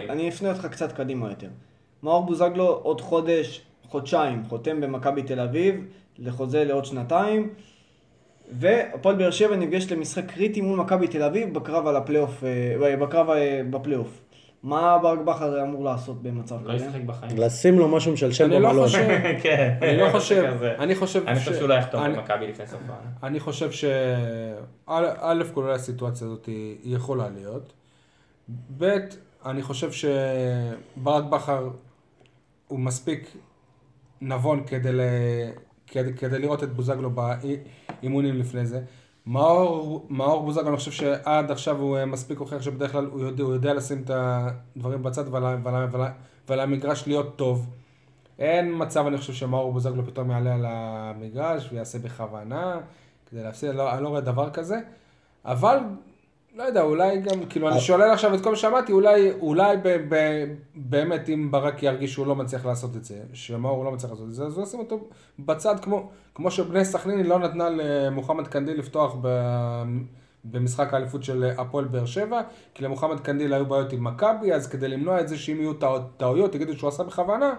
אני 0.08 0.28
אפנה 0.28 0.48
אותך 0.52 0.66
קצת 0.66 0.92
קדימה 0.92 1.28
יותר. 1.28 1.48
מאור 2.02 2.26
בוזגלו 2.26 2.80
עוד 2.82 3.00
חודש, 3.00 3.62
חודשיים, 3.92 4.42
חותם 4.48 4.80
במכבי 4.80 5.22
תל 5.22 5.40
אביב, 5.40 5.84
לחוזה 6.18 6.64
לעוד 6.64 6.84
שנתיים, 6.84 7.50
והפועל 8.52 9.16
באר 9.16 9.30
שבע 9.30 9.56
נפגש 9.56 9.92
למשחק 9.92 10.24
קריטי 10.26 10.60
מול 10.60 10.78
מכבי 10.78 11.08
תל 11.08 11.22
אביב 11.22 11.54
בקרב 11.54 11.86
על 11.86 11.96
הפלייאוף, 11.96 12.44
אה, 12.44 12.96
בקרב 12.96 13.30
אה, 13.30 13.60
בפלייאוף. 13.70 14.20
מה 14.62 14.98
ברק 15.02 15.18
בכר 15.18 15.62
אמור 15.62 15.84
לעשות 15.84 16.22
במצב 16.22 16.66
לא 16.66 16.74
כזה? 16.74 16.84
ישחק 16.84 17.00
בחיים. 17.06 17.38
לשים 17.38 17.78
לו 17.78 17.88
משהו 17.88 18.12
משלשל 18.12 18.44
אני 18.44 18.62
לא 18.62 18.68
במלון. 18.68 18.86
חושב, 18.86 19.08
כן. 19.42 19.74
אני 19.82 19.96
לא 19.96 20.10
חושב. 20.12 20.44
אני 20.78 20.94
חושב 20.94 21.26
אני 21.26 21.38
חושב 21.38 21.54
שהוא 21.54 21.68
לא 21.68 21.74
יחתום 21.74 22.04
במכבי 22.04 22.46
לפני 22.46 22.66
סוף 22.66 22.80
העונה. 22.88 23.10
אני 23.22 23.40
חושב 23.40 23.72
ש... 23.72 23.84
א', 24.86 25.44
כל 25.54 25.70
הסיטואציה 25.70 26.26
הזאת 26.26 26.46
היא 26.46 26.96
יכולה 26.96 27.28
להיות. 27.28 27.72
ב', 28.78 28.98
אני 29.46 29.62
חושב 29.62 29.90
שברק 29.92 31.24
בכר 31.24 31.68
הוא 32.68 32.80
מספיק 32.80 33.36
נבון 34.22 34.64
כדי, 34.66 34.92
ל... 34.92 35.00
כדי, 35.86 36.14
כדי 36.14 36.38
לראות 36.38 36.62
את 36.62 36.72
בוזגלו 36.72 37.10
באימונים 37.10 38.38
לפני 38.38 38.66
זה. 38.66 38.80
מאור, 39.26 40.06
מאור 40.10 40.42
בוזגלו, 40.42 40.68
אני 40.68 40.76
חושב 40.76 40.90
שעד 40.90 41.50
עכשיו 41.50 41.78
הוא 41.80 41.96
אה, 41.96 42.06
מספיק 42.06 42.38
הוכיח 42.38 42.62
שבדרך 42.62 42.92
כלל 42.92 43.06
הוא 43.06 43.20
יודע, 43.20 43.44
הוא 43.44 43.52
יודע 43.52 43.74
לשים 43.74 44.02
את 44.02 44.10
הדברים 44.14 45.02
בצד 45.02 45.24
ועל, 45.30 45.44
ועל, 45.62 45.88
ועל, 45.90 46.10
ועל 46.48 46.60
המגרש 46.60 47.06
להיות 47.06 47.36
טוב. 47.36 47.70
אין 48.38 48.74
מצב, 48.78 49.06
אני 49.06 49.18
חושב, 49.18 49.32
שמאור 49.32 49.72
בוזגלו 49.72 50.06
פתאום 50.06 50.30
יעלה 50.30 50.54
על 50.54 50.64
המגרש 50.68 51.68
ויעשה 51.72 51.98
בכוונה 51.98 52.80
כדי 53.30 53.42
להפסיד, 53.42 53.74
לא, 53.74 53.94
אני 53.94 54.02
לא 54.02 54.08
רואה 54.08 54.20
דבר 54.20 54.50
כזה. 54.50 54.80
אבל, 55.44 55.78
לא 56.54 56.62
יודע, 56.62 56.82
אולי 56.82 57.20
גם, 57.20 57.46
כאילו, 57.48 57.68
אני 57.68 57.80
שולל 57.80 58.10
עכשיו 58.10 58.34
את 58.34 58.40
כל 58.40 58.50
מה 58.50 58.56
שאמרתי, 58.56 58.92
אולי, 58.92 59.32
אולי 59.40 59.76
ב, 59.76 59.88
ב, 60.08 60.44
באמת, 60.74 61.28
אם 61.28 61.50
ברק 61.50 61.82
ירגיש 61.82 62.12
שהוא 62.12 62.26
לא 62.26 62.36
מצליח 62.36 62.66
לעשות 62.66 62.96
את 62.96 63.04
זה, 63.04 63.18
שמאור 63.32 63.84
לא 63.84 63.92
מצליח 63.92 64.10
לעשות 64.10 64.28
את 64.28 64.34
זה, 64.34 64.44
אז 64.44 64.56
הוא 64.56 64.62
ישים 64.66 64.80
אותו 64.80 65.00
בצד, 65.38 65.80
כמו, 65.82 66.10
כמו 66.34 66.50
שבני 66.50 66.84
סכנין 66.84 67.26
לא 67.26 67.38
נתנה 67.38 67.68
למוחמד 67.70 68.46
קנדיל 68.46 68.78
לפתוח 68.78 69.16
ב, 69.20 69.28
במשחק 70.44 70.94
האליפות 70.94 71.22
של 71.24 71.50
הפועל 71.58 71.84
באר 71.84 72.06
שבע, 72.06 72.40
כי 72.74 72.84
למוחמד 72.84 73.20
קנדיל 73.20 73.54
היו 73.54 73.66
בעיות 73.66 73.92
עם 73.92 74.04
מכבי, 74.04 74.52
אז 74.52 74.66
כדי 74.68 74.88
למנוע 74.88 75.20
את 75.20 75.28
זה 75.28 75.36
שאם 75.38 75.56
יהיו 75.60 75.72
טעו- 75.74 75.98
טעויות, 76.16 76.54
יגידו 76.54 76.76
שהוא 76.76 76.88
עשה 76.88 77.02
בכוונה, 77.02 77.54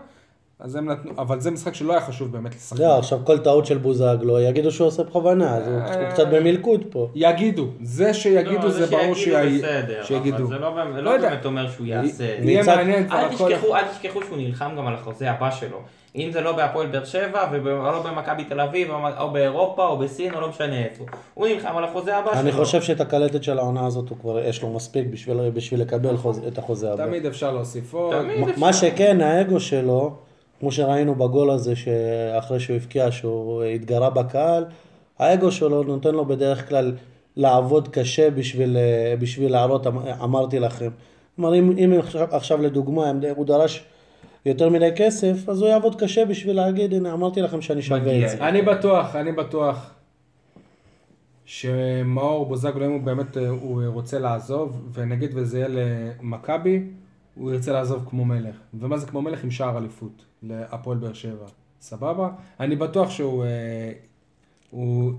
אז 0.60 0.76
הם 0.76 0.89
נתנו, 0.89 1.12
אבל 1.18 1.39
זה 1.39 1.52
משחק 1.52 1.74
שלא 1.74 1.92
היה 1.94 2.02
חשוב 2.02 2.32
באמת 2.32 2.56
לשחק. 2.56 2.80
לא, 2.80 2.98
עכשיו 2.98 3.20
כל 3.24 3.38
טעות 3.38 3.66
של 3.66 3.78
בוזגלו, 3.78 4.39
יגידו 4.39 4.72
שהוא 4.72 4.88
עושה 4.88 5.04
בכוונה, 5.04 5.56
אז 5.58 5.68
הוא 5.68 5.78
אה, 5.80 6.12
קצת 6.12 6.28
במלכוד 6.28 6.84
פה. 6.89 7.10
יגידו, 7.16 7.68
זה 7.82 8.13
שיגידו 8.13 8.63
לא, 8.63 8.70
זה 8.70 8.86
ברור 8.86 9.16
שיגידו 10.04 10.48
זה 10.48 10.58
לא 10.58 10.70
באמת- 10.70 11.04
לא 11.04 11.18
לא 11.18 11.28
אומר 11.46 11.70
שהוא 11.72 11.88
יעשה. 11.88 12.10
את 12.10 12.13
זה. 12.16 12.38
יהיה 12.52 12.63
מעניין 12.63 13.08
כבר 13.08 13.20
אל 13.20 13.26
הכל. 13.26 13.50
תשכחו, 13.56 13.76
אל 13.76 13.82
תשכחו 13.92 14.22
שהוא 14.22 14.38
נלחם 14.38 14.72
גם 14.78 14.88
על 14.88 14.94
החוזה 14.94 15.32
הבא 15.32 15.52
שלו. 15.52 15.78
אם 16.16 16.30
זה 16.32 16.42
לא 16.42 16.52
בהפועל 16.52 16.88
באר 16.88 17.06
שבע, 17.06 17.48
ולא 17.52 18.04
במכבי 18.04 18.44
תל 18.44 18.60
אביב, 18.62 18.88
או- 19.20 19.32
באירופה, 19.32 19.88
או 19.88 19.98
בסין, 19.98 20.34
או 20.34 20.42
לא 20.42 20.50
משנה 20.50 20.84
איפה. 20.86 21.06
הוא 21.34 21.48
נלחם 21.48 21.78
על 21.78 21.84
החוזה 21.84 22.18
הבא 22.18 22.32
שלו. 22.32 22.39
אני 22.42 22.52
חושב 22.52 22.82
שאת 22.82 23.02
הקלטת 23.02 23.44
של 23.44 23.60
העונה 23.60 23.86
הזאת 23.86 24.10
הוא 24.10 24.18
כבר 24.22 24.39
יש 24.39 24.62
לו 24.62 24.74
מספיק 24.74 25.08
בשביל 25.08 25.50
בשביל 25.50 25.82
לקבל 25.82 26.16
את 26.48 26.58
החוזה 26.58 26.94
הבא. 26.94 27.06
תמיד 27.06 27.26
אפשר 27.26 27.52
להוסיף 27.52 27.94
עוד. 27.94 28.16
מה 28.58 28.74
שכן, 28.74 29.22
האגו 29.22 29.60
שלו, 29.60 30.16
כמו 30.63 30.71
שראינו 30.71 31.15
בגול 31.15 31.49
הזה 31.49 31.76
שאחרי 31.76 32.60
שהוא 32.60 32.76
הבקיע, 32.76 33.12
שהוא 33.12 33.63
התגרה 33.63 34.10
בקהל, 34.10 34.65
האגו 35.19 35.52
שלו 35.52 35.84
נותן 35.84 36.15
לו 36.15 36.26
בדרך 36.26 36.69
כלל 36.69 36.95
לעבוד 37.36 37.88
קשה 37.88 38.32
בשביל, 38.32 38.78
אה, 38.78 39.15
בשביל 39.19 39.52
להראות, 39.52 39.88
אמ- 39.88 39.97
אמרתי 39.97 40.60
לכם. 40.60 40.89
כלומר, 41.36 41.56
אם, 41.56 41.78
אם 41.78 41.99
עכשיו, 41.99 42.28
עכשיו 42.32 42.62
לדוגמה, 42.62 43.12
אם 43.12 43.19
הוא 43.36 43.45
דרש 43.45 43.86
יותר 44.45 44.69
מדי 44.69 44.89
כסף, 44.95 45.49
אז 45.49 45.62
הוא 45.62 45.70
יעבוד 45.70 45.95
קשה 46.01 46.26
בשביל 46.26 46.55
להגיד, 46.55 46.93
הנה, 46.93 47.14
אמרתי 47.14 47.41
לכם 47.41 47.61
שאני 47.61 47.82
שווה 47.82 48.24
את 48.24 48.30
זה. 48.30 48.47
אני 48.47 48.61
בטוח, 48.61 49.16
אני 49.16 49.32
בטוח 49.32 49.91
שמאור 51.45 52.45
בוזגלו, 52.45 52.86
אם 52.86 52.91
הוא 52.91 53.01
באמת 53.01 53.38
אה, 53.38 53.49
הוא 53.49 53.84
רוצה 53.86 54.20
לעזוב, 54.20 54.89
ונגיד 54.93 55.32
וזה 55.34 55.59
יהיה 55.59 55.68
למכבי, 55.70 56.84
הוא 57.36 57.51
ירצה 57.53 57.72
לעזוב 57.72 58.05
כמו 58.09 58.26
מלך. 58.26 58.55
ומה 58.74 58.97
זה 58.97 59.07
כמו 59.07 59.22
מלך? 59.22 59.43
עם 59.43 59.51
שער 59.51 59.78
אליפות 59.78 60.26
להפועל 60.44 60.98
באר 60.98 61.14
שבע. 61.14 61.46
סבבה? 61.82 62.30
אני 62.60 62.76
בטוח 62.76 63.10
שהוא 63.10 63.44
אה, 63.46 63.91
הוא 64.70 65.14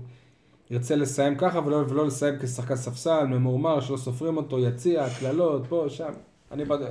ירצה 0.71 0.95
לסיים 0.95 1.35
ככה 1.37 1.59
ולא, 1.65 1.75
ולא 1.89 2.07
לסיים 2.07 2.35
כשחקן 2.41 2.75
ספסל, 2.75 3.25
ממורמר, 3.25 3.79
שלא 3.79 3.97
סופרים 3.97 4.37
אותו, 4.37 4.59
יציע, 4.59 5.05
קללות, 5.19 5.65
פה, 5.69 5.85
שם. 5.89 6.11
אני 6.51 6.65
בטוח. 6.65 6.89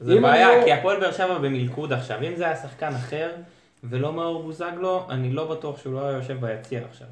זה 0.00 0.20
בעיה, 0.20 0.58
לא- 0.58 0.64
כי 0.64 0.72
הפועל 0.72 1.00
באר 1.00 1.12
שבע 1.12 1.38
במלכוד 1.38 1.92
עכשיו. 1.92 2.18
אם 2.22 2.36
זה 2.36 2.44
היה 2.46 2.56
שחקן 2.56 2.94
אחר, 2.94 3.30
ולא 3.84 4.12
מאור 4.12 4.42
בוזגלו, 4.42 5.06
אני 5.10 5.32
לא 5.32 5.50
בטוח 5.54 5.78
שהוא 5.78 5.94
לא 5.94 6.08
היה 6.08 6.16
יושב 6.16 6.40
ביציע 6.40 6.80
עכשיו. 6.90 7.06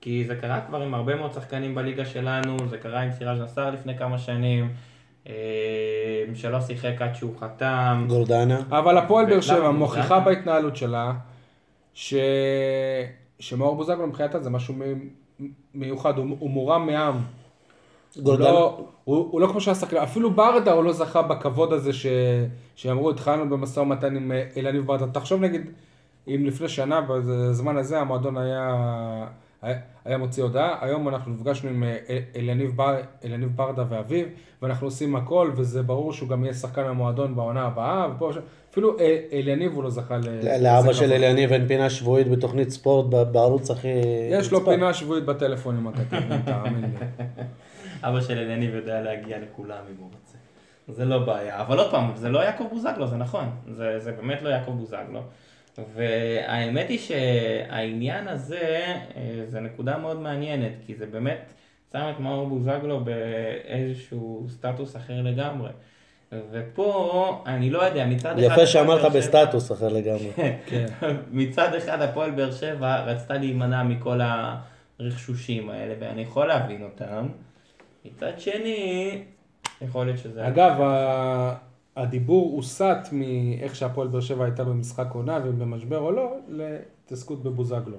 כי 0.00 0.24
זה 0.26 0.36
קרה 0.36 0.60
כבר 0.68 0.82
עם 0.82 0.94
הרבה 0.94 1.16
מאוד 1.16 1.32
שחקנים 1.32 1.74
בליגה 1.74 2.04
שלנו, 2.04 2.56
זה 2.70 2.78
קרה 2.78 3.00
עם 3.00 3.12
סיראז' 3.12 3.40
נסאר 3.40 3.70
לפני 3.70 3.98
כמה 3.98 4.18
שנים, 4.18 4.72
שלא 6.34 6.60
שיחק 6.60 7.02
עד 7.02 7.14
שהוא 7.14 7.32
חתם. 7.40 8.04
גורדנה. 8.08 8.60
אבל 8.70 8.98
הפועל 8.98 9.26
באר 9.26 9.40
שבע 9.40 9.66
הוא 9.66 9.74
מוכיחה? 9.74 10.20
בהתנהלות 10.20 10.76
שלה 10.76 11.12
ש... 11.94 12.14
שמאור 13.40 13.76
בוזגלו 13.76 14.06
מבחינתה 14.06 14.40
זה 14.40 14.50
משהו 14.50 14.74
מ- 14.74 15.08
מיוחד, 15.74 16.18
הוא, 16.18 16.36
הוא 16.38 16.50
מורם 16.50 16.86
מעם. 16.86 17.14
הוא 18.14 18.24
גורדנה. 18.24 18.50
לא, 18.50 18.86
הוא, 19.04 19.28
הוא 19.30 19.40
לא 19.40 19.46
כמו 19.46 19.60
שהשחקן, 19.60 19.96
אפילו 19.96 20.30
ברדה 20.30 20.72
הוא 20.72 20.84
לא 20.84 20.92
זכה 20.92 21.22
בכבוד 21.22 21.72
הזה 21.72 21.92
ש... 21.92 22.06
שאמרו 22.76 23.10
התחלנו 23.10 23.50
במשא 23.50 23.80
ומתן 23.80 24.16
עם 24.16 24.32
אה, 24.32 24.44
אליניב 24.56 24.86
ברדה. 24.86 25.06
תחשוב 25.06 25.40
נגיד, 25.40 25.70
אם 26.28 26.42
לפני 26.46 26.68
שנה 26.68 27.00
בזמן 27.00 27.76
הזה 27.76 28.00
המועדון 28.00 28.36
היה, 28.36 28.74
היה, 29.62 30.18
מוציא 30.18 30.42
הודעה, 30.42 30.78
היום 30.80 31.08
אנחנו 31.08 31.32
נפגשנו 31.32 31.70
עם 31.70 31.84
אה, 31.84 32.18
אליניב, 32.36 32.76
בר, 32.76 32.96
אליניב 33.24 33.56
ברדה 33.56 33.84
ואביו, 33.88 34.26
ואנחנו 34.62 34.86
עושים 34.86 35.16
הכל, 35.16 35.50
וזה 35.56 35.82
ברור 35.82 36.12
שהוא 36.12 36.28
גם 36.28 36.44
יהיה 36.44 36.54
שחקן 36.54 36.84
המועדון 36.84 37.36
בעונה 37.36 37.62
הבאה, 37.62 38.08
ופה 38.16 38.30
אפילו 38.70 38.98
אה, 38.98 39.18
אליניב 39.32 39.72
הוא 39.72 39.84
לא 39.84 39.90
זכה 39.90 40.16
ל... 40.16 40.62
לאבא 40.62 40.92
של 40.92 40.98
כבוד. 40.98 41.12
אליניב 41.12 41.52
אין 41.52 41.68
פינה 41.68 41.90
שבועית 41.90 42.28
בתוכנית 42.28 42.70
ספורט 42.70 43.06
בערוץ 43.06 43.70
הכי... 43.70 43.88
יש 44.30 44.52
לו. 44.52 44.64
פינה 44.64 44.94
שבועית 44.94 45.24
בטלפון 45.24 45.76
עם 45.76 45.86
הכתבים, 45.86 46.42
תאמין 46.44 46.80
לי. 46.80 47.06
אבא 48.08 48.20
של 48.20 48.38
אלניב 48.38 48.74
יודע 48.74 49.02
להגיע 49.02 49.38
לכולם 49.38 49.82
אם 49.90 49.96
הוא 49.98 50.10
רוצה. 50.12 50.36
זה 50.88 51.04
לא 51.04 51.18
בעיה. 51.18 51.60
אבל 51.60 51.78
עוד 51.78 51.90
פעם, 51.90 52.10
זה 52.14 52.28
לא 52.28 52.38
יעקב 52.38 52.64
בוזגלו, 52.70 53.06
זה 53.06 53.16
נכון. 53.16 53.50
זה, 53.70 53.98
זה 53.98 54.12
באמת 54.12 54.42
לא 54.42 54.48
יעקב 54.48 54.70
בוזגלו. 54.70 55.20
והאמת 55.94 56.88
היא 56.88 56.98
שהעניין 56.98 58.28
הזה, 58.28 58.84
אה, 59.16 59.44
זה 59.48 59.60
נקודה 59.60 59.98
מאוד 59.98 60.20
מעניינת, 60.20 60.72
כי 60.86 60.94
זה 60.94 61.06
באמת 61.06 61.52
שם 61.92 62.10
את 62.14 62.20
מאור 62.20 62.48
בוזגלו 62.48 63.04
באיזשהו 63.04 64.46
סטטוס 64.48 64.96
אחר 64.96 65.22
לגמרי. 65.22 65.70
ופה, 66.50 67.42
אני 67.46 67.70
לא 67.70 67.82
יודע, 67.82 68.06
מצד 68.06 68.38
אחד... 68.38 68.52
יפה 68.52 68.66
שאמרת 68.66 69.12
בסטטוס 69.12 69.72
אחר 69.72 69.88
לגמרי. 69.88 70.30
כן. 70.66 70.86
מצד 71.30 71.74
אחד 71.74 72.02
הפועל 72.02 72.30
באר 72.30 72.52
שבע 72.52 73.00
רצתה 73.04 73.34
להימנע 73.34 73.82
מכל 73.82 74.20
הרכשושים 75.00 75.70
האלה, 75.70 75.94
ואני 76.00 76.22
יכול 76.22 76.46
להבין 76.46 76.82
אותם. 76.82 77.28
מצד 78.04 78.40
שני, 78.40 79.22
יכול 79.82 80.06
להיות 80.06 80.18
שזה... 80.18 80.48
אגב, 80.48 80.80
ה- 80.80 81.54
הדיבור 81.96 82.52
הוסט 82.56 83.12
מאיך 83.12 83.76
שהפועל 83.76 84.08
באר 84.08 84.20
שבע 84.20 84.44
הייתה 84.44 84.64
במשחק 84.64 85.06
עונה 85.12 85.38
ובמשבר 85.44 85.98
או 85.98 86.12
לא, 86.12 86.34
להתעסקות 86.48 87.42
בבוזגלו. 87.42 87.96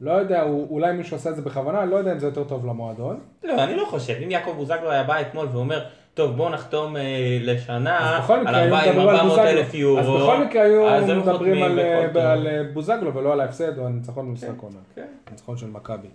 לא 0.00 0.10
יודע, 0.10 0.42
אולי 0.42 0.92
מישהו 0.92 1.16
עשה 1.16 1.30
את 1.30 1.36
זה 1.36 1.42
בכוונה, 1.42 1.84
לא 1.84 1.96
יודע 1.96 2.12
אם 2.12 2.18
זה 2.18 2.26
יותר 2.26 2.44
טוב 2.44 2.66
למועדון. 2.66 3.20
לא, 3.44 3.64
אני 3.64 3.76
לא 3.76 3.84
חושב. 3.90 4.14
אם 4.24 4.30
יעקב 4.30 4.52
בוזגלו 4.56 4.90
היה 4.90 5.04
בא 5.04 5.20
אתמול 5.20 5.48
ואומר, 5.52 5.84
טוב, 6.14 6.36
בואו 6.36 6.48
נחתום 6.48 6.96
אה, 6.96 7.38
לשנה 7.40 8.16
על 8.28 8.40
מקרה 8.40 8.56
היו 8.56 8.74
400 8.74 8.88
מדברים 8.88 9.08
על 9.08 9.16
400 9.16 9.38
אלף. 9.38 9.74
יורו. 9.74 9.98
אז 9.98 10.06
בכל 10.06 10.44
מקרה 10.44 10.62
היו 10.62 10.88
הם 10.88 11.18
מדברים 11.18 11.62
על, 11.62 11.78
אה. 11.78 12.32
על 12.32 12.46
אה, 12.46 12.62
בוזגלו 12.72 13.14
ולא 13.14 13.32
על 13.32 13.40
ההפסד 13.40 13.78
או 13.78 13.86
הניצחון 13.86 14.28
במשחק 14.28 14.60
עונה. 14.60 14.78
כן. 14.94 15.06
ניצחון 15.30 15.56
של 15.56 15.66
מכבי. 15.66 16.08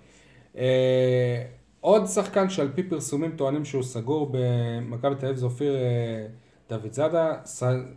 אה, 0.58 1.44
עוד 1.82 2.06
שחקן 2.06 2.50
שעל 2.50 2.70
פי 2.76 2.84
פרסומים 2.84 3.32
טוענים 3.32 3.66
שהוא 3.66 3.84
סגור 3.84 4.32
במכבי 4.32 5.16
תל 5.16 5.26
אביב 5.26 5.38
זה 5.38 5.46
אופיר 5.46 5.76
אה, 5.76 6.26
דוד 6.70 6.92
זאדה, 6.94 7.34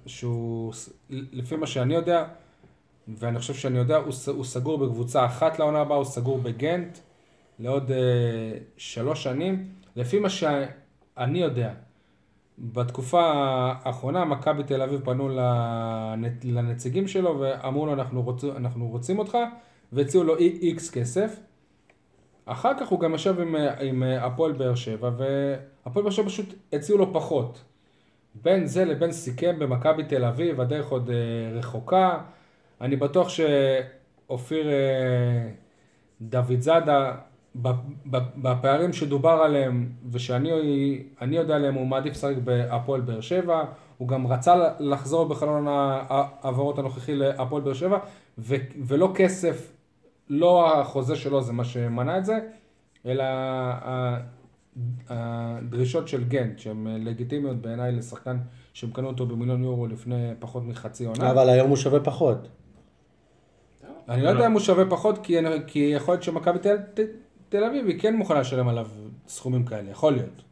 שהוא, 0.06 0.72
לפי 1.10 1.56
מה 1.56 1.66
שאני 1.66 1.94
יודע, 1.94 2.24
ואני 3.08 3.38
חושב 3.38 3.54
שאני 3.54 3.78
יודע, 3.78 3.96
הוא, 3.96 4.12
הוא 4.26 4.44
סגור 4.44 4.78
בקבוצה 4.78 5.26
אחת 5.26 5.58
לעונה 5.58 5.80
הבאה, 5.80 5.96
הוא 5.96 6.04
סגור 6.04 6.38
בגנט 6.38 6.98
לעוד 7.58 7.90
אה, 7.90 7.98
שלוש 8.76 9.22
שנים. 9.22 9.68
לפי 9.96 10.18
מה 10.18 10.30
שאני 10.30 11.38
יודע, 11.38 11.72
בתקופה 12.58 13.22
האחרונה 13.84 14.24
מכבי 14.24 14.62
תל 14.62 14.82
אביב 14.82 15.00
פנו 15.04 15.28
לנ- 15.28 16.44
לנציגים 16.44 17.08
שלו 17.08 17.40
ואמרו 17.40 17.86
לו 17.86 17.92
אנחנו, 17.92 18.22
רוצ, 18.22 18.44
אנחנו 18.44 18.88
רוצים 18.88 19.18
אותך 19.18 19.38
והציעו 19.92 20.24
לו 20.24 20.36
איקס 20.38 20.90
כסף. 20.90 21.40
אחר 22.46 22.78
כך 22.80 22.88
הוא 22.88 23.00
גם 23.00 23.14
ישב 23.14 23.40
עם, 23.40 23.56
עם 23.80 24.02
הפועל 24.02 24.52
באר 24.52 24.74
שבע 24.74 25.10
והפועל 25.16 26.02
באר 26.02 26.10
שבע 26.10 26.26
פשוט 26.26 26.54
הציעו 26.72 26.98
לו 26.98 27.12
פחות. 27.12 27.64
בין 28.34 28.66
זה 28.66 28.84
לבין 28.84 29.12
סיכם 29.12 29.58
במכבי 29.58 30.04
תל 30.04 30.24
אביב, 30.24 30.60
הדרך 30.60 30.88
עוד 30.88 31.10
אה, 31.10 31.58
רחוקה. 31.58 32.18
אני 32.80 32.96
בטוח 32.96 33.28
שאופיר 33.28 34.68
אה, 34.68 35.50
דוד 36.20 36.60
זאדה, 36.60 37.14
בפערים 38.36 38.92
שדובר 38.92 39.30
עליהם 39.30 39.92
ושאני 40.10 40.50
אני 41.20 41.36
יודע 41.36 41.56
עליהם, 41.56 41.74
הוא 41.74 41.86
מעדיף 41.86 42.12
לשחק 42.12 42.36
בהפועל 42.44 43.00
באר 43.00 43.20
שבע. 43.20 43.64
הוא 43.98 44.08
גם 44.08 44.26
רצה 44.26 44.54
לחזור 44.78 45.28
בחלון 45.28 45.66
ההעברות 45.68 46.78
הנוכחי 46.78 47.14
להפועל 47.14 47.62
באר 47.62 47.74
שבע, 47.74 47.98
ולא 48.86 49.12
כסף, 49.14 49.72
לא 50.30 50.80
החוזה 50.80 51.16
שלו 51.16 51.42
זה 51.42 51.52
מה 51.52 51.64
שמנע 51.64 52.18
את 52.18 52.24
זה, 52.24 52.38
אלא 53.06 53.24
הדרישות 55.08 56.08
של 56.08 56.24
גנט, 56.24 56.58
שהן 56.58 56.86
לגיטימיות 57.04 57.56
בעיניי 57.56 57.92
לשחקן 57.92 58.38
שהם 58.72 58.90
קנו 58.90 59.08
אותו 59.08 59.26
במיליון 59.26 59.62
יורו 59.62 59.86
לפני 59.86 60.30
פחות 60.38 60.64
מחצי 60.64 61.04
עונה. 61.06 61.30
אבל 61.30 61.48
היום 61.48 61.68
הוא 61.68 61.76
שווה 61.76 62.00
פחות. 62.00 62.48
אני 64.08 64.22
לא 64.22 64.28
יודע 64.28 64.46
אם 64.46 64.52
הוא 64.52 64.60
שווה 64.60 64.84
פחות, 64.90 65.18
כי, 65.22 65.36
כי 65.66 65.78
יכול 65.78 66.14
להיות 66.14 66.22
שמכבי 66.22 66.58
תל, 67.48 67.64
אביב 67.64 67.86
היא 67.86 68.00
כן 68.00 68.16
מוכנה 68.16 68.40
לשלם 68.40 68.68
עליו 68.68 68.86
סכומים 69.28 69.64
כאלה, 69.64 69.90
יכול 69.90 70.12
להיות. 70.12 70.42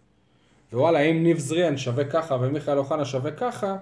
ווואלה, 0.72 1.00
אם 1.00 1.22
ניב 1.22 1.38
זריאן 1.38 1.76
שווה 1.76 2.04
ככה 2.04 2.36
ומיכאל 2.40 2.78
אוחנה 2.78 3.04
שווה 3.04 3.30
ככה, 3.30 3.76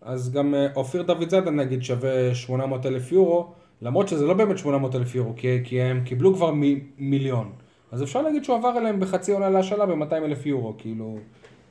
אז 0.00 0.32
גם 0.32 0.54
אה, 0.54 0.66
אופיר 0.76 1.02
דוד 1.02 1.30
זאדה 1.30 1.50
נגיד 1.50 1.82
שווה 1.82 2.34
800 2.34 2.86
אלף 2.86 3.12
יורו, 3.12 3.52
למרות 3.82 4.08
שזה 4.08 4.26
לא 4.26 4.34
באמת 4.34 4.58
800 4.58 4.94
אלף 4.94 5.14
יורו, 5.14 5.32
כי, 5.36 5.60
כי 5.64 5.82
הם 5.82 6.04
קיבלו 6.04 6.34
כבר 6.34 6.50
מ, 6.54 6.62
מיליון. 6.98 7.52
אז 7.92 8.02
אפשר 8.02 8.22
להגיד 8.22 8.44
שהוא 8.44 8.56
עבר 8.56 8.78
אליהם 8.78 9.00
בחצי 9.00 9.32
עונה 9.32 9.50
להשאלה 9.50 9.86
ב-200 9.86 10.14
אלף 10.14 10.46
יורו, 10.46 10.74
כאילו, 10.78 11.18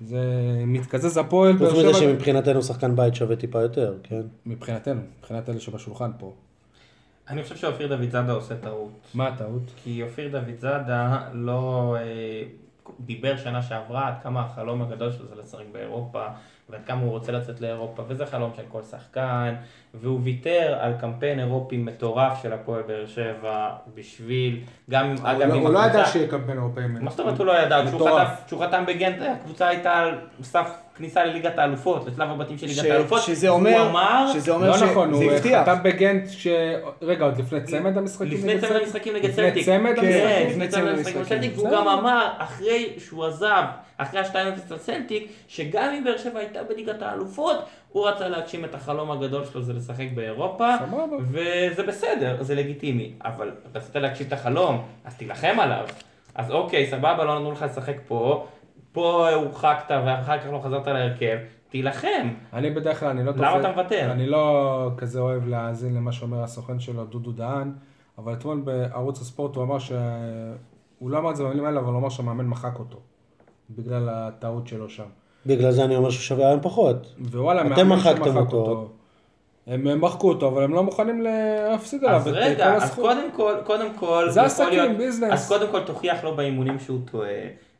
זה 0.01 0.21
מתקזז 0.67 1.17
הפועל 1.17 1.53
באר 1.53 1.69
חוץ 1.69 1.79
מזה 1.79 1.93
שמבחינתנו 1.93 2.63
שחקן 2.63 2.95
בית 2.95 3.15
שווה 3.15 3.35
טיפה 3.35 3.61
יותר, 3.61 3.97
כן? 4.03 4.21
מבחינתנו, 4.45 5.01
מבחינת 5.19 5.49
אלה 5.49 5.59
שבשולחן 5.59 6.11
פה. 6.19 6.33
אני 7.29 7.43
חושב 7.43 7.55
שאופיר 7.55 7.95
דוד 7.95 8.09
זאדה 8.09 8.31
עושה 8.31 8.55
טעות. 8.55 8.91
מה 9.13 9.27
הטעות? 9.27 9.61
כי 9.83 10.03
אופיר 10.03 10.31
דוד 10.31 10.59
זאדה 10.59 11.29
לא 11.33 11.95
אה, 11.99 12.43
דיבר 12.99 13.37
שנה 13.37 13.61
שעברה 13.61 14.07
עד 14.07 14.13
כמה 14.23 14.41
החלום 14.41 14.81
הגדול 14.81 15.11
שלו 15.11 15.27
זה 15.27 15.35
לשחק 15.41 15.65
באירופה, 15.71 16.25
ועד 16.69 16.81
כמה 16.85 17.01
הוא 17.01 17.09
רוצה 17.11 17.31
לצאת 17.31 17.61
לאירופה, 17.61 18.03
וזה 18.07 18.25
חלום 18.25 18.51
של 18.55 18.63
כל 18.69 18.81
שחקן, 18.91 19.55
והוא 19.93 20.19
ויתר 20.23 20.77
על 20.79 20.93
קמפיין 21.01 21.39
אירופי 21.39 21.77
מטורף 21.77 22.41
של 22.43 22.53
הפועל 22.53 22.81
באר 22.81 23.05
שבע 23.07 23.69
בשביל, 23.95 24.59
גם 24.89 25.05
אם, 25.05 25.15
הוא 25.21 25.31
אגב, 25.31 25.41
לא- 25.49 25.53
אם 25.55 25.59
הוא 25.61 25.69
לא 25.73 25.79
ידע 25.79 26.05
שיהיה 26.05 26.27
קמפיין 26.27 26.57
אירופאי. 26.57 26.87
מה 26.87 27.11
זאת 27.11 27.19
אומרת 27.19 27.37
הוא 27.37 27.45
לא 27.45 27.59
ידע? 27.59 27.83
מטורף. 27.83 28.43
כשהוא 28.45 28.65
חתם 28.65 28.85
בגנט, 28.85 29.21
הקבוצה 29.21 29.67
הייתה 29.67 29.93
על 29.93 30.19
סף 30.41 30.69
כניסה 30.97 31.25
לליגת 31.25 31.57
האלופות, 31.57 32.07
לשלב 32.07 32.29
הבתים 32.31 32.57
של 32.57 32.65
ליגת 32.67 32.81
ש- 32.83 32.85
האלופות. 32.85 33.21
שזה 33.21 33.49
אומר, 33.49 33.89
אמר, 33.89 34.31
שזה 34.33 34.51
אומר 34.51 34.69
לא 34.71 34.77
נכון, 34.91 35.13
הוא 35.13 35.23
שזה 35.23 35.35
הבטיח. 35.35 35.61
חתם 35.69 35.83
בגנט 35.83 36.29
ש... 36.29 36.47
רגע, 37.01 37.25
עוד 37.25 37.37
לפני 37.37 37.61
צמד 37.61 37.97
המשחקים? 37.97 38.27
לפני 38.37 38.53
נגד 38.55 38.59
צמד 38.61 38.69
סלטיק? 38.69 38.83
המשחקים 38.87 39.15
נגד 39.15 39.29
לפני 39.29 39.43
סלטיק. 39.49 39.65
צמד 39.65 39.95
כן, 39.95 40.05
המשחקים? 40.05 40.47
לפני 40.49 40.67
צמד 40.67 40.87
המשחקים 40.87 41.17
נגד 41.19 41.27
סלטיק, 41.29 41.51
והוא. 41.55 41.69
גם 41.71 41.87
אמר, 41.87 42.27
אחרי 42.37 42.93
שהוא 42.97 43.25
עזב, 43.25 43.63
אחרי 43.97 44.19
ה-2-0 44.19 44.35
על 44.71 44.77
סלטיק, 44.77 45.27
שגם 45.47 45.93
אם 45.97 46.03
באר 46.03 46.17
שבע 46.17 46.39
הייתה 46.39 46.59
בליגת 46.63 47.01
האלופות, 47.01 47.57
הוא 47.91 48.07
רצה 48.07 48.27
להגשים 48.27 48.65
את 48.65 48.75
החלום 48.75 49.11
הגדול 49.11 49.45
שלו, 49.51 49.61
זה 49.63 49.73
לשחק 49.73 50.05
באירופה, 50.15 50.67
סבבה. 50.79 51.15
וזה 51.31 51.83
בסדר, 51.83 52.37
זה 52.41 52.55
לגיטימי, 52.55 53.11
אבל 53.25 53.51
רצית 53.75 53.95
להגשים 53.95 54.27
את 54.27 54.33
החלום, 54.33 54.81
אז 55.05 55.15
תילחם 55.15 55.55
עליו. 55.59 55.85
אז 56.35 56.51
אוקיי, 56.51 56.87
סבבה, 56.91 57.23
לא 57.23 57.35
נתנו 57.35 57.51
לך 57.51 57.65
לשחק 57.71 57.95
פה, 58.07 58.45
פה 58.97 59.29
הורחקת 59.33 59.95
ואחר 60.05 60.39
כך 60.39 60.45
לא 60.51 60.61
חזרת 60.63 60.87
להרכב, 60.87 61.37
תילחם. 61.69 62.27
אני 62.53 62.69
בדרך 62.69 62.99
כלל, 62.99 63.09
אני 63.09 63.25
לא 63.25 63.31
למה 63.35 63.59
אתה 63.59 63.71
מוותר? 63.71 64.11
אני 64.11 64.27
לא 64.27 64.89
כזה 64.97 65.19
אוהב 65.19 65.47
להאזין 65.47 65.95
למה 65.95 66.11
שאומר 66.11 66.43
הסוכן 66.43 66.79
שלו, 66.79 67.05
דודו 67.05 67.31
דהן, 67.31 67.71
אבל 68.17 68.33
אתמול 68.33 68.59
בערוץ 68.59 69.21
הספורט 69.21 69.55
הוא 69.55 69.63
אמר 69.63 69.79
ש... 69.79 69.91
הוא 70.99 71.09
לא 71.09 71.17
אמר 71.17 71.31
את 71.31 71.35
זה 71.35 71.43
במילים 71.43 71.65
האלה, 71.65 71.79
אבל 71.79 71.89
הוא 71.89 71.99
אמר 71.99 72.09
שהמאמן 72.09 72.45
מחק 72.45 72.79
אותו. 72.79 72.97
בגלל 73.69 74.09
הטעות 74.11 74.67
שלו 74.67 74.89
שם. 74.89 75.03
בגלל 75.45 75.71
זה 75.71 75.83
אני 75.83 75.95
אומר 75.95 76.09
שהוא 76.09 76.21
שווה 76.21 76.47
היום 76.47 76.59
פחות. 76.61 77.15
ווואלה, 77.19 77.61
אתם 77.61 77.69
מאמן 77.69 77.95
מחקתם 77.95 78.23
שמחק 78.23 78.53
אותו. 78.53 78.89
הם 79.67 79.87
הם 79.87 80.01
מחקו 80.01 80.29
אותו, 80.29 80.47
אבל 80.47 80.63
הם 80.63 80.73
לא 80.73 80.83
מוכנים 80.83 81.21
להפסיד 81.21 82.05
עליו 82.05 82.15
אז 82.15 82.27
את 82.27 82.33
כל 82.33 82.39
רגע, 82.39 82.75
אז. 82.75 82.95
קודם 82.95 83.31
כל, 83.35 83.53
קודם 83.63 83.93
כל, 83.95 84.25
זה 84.29 84.41
עסקים, 84.41 84.97
ביזנס. 84.97 85.31
אז 85.33 85.47
קודם 85.47 85.71
כל 85.71 85.83
תוכיח 85.83 86.23
לו 86.23 86.35
באימונים 86.35 86.79
שהוא 86.79 86.99
טועה, 87.11 87.29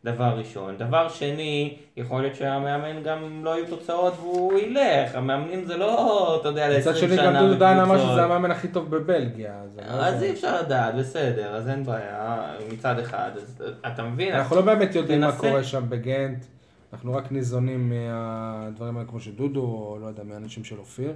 דבר 0.03 0.37
ראשון. 0.37 0.77
דבר 0.77 1.09
שני, 1.09 1.77
יכול 1.97 2.21
להיות 2.21 2.35
שהמאמן 2.35 3.03
גם 3.03 3.45
לא 3.45 3.49
יהיו 3.49 3.65
תוצאות 3.67 4.13
והוא 4.19 4.59
ילך, 4.59 5.15
המאמנים 5.15 5.65
זה 5.65 5.77
לא, 5.77 6.37
אתה 6.41 6.49
יודע, 6.49 6.69
ל-20 6.69 6.79
מצד 6.79 6.95
שנה 6.95 7.15
שני 7.15 7.25
גם 7.25 7.37
דודו 7.39 7.55
דהן 7.55 7.79
אמר. 7.79 7.97
שזה 7.97 8.23
המאמן 8.23 8.51
הכי 8.51 8.67
טוב 8.67 8.95
בבלגיה. 8.95 9.53
אז 9.63 9.79
לא. 10.21 10.25
אי 10.25 10.31
אפשר 10.31 10.61
לדעת, 10.61 10.95
בסדר, 10.95 11.55
אז 11.55 11.69
אין 11.69 11.83
בעיה, 11.83 12.53
מצד 12.73 12.99
אחד, 12.99 13.31
אז 13.35 13.63
אתה 13.87 14.03
מבין? 14.03 14.35
אנחנו 14.35 14.55
לא 14.55 14.61
באמת 14.61 14.95
יודעים 14.95 15.21
מה 15.21 15.31
קורה 15.31 15.63
שם 15.63 15.83
בגנט, 15.89 16.45
אנחנו 16.93 17.13
רק 17.13 17.31
ניזונים 17.31 17.89
מהדברים 17.89 18.97
האלה 18.97 19.09
כמו 19.09 19.19
שדודו, 19.19 19.61
או 19.61 19.97
לא 20.01 20.07
יודע, 20.07 20.23
מהאנשים 20.23 20.63
של 20.63 20.79
אופיר. 20.79 21.13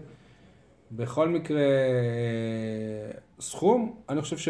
בכל 0.92 1.28
מקרה, 1.28 1.62
אה, 1.62 3.12
סכום, 3.40 3.96
אני 4.10 4.22
חושב 4.22 4.38
ש... 4.38 4.50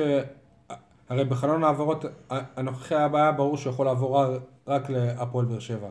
הרי 1.11 1.25
בחלון 1.25 1.63
העברות 1.63 2.05
הנוכחי 2.29 2.95
היה 2.95 3.31
ברור 3.31 3.57
שהוא 3.57 3.73
יכול 3.73 3.85
לעבור 3.85 4.23
רק- 4.67 4.89
להפועל 4.89 5.45
באר 5.45 5.59
שבע. 5.59 5.89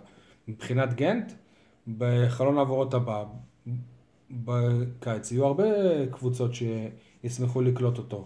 מבחינת 0.48 0.94
גנט, 0.94 1.32
בחלון 1.98 2.58
העברות 2.58 2.94
הבא, 2.94 3.24
בקיץ, 4.30 5.32
יהיו 5.32 5.46
הרבה 5.46 5.64
קבוצות 6.10 6.50
שישמחו 6.54 7.60
לקלוט 7.60 7.98
אותו. 7.98 8.24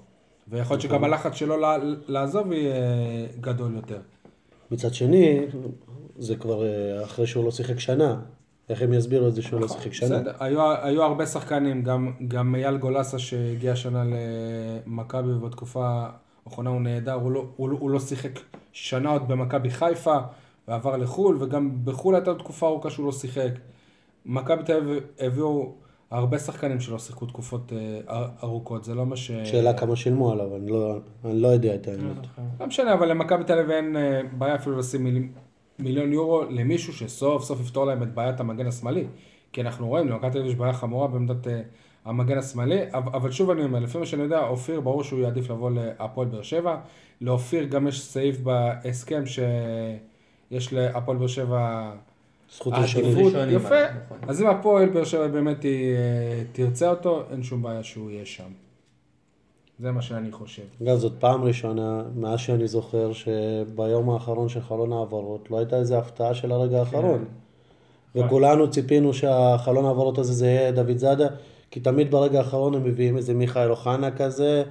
ויכול 0.49 0.74
להיות 0.74 0.82
שגם 0.82 1.05
הלחץ 1.05 1.34
שלו 1.34 1.55
לעזוב 2.09 2.53
יהיה 2.53 2.74
גדול 3.40 3.74
יותר. 3.74 4.01
מצד 4.70 4.95
שני, 4.95 5.40
זה 6.18 6.36
כבר 6.36 6.64
אה, 6.64 7.05
אחרי 7.05 7.26
שהוא 7.26 7.45
לא 7.45 7.51
שיחק 7.51 7.78
שנה. 7.78 8.20
איך 8.68 8.82
הם 8.82 8.92
יסבירו 8.92 9.28
את 9.28 9.34
זה 9.34 9.42
שהוא 9.42 9.61
לא 9.61 9.68
שיחק 9.68 9.92
שנה? 9.92 10.18
בסדר, 10.18 10.32
היו, 10.40 10.72
היו 10.82 11.03
הרבה 11.03 11.26
שחקנים, 11.26 11.82
גם, 11.82 12.12
גם 12.28 12.55
אייל 12.55 12.76
גולסה 12.76 13.18
שהגיע 13.18 13.72
השנה 13.72 14.05
למכבי 14.86 15.32
ובתקופה 15.32 16.07
האחרונה 16.47 16.70
הוא 16.70 16.80
נהדר, 16.80 17.12
הוא 17.12 17.32
לא, 17.32 17.47
הוא, 17.57 17.68
לא- 17.68 17.76
הוא 17.80 17.90
לא 17.90 18.01
שיחק 18.01 18.40
שנה 18.72 19.11
עוד 19.11 19.28
במכבי 19.28 19.70
חיפה 19.70 20.16
ועבר 20.68 20.97
לחו"ל, 20.97 21.36
וגם 21.40 21.84
בחו"ל 21.84 22.14
הייתה 22.14 22.34
תקופה 22.34 22.66
ארוכה 22.66 22.90
שהוא 22.90 23.07
לא 23.07 23.12
שיחק. 23.12 23.51
מכבי 24.26 24.62
תל 24.62 24.76
אביב 24.76 25.03
הביאו 25.18 25.74
הרבה 26.11 26.38
שחקנים 26.38 26.80
שלא 26.80 26.99
שיחקו 26.99 27.26
תקופות 27.26 27.72
אה, 27.72 28.26
ארוכות, 28.42 28.84
זה 28.84 28.95
לא 28.95 29.07
מה 29.07 29.16
ש... 29.16 29.30
שאלה 29.45 29.74
כמה 29.74 29.97
שילמו 29.97 30.32
עליו, 30.32 30.57
אני 30.57 30.70
לא, 30.70 30.99
אני 31.24 31.40
לא 31.40 31.49
יודע 31.49 31.74
את 31.74 31.88
האמת. 31.88 32.26
לא 32.61 32.66
משנה, 32.66 32.95
אבל 32.95 33.09
למכבי 33.09 33.45
תל 33.45 33.59
אביב 33.59 33.70
אין 33.70 33.97
אה, 33.97 34.20
בעיה 34.38 34.55
אפילו 34.55 34.78
לשים 34.78 35.05
מיל... 35.05 35.28
מיליון 35.78 36.12
יורו 36.12 36.42
למישהו 36.51 36.92
שסוף 36.92 37.45
סוף 37.45 37.61
יפתור 37.61 37.84
להם 37.84 38.03
את 38.03 38.14
בעיית 38.14 38.40
המגן 38.40 38.66
השמאלי. 38.66 39.07
כי 39.53 39.61
אנחנו 39.61 39.88
רואים, 39.88 40.09
למכבי 40.09 40.30
תל 40.30 40.38
אביב 40.38 40.51
יש 40.51 40.57
בעיה 40.59 40.72
חמורה 40.72 41.09
בעמדת 41.09 41.47
אה, 41.49 41.61
המגן 42.05 42.39
השמאלי, 42.39 42.81
אבל, 42.93 43.31
שוב 43.31 43.51
אני 43.51 43.65
אומר, 43.65 43.79
לפי 43.79 43.99
מה 43.99 44.07
שאני 44.07 44.23
יודע, 44.23 44.41
אופיר 44.47 44.81
ברור 44.81 45.05
שהוא 45.05 45.21
יעדיף 45.21 45.51
לבוא 45.51 45.71
להפועל 45.71 46.29
באר 46.29 46.43
שבע. 46.43 46.77
לאופיר 47.21 47.65
גם 47.65 47.87
יש 47.87 48.03
סעיף 48.03 48.41
בהסכם 48.41 49.23
שיש 49.27 50.73
להפועל 50.73 51.17
באר 51.17 51.27
שבע 51.27 51.93
זכות 52.57 52.75
ראשונים, 52.75 53.27
יפה. 53.51 53.75
נכון. 54.07 54.19
אז 54.29 54.43
אם 54.43 54.47
הפועל 54.47 54.89
באר 54.89 55.05
שבע 55.05 55.29
באמת 55.29 55.63
היא, 55.63 55.95
אה, 55.95 56.43
תרצה 56.53 56.91
אותו, 56.91 57.23
אין 57.31 57.43
שום 57.43 57.63
בעיה 57.63 57.83
שהוא 57.83 58.11
יהיה 58.11 58.27
שם. 58.27 58.49
זה 59.79 59.93
מה 59.93 60.03
שאני 60.03 60.33
חושב. 60.33 60.63
אגב, 60.83 60.97
זאת 60.97 61.13
פעם 61.19 61.45
ראשונה, 61.45 62.03
מאז 62.17 62.39
שאני 62.39 62.69
זוכר, 62.69 63.13
שביום 63.13 64.11
האחרון 64.11 64.49
של 64.49 64.61
חלון 64.61 64.93
העברות, 64.93 65.51
לא 65.51 65.59
הייתה 65.59 65.77
איזו 65.77 65.99
הפתעה 65.99 66.35
של 66.35 66.53
הרגע 66.53 66.79
האחרון. 66.79 67.25
וכולנו 68.15 68.71
ציפינו 68.71 69.15
שהחלון 69.15 69.85
העברות 69.85 70.19
הזה 70.19 70.33
זה 70.33 70.47
יהיה 70.47 70.73
דוד 70.73 70.97
זאדה, 70.97 71.27
כי 71.75 71.81
תמיד 71.81 72.11
ברגע 72.11 72.39
האחרון 72.39 72.75
הם 72.75 72.85
מביאים 72.85 73.16
איזה 73.16 73.35
מיכאל 73.35 73.70
אוחנה 73.70 74.11
כזה, 74.11 74.62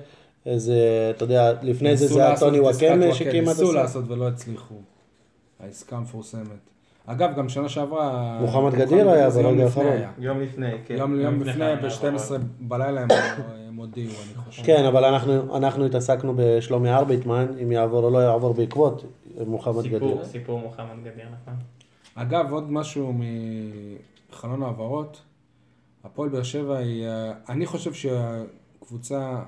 איזה, 0.45 1.11
אתה 1.15 1.23
יודע, 1.23 1.53
לפני 1.61 1.97
זה 1.97 2.07
זה 2.07 2.25
היה 2.25 2.39
טוני 2.39 2.59
וואקמה 2.59 3.13
שכמעט 3.13 3.47
ניסו. 3.47 3.73
לעשות 3.73 4.03
ולא 4.07 4.27
הצליחו. 4.27 4.75
העסקה 5.59 5.97
המפורסמת. 5.97 6.69
אגב, 7.05 7.35
גם 7.35 7.49
שנה 7.49 7.69
שעברה... 7.69 8.37
מוחמד 8.41 8.75
גדיר 8.75 9.09
היה 9.09 9.29
ברגע 9.29 9.49
לפני 9.51 9.63
האחרון. 9.63 9.87
היה. 9.87 10.11
יום 10.19 10.41
לפני, 10.41 10.71
כן. 10.85 10.95
יום 10.97 11.19
יום 11.19 11.41
לפני, 11.41 11.53
חלון 11.53 11.81
ב-12 11.81 12.03
העברות. 12.03 12.41
בלילה 12.59 13.01
הם 13.67 13.75
הודיעו, 13.75 14.11
אני 14.11 14.45
חושב. 14.45 14.63
כן, 14.63 14.85
אבל 14.85 15.05
אנחנו, 15.05 15.57
אנחנו 15.57 15.85
התעסקנו 15.85 16.33
בשלומי 16.35 16.89
ארביטמן, 16.89 17.45
אם 17.63 17.71
יעבור 17.71 18.03
או 18.03 18.09
לא 18.09 18.17
יעבור 18.17 18.53
בעקבות 18.53 19.05
מוחמד 19.47 19.83
גדיר. 19.83 20.23
סיפור 20.23 20.59
מוחמד 20.59 20.99
גדיר, 21.03 21.25
נכון. 21.25 21.53
אגב, 22.15 22.53
עוד 22.53 22.71
משהו 22.71 23.13
מחלון 24.31 24.63
העברות. 24.63 25.21
הפועל 26.03 26.29
באר 26.29 26.43
שבע 26.43 26.77
היא... 26.77 27.05
אה, 27.07 27.31
אני 27.49 27.65
חושב 27.65 27.93
שהקבוצה 27.93 29.39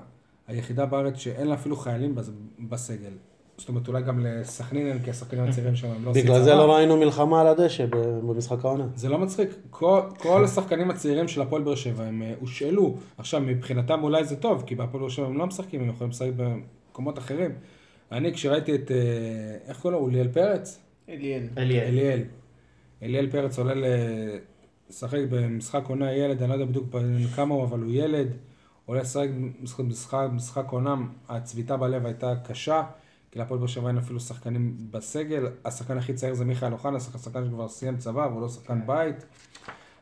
היחידה 0.46 0.86
בארץ 0.86 1.16
שאין 1.16 1.46
לה 1.48 1.54
אפילו 1.54 1.76
חיילים 1.76 2.14
בס- 2.14 2.30
בסגל. 2.68 3.12
זאת 3.58 3.68
אומרת, 3.68 3.88
אולי 3.88 4.02
גם 4.02 4.20
לסכנין 4.20 4.86
אין, 4.86 5.02
כי 5.02 5.10
השחקנים 5.10 5.44
הצעירים 5.44 5.76
שם 5.76 5.86
הם 5.90 6.04
לא 6.04 6.10
עושים 6.10 6.24
בגלל 6.24 6.42
זה. 6.42 6.54
לא 6.54 6.74
ראינו 6.74 6.96
מלחמה 6.96 7.40
על 7.40 7.46
הדשא 7.46 7.86
במשחק 7.90 8.64
העונה. 8.64 8.86
זה 8.94 9.08
לא 9.08 9.18
מצחיק, 9.18 9.48
כל, 9.70 10.00
כל 10.18 10.44
השחקנים 10.44 10.90
הצעירים 10.90 11.28
של 11.28 11.40
הפועל 11.42 11.62
באר 11.62 11.74
שבע 11.74 12.04
הם 12.04 12.22
אה, 12.22 12.34
הושאלו. 12.40 12.96
עכשיו, 13.18 13.40
מבחינתם 13.40 14.02
אולי 14.02 14.24
זה 14.24 14.36
טוב, 14.36 14.62
כי 14.66 14.74
בהפועל 14.74 15.00
באר 15.00 15.08
שבע 15.10 15.26
הם 15.26 15.38
לא 15.38 15.46
משחקים, 15.46 15.80
הם 15.82 15.88
יכולים 15.88 16.10
לשחק 16.10 16.30
במקומות 16.36 17.18
אחרים. 17.18 17.50
אני, 18.12 18.32
כשראיתי 18.32 18.74
את, 18.74 18.90
אה, 18.90 18.96
איך 19.68 19.80
קוראים 19.80 19.98
לו, 20.00 20.04
אוליאל 20.06 20.28
פרץ? 20.28 20.80
אליאל. 21.08 21.42
אליאל. 21.58 21.84
אליאל. 21.86 22.22
אליאל 23.02 23.30
פרץ 23.30 23.58
עולה 23.58 23.74
לשחק 24.90 25.20
במשחק 25.30 25.82
עונה 25.88 26.12
ילד, 26.12 26.42
אני 26.42 26.48
לא 26.48 26.54
יודע 26.54 26.64
בדיוק 26.64 26.94
כמה 27.36 27.54
הוא, 27.54 27.64
אבל 27.64 27.80
הוא 27.80 27.90
ילד. 27.92 28.28
עולה 28.86 29.00
לשחק 29.00 29.28
משחק, 29.62 29.84
משחק, 29.84 30.28
משחק 30.32 30.70
עונה, 30.70 30.94
הצביטה 31.28 31.76
בלב 31.76 32.06
הייתה 32.06 32.34
קשה, 32.44 32.82
כי 33.30 33.38
להפועל 33.38 33.60
באר 33.60 33.66
שבע 33.66 33.88
אין 33.88 33.98
אפילו 33.98 34.20
שחקנים 34.20 34.76
בסגל. 34.90 35.46
השחקן 35.64 35.98
הכי 35.98 36.14
צעיר 36.14 36.34
זה 36.34 36.44
מיכאל 36.44 36.72
אוחנה, 36.72 37.00
שחקן 37.00 37.44
שכבר 37.44 37.68
סיים 37.68 37.96
צבא, 37.96 38.28
והוא 38.30 38.40
לא 38.40 38.48
שחקן 38.48 38.86
בית. 38.86 39.26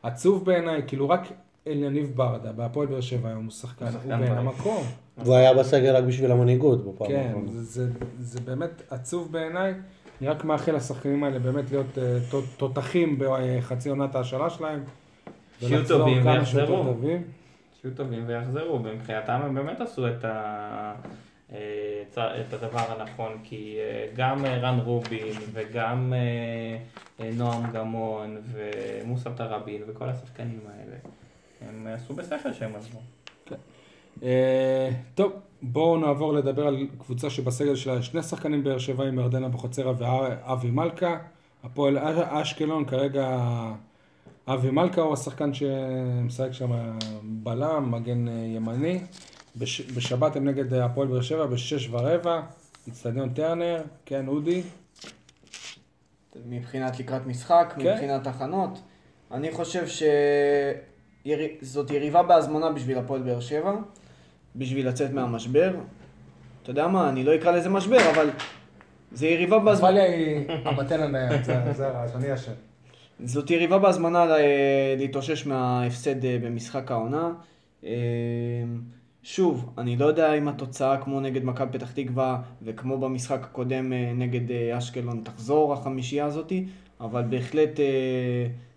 עצוב 0.03 0.45
בעיניי, 0.45 0.81
כאילו 0.87 1.09
רק 1.09 1.21
אליניב 1.67 2.11
ברדה, 2.15 2.51
בהפועל 2.51 2.87
באר 2.87 3.01
שבע 3.01 3.29
היום 3.29 3.43
הוא 3.43 3.51
שחקן, 3.51 3.85
הוא 3.85 4.15
בין. 4.15 4.31
המקום. 4.31 4.83
והוא 5.17 5.35
היה 5.35 5.53
בסגל 5.53 5.95
רק 5.95 6.03
בשביל 6.03 6.31
המנהיגות 6.31 6.85
בפעם 6.85 7.07
כן, 7.07 7.25
האחרונה. 7.27 7.51
זה, 7.51 7.63
זה, 7.63 7.89
זה 8.19 8.39
באמת 8.39 8.81
עצוב 8.89 9.31
בעיניי. 9.31 9.73
אני 10.21 10.29
רק 10.29 10.43
מאחל 10.43 10.75
לשחקנים 10.75 11.23
האלה 11.23 11.39
באמת 11.39 11.71
להיות 11.71 11.97
אה, 11.97 12.17
תו- 12.29 12.41
תותחים 12.57 13.19
בחצי 13.19 13.89
עונת 13.89 14.15
ההשאלה 14.15 14.49
שלהם. 14.49 14.83
שיהיו 15.59 15.87
טובים 15.87 16.25
ויחזרו. 16.27 16.95
שיהיו 17.81 17.95
טובים 17.95 18.23
ויחזרו, 18.27 18.83
ומבחינתם 18.83 19.41
הם 19.43 19.55
באמת 19.55 19.81
עשו 19.81 20.07
את, 20.07 20.25
ה... 20.25 20.93
אה, 21.53 22.03
את 22.17 22.53
הדבר 22.53 22.79
הנכון, 22.91 23.31
כי 23.43 23.77
אה, 23.79 24.07
גם 24.15 24.45
רן 24.45 24.79
רובין 24.79 25.35
וגם 25.51 26.13
נועם 27.19 27.71
גמון 27.71 28.41
ומוסא 28.51 29.29
תראבין 29.35 29.81
וכל 29.87 30.09
השחקנים 30.09 30.59
האלה, 30.67 30.95
הם 31.61 31.87
עשו 31.87 32.13
בשכל 32.13 32.53
שהם 32.53 32.75
עזבו. 32.75 32.99
אה, 34.23 34.89
טוב, 35.15 35.33
בואו 35.71 35.97
נעבור 35.97 36.33
לדבר 36.33 36.67
על 36.67 36.87
קבוצה 36.99 37.29
שבסגל 37.29 37.75
שלה 37.75 37.99
יש 37.99 38.05
שני 38.05 38.23
שחקנים 38.23 38.63
באר 38.63 38.77
שבעים, 38.77 39.19
ירדנה 39.19 39.49
בוחצרה 39.49 39.93
ואבי 39.97 40.71
מלכה. 40.71 41.17
הפועל 41.63 41.97
אש- 41.97 42.17
אשקלון 42.29 42.85
כרגע 42.85 43.39
אבי 44.47 44.71
מלכה 44.71 45.01
הוא 45.01 45.13
השחקן 45.13 45.53
שמשחק 45.53 46.51
שם 46.51 46.71
בלם, 47.23 47.91
מגן 47.91 48.27
אה, 48.27 48.33
ימני. 48.33 48.99
בש, 49.55 49.81
בשבת 49.81 50.35
הם 50.35 50.45
נגד 50.45 50.73
אה, 50.73 50.85
הפועל 50.85 51.07
באר 51.07 51.21
שבע 51.21 51.45
בשש 51.45 51.89
ורבע, 51.91 52.41
אצטדיון 52.89 53.29
טרנר, 53.29 53.81
כן, 54.05 54.27
אודי. 54.27 54.61
מבחינת 56.45 56.99
לקראת 56.99 57.27
משחק, 57.27 57.73
כן. 57.79 57.93
מבחינת 57.93 58.27
הכנות. 58.27 58.79
אני 59.31 59.51
חושב 59.51 59.85
שזאת 61.61 61.91
יריבה 61.91 62.23
בהזמנה 62.23 62.71
בשביל 62.71 62.97
הפועל 62.97 63.21
באר 63.21 63.39
שבע, 63.39 63.73
בשביל 64.55 64.87
לצאת 64.87 65.13
מהמשבר. 65.13 65.73
אתה 66.63 66.71
יודע 66.71 66.87
מה, 66.87 67.09
אני 67.09 67.23
לא 67.23 67.35
אקרא 67.35 67.51
לזה 67.51 67.69
משבר, 67.69 67.97
אבל 68.15 68.29
זה 69.11 69.27
יריבה 69.27 69.59
בהזמנה. 69.59 69.89
עזבליה 69.89 70.15
היא 70.15 70.45
המתן 70.65 70.99
הנייד, 70.99 71.43
זה- 71.43 71.87
הרעש, 71.87 72.11
אני 72.15 72.33
אשם. 72.33 72.51
זאת 73.23 73.51
יריבה 73.51 73.77
בהזמנה 73.79 74.25
להתאושש 74.97 75.45
מההפסד 75.45 76.25
אה, 76.25 76.37
במשחק 76.43 76.91
העונה. 76.91 77.31
אה, 77.83 77.91
שוב, 79.23 79.73
אני 79.77 79.95
לא 79.97 80.05
יודע 80.05 80.33
אם 80.33 80.47
התוצאה 80.47 80.97
כמו 80.97 81.19
נגד 81.19 81.43
מכבי 81.45 81.77
פתח 81.77 81.91
תקווה 81.91 82.41
וכמו 82.61 82.97
במשחק 82.97 83.39
הקודם 83.43 83.93
אה, 83.93 84.11
נגד 84.15 84.51
אה, 84.51 84.77
אשקלון 84.77 85.21
תחזור 85.23 85.73
החמישייה 85.73 86.25
הזאתי, 86.25 86.65
אבל 87.01 87.21
בהחלט 87.29 87.79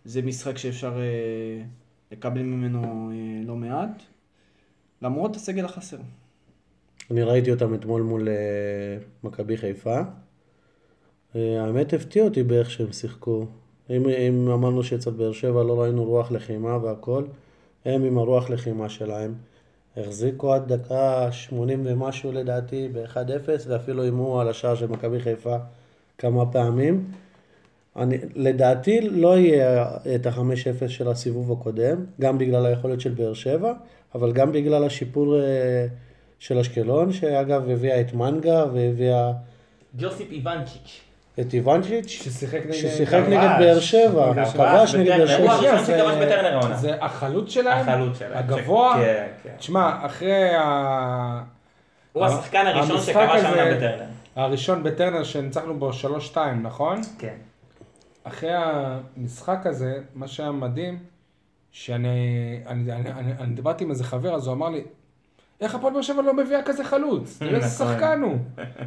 זה 0.05 0.23
משחק 0.23 0.59
שאפשר 0.59 0.99
לקבל 2.13 2.43
ממנו 2.43 3.11
לא 3.47 3.57
מעט, 3.57 4.03
למרות 5.03 5.37
הסגל 5.37 5.65
החסר. 5.65 5.97
אני 7.11 7.23
ראיתי 7.23 7.51
אותם 7.51 7.75
אתמול 7.75 8.03
מול 8.03 8.29
אה, 8.29 8.35
מכבי 9.25 9.57
חיפה. 9.57 10.01
אה, 11.37 11.65
האמת 11.65 11.93
הפתיע 11.93 12.25
אותי 12.25 12.43
באיך 12.43 12.71
שהם 12.71 12.93
שיחקו. 12.93 13.47
אם, 13.91 14.09
אם 14.09 14.49
אמרנו 14.49 14.85
שאצל 14.85 15.11
באר 15.11 15.33
שבע 15.33 15.63
לא 15.63 15.81
ראינו 15.81 16.05
רוח 16.05 16.31
לחימה 16.31 16.77
והכל, 16.77 17.25
הם 17.85 18.05
עם 18.05 18.19
הרוח 18.19 18.51
לחימה 18.51 18.89
שלהם. 18.89 19.35
החזיקו 19.97 20.55
עד 20.55 20.73
דקה 20.73 21.33
80 21.33 21.83
ומשהו 21.85 22.33
לדעתי 22.33 22.89
ב-1-0 22.93 23.49
ואפילו 23.67 24.03
הימו 24.03 24.41
על 24.41 24.49
השער 24.49 24.75
של 24.75 24.87
מכבי 24.87 25.21
חיפה 25.21 25.57
כמה 26.19 26.53
פעמים. 26.53 27.11
אני, 27.97 28.19
לדעתי 28.35 29.01
לא 29.01 29.39
יהיה 29.39 29.87
את 30.15 30.27
ה-5-0 30.27 30.89
של 30.89 31.09
הסיבוב 31.09 31.53
הקודם, 31.53 32.05
גם 32.21 32.39
בגלל 32.39 32.67
היכולת 32.67 33.01
של 33.01 33.11
באר 33.11 33.35
שבע, 33.35 33.73
אבל 34.15 34.33
גם 34.33 34.53
בגלל 34.53 34.85
השיפור 34.85 35.41
אה, 35.41 35.87
של 36.39 36.59
אשקלון, 36.59 37.13
שאגב 37.13 37.71
הביאה 37.71 38.01
את 38.01 38.15
מנגה 38.15 38.65
והביאה 38.73 39.33
ג'וסיפ 39.97 40.31
איוונצ'יץ'. 40.31 41.01
את 41.41 41.55
איוונצ'יץ', 41.55 42.07
ששיחק 42.07 42.61
נגד... 42.65 42.73
ששיחק 42.73 43.19
כבש. 43.19 43.29
נגד 43.29 43.49
באר 43.59 43.81
שבע, 43.81 44.45
כבש 44.53 44.95
נגד 44.95 45.11
באר. 45.11 45.21
הוא 45.21 45.27
שבע. 45.27 45.53
הראשון 45.53 45.85
שכבש 45.85 46.15
בטרנר 46.15 46.59
העונה. 46.59 46.77
זה 46.77 46.97
החלוץ 47.01 47.51
שלהם? 47.51 47.89
החלוץ 47.89 48.19
שלהם. 48.19 48.39
הגבוה? 48.39 48.95
כן, 48.97 49.27
כן. 49.43 49.55
תשמע, 49.59 49.99
אחרי 50.07 50.55
ה... 50.55 51.43
הוא 52.13 52.25
השחקן 52.25 52.67
הראשון 52.67 53.01
שכבש 53.01 53.43
העונה 53.45 53.77
בטרנר. 53.77 54.05
הראשון 54.37 54.83
בטרנר 54.83 55.25
שניצחנו 55.25 55.79
בו 55.79 55.91
3-2, 56.33 56.37
נכון? 56.63 57.01
כן. 57.19 57.37
אחרי 58.25 58.51
המשחק 58.55 59.67
הזה, 59.67 59.99
מה 60.15 60.29
שהיה 60.29 60.53
מדהים, 60.53 60.99
שאני 61.73 62.61
אני, 62.67 62.93
אני, 62.93 63.13
אני, 63.13 63.33
אני 63.41 63.55
דיברתי 63.55 63.85
עם 63.85 63.91
איזה 63.91 64.05
חבר, 64.05 64.35
אז 64.35 64.47
הוא 64.47 64.55
אמר 64.55 64.69
לי, 64.69 64.85
איך 65.61 65.75
הפועל 65.75 65.93
באר 65.93 66.03
שבע 66.03 66.23
לא 66.23 66.35
מביאה 66.35 66.63
כזה 66.63 66.85
חלוץ? 66.85 67.39
תראה 67.39 67.55
איזה 67.57 67.85
נכון. 67.85 67.95
שחקן 67.95 68.23
הוא. 68.23 68.37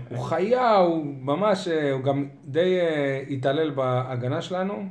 הוא 0.10 0.20
חיה, 0.20 0.76
הוא 0.76 1.06
ממש, 1.06 1.68
אה, 1.68 1.92
הוא 1.92 2.02
גם 2.02 2.28
די 2.46 2.80
אה, 2.80 3.24
התעלל 3.30 3.70
בהגנה 3.70 4.42
שלנו. 4.42 4.86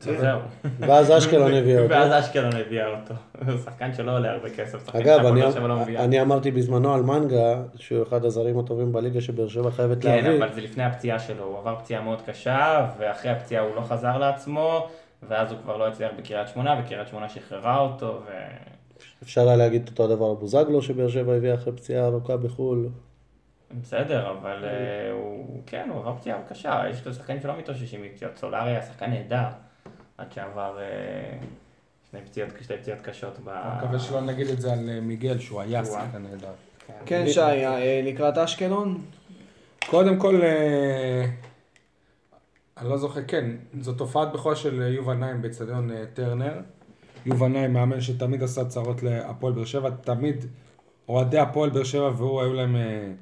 זהו. 0.00 0.40
ואז 0.78 1.10
אשקלון 1.10 1.54
הביאה 1.54 1.82
אותו. 1.82 1.94
ואז 1.94 2.12
אשקלון 2.12 2.56
הביאה 2.56 2.86
אותו. 2.86 3.14
שחקן 3.64 3.94
שלא 3.94 4.16
עולה 4.16 4.30
הרבה 4.30 4.50
כסף. 4.50 4.86
שחקן 4.86 4.98
אגב, 4.98 5.26
אני, 5.26 5.40
לא. 5.40 5.78
אני 5.86 6.20
אמרתי 6.22 6.50
בזמנו 6.50 6.94
על 6.94 7.02
מנגה, 7.02 7.62
שהוא 7.76 8.02
אחד 8.02 8.24
הזרים 8.24 8.58
הטובים 8.58 8.92
בליגה 8.92 9.20
שבאר 9.20 9.48
שבע 9.48 9.70
חייבת 9.70 10.02
כן, 10.02 10.24
להביא. 10.24 10.38
אבל 10.38 10.52
זה 10.54 10.60
לפני 10.60 10.84
הפציעה 10.84 11.18
שלו, 11.18 11.44
הוא 11.44 11.58
עבר 11.58 11.76
פציעה 11.78 12.02
מאוד 12.02 12.22
קשה, 12.26 12.86
ואחרי 12.98 13.30
הפציעה 13.30 13.62
הוא 13.62 13.76
לא 13.76 13.80
חזר 13.80 14.18
לעצמו, 14.18 14.88
ואז 15.22 15.52
הוא 15.52 15.60
כבר 15.62 15.76
לא 15.76 15.88
הצליח 15.88 16.12
בקריית 16.18 16.48
שמונה, 16.48 16.80
וקריית 16.84 17.08
שמונה 17.08 17.28
שחררה 17.28 17.78
אותו, 17.78 18.20
ו... 18.26 18.30
אפשר 19.22 19.48
היה 19.48 19.56
להגיד 19.56 19.88
אותו 19.88 20.04
הדבר 20.04 20.26
על 20.26 20.36
בוזגלו, 20.36 20.82
שבאר 20.82 21.08
שבע 21.08 21.34
הביאה 21.34 21.54
אחרי 21.54 21.72
פציעה 21.72 22.06
ארוכה 22.06 22.36
בחו"ל. 22.36 22.88
בסדר, 23.80 24.30
אבל 24.30 24.64
אה, 24.64 25.12
הוא, 25.12 25.62
כן, 25.66 25.88
הוא 25.92 26.00
עבר 26.00 26.16
פציעה 26.16 26.38
קשה, 26.48 26.82
יש 26.90 27.06
לו 27.06 27.14
שחקנים 27.14 27.40
שלא 27.40 27.58
מתאוששים 27.58 28.02
מפציעות, 28.02 28.36
סולארי 28.36 28.70
היה 28.70 28.82
שחקן 28.82 29.10
נהדר, 29.10 29.46
עד 30.18 30.32
שעבר 30.32 30.78
אה, 30.78 31.38
שני 32.10 32.20
פציעות, 32.20 32.50
שתי 32.60 32.76
פציעות 32.76 33.00
קשות 33.00 33.38
ב... 33.44 33.48
אני 33.48 33.78
מקווה 33.78 33.98
שלא 33.98 34.20
נגיד 34.20 34.48
את 34.48 34.60
זה 34.60 34.72
על 34.72 34.88
אה, 34.88 35.00
מיגל, 35.00 35.38
שהוא 35.38 35.60
היה. 35.60 35.84
שחקן 35.84 36.22
נהדר. 36.22 36.52
כן, 37.06 37.24
שי, 37.28 37.40
לקראת 38.04 38.38
אשקלון? 38.38 39.02
קודם 39.86 40.18
כל, 40.18 40.40
אני 42.78 42.88
לא 42.88 42.96
זוכר, 42.96 43.20
כן, 43.28 43.50
זו 43.80 43.92
תופעת 43.92 44.32
בכורה 44.32 44.56
של 44.56 44.82
אה, 44.82 44.88
יובל 44.88 45.14
נעים 45.14 45.42
באצטדיון 45.42 45.90
אה, 45.90 46.04
טרנר. 46.14 46.52
יובל 47.26 47.48
נעים 47.48 47.72
מאמן 47.72 48.00
שתמיד 48.00 48.42
עשה 48.42 48.64
צרות 48.64 49.02
להפועל 49.02 49.52
באר 49.52 49.64
שבע, 49.64 49.90
תמיד 49.90 50.44
אוהדי 51.08 51.38
הפועל 51.38 51.70
באר 51.70 51.84
שבע 51.84 52.10
והוא 52.16 52.40
היו 52.42 52.52
להם 52.52 52.76
אה, 52.76 53.12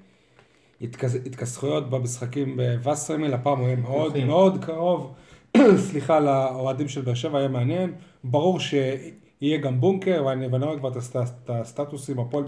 התכס- 0.82 1.26
התכסחויות 1.26 1.90
במשחקים 1.90 2.56
בווסרמיל, 2.56 3.34
הפעם 3.34 3.58
הוא 3.58 3.66
יהיה 3.66 3.76
מאוד. 3.76 4.24
מאוד 4.24 4.64
קרוב, 4.64 5.12
סליחה, 5.90 6.20
לאוהדים 6.20 6.88
של 6.88 7.00
באר 7.00 7.14
שבע, 7.14 7.38
היה 7.38 7.48
מעניין. 7.48 7.92
ברור 8.24 8.60
שיהיה 8.60 9.58
גם 9.62 9.80
בונקר, 9.80 10.24
ואני 10.26 10.64
רואה 10.64 10.78
כבר 10.78 10.88
את 10.88 10.96
הסט- 10.96 11.16
את 11.44 11.50
הסטטוסים, 11.50 12.18
הפועל 12.18 12.44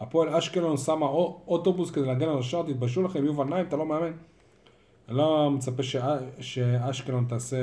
הפועל 0.00 0.28
אשקלון 0.36 0.76
שמה 0.76 1.06
או- 1.06 1.40
אוטובוס 1.48 1.90
כדי 1.90 2.06
להגן 2.06 2.28
על 2.28 2.38
השער, 2.38 2.62
תתביישו 2.62 3.02
לכם, 3.02 3.24
יובל 3.24 3.44
נעים, 3.44 3.66
אתה 3.66 3.76
לא 3.76 3.86
מאמן. 3.86 4.12
אני 5.08 5.16
לא 5.16 5.50
מצפה 5.50 5.82
שא- 5.82 6.18
שאשקלון 6.40 7.24
תעשה 7.28 7.56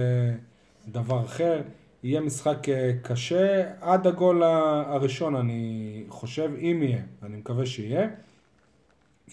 דבר 0.88 1.26
אחר. 1.26 1.62
יהיה 2.04 2.22
משחק 2.22 2.70
אה, 2.70 2.92
קשה 3.02 3.64
עד 3.82 4.08
הגול 4.08 4.44
הראשון, 4.44 5.36
אני 5.36 6.04
חושב, 6.10 6.52
אם 6.58 6.80
יהיה, 6.84 7.02
אני 7.24 7.38
מקווה 7.38 7.66
שיהיה. 7.66 8.08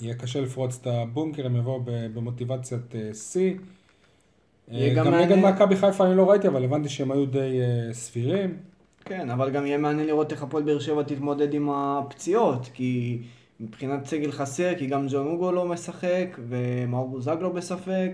יהיה 0.00 0.14
קשה 0.14 0.40
לפרוץ 0.40 0.78
את 0.80 0.86
הבונקר, 0.86 1.46
הם 1.46 1.56
יבואו 1.56 1.80
במוטיבציית 1.84 2.94
אה, 2.94 3.14
שיא. 3.14 3.54
יהיה 4.70 4.88
אה, 4.90 4.94
גם 4.94 5.06
גם 5.06 5.14
נגד 5.14 5.36
מכבי 5.36 5.76
חיפה 5.76 6.06
אני 6.06 6.16
לא 6.16 6.30
ראיתי, 6.30 6.48
אבל 6.48 6.64
הבנתי 6.64 6.88
שהם 6.88 7.10
היו 7.10 7.26
די 7.26 7.60
אה, 7.60 7.94
סבירים. 7.94 8.56
כן, 9.04 9.30
אבל 9.30 9.50
גם 9.50 9.66
יהיה 9.66 9.78
מעניין 9.78 10.06
לראות 10.06 10.32
איך 10.32 10.42
הפועל 10.42 10.62
באר 10.62 10.78
שבע 10.78 11.02
תתמודד 11.02 11.54
עם 11.54 11.70
הפציעות, 11.70 12.68
כי 12.74 13.18
מבחינת 13.60 14.06
סגל 14.06 14.32
חסר, 14.32 14.74
כי 14.78 14.86
גם 14.86 15.06
ג'ון 15.08 15.26
אוגו 15.26 15.52
לא 15.52 15.64
משחק, 15.64 16.38
ומאור 16.48 17.08
בוזגלו 17.08 17.52
בספק, 17.52 18.10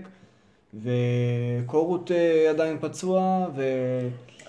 וקורות 0.73 2.11
אה, 2.11 2.49
עדיין 2.49 2.77
פצוע, 2.81 3.47
ו... 3.55 3.61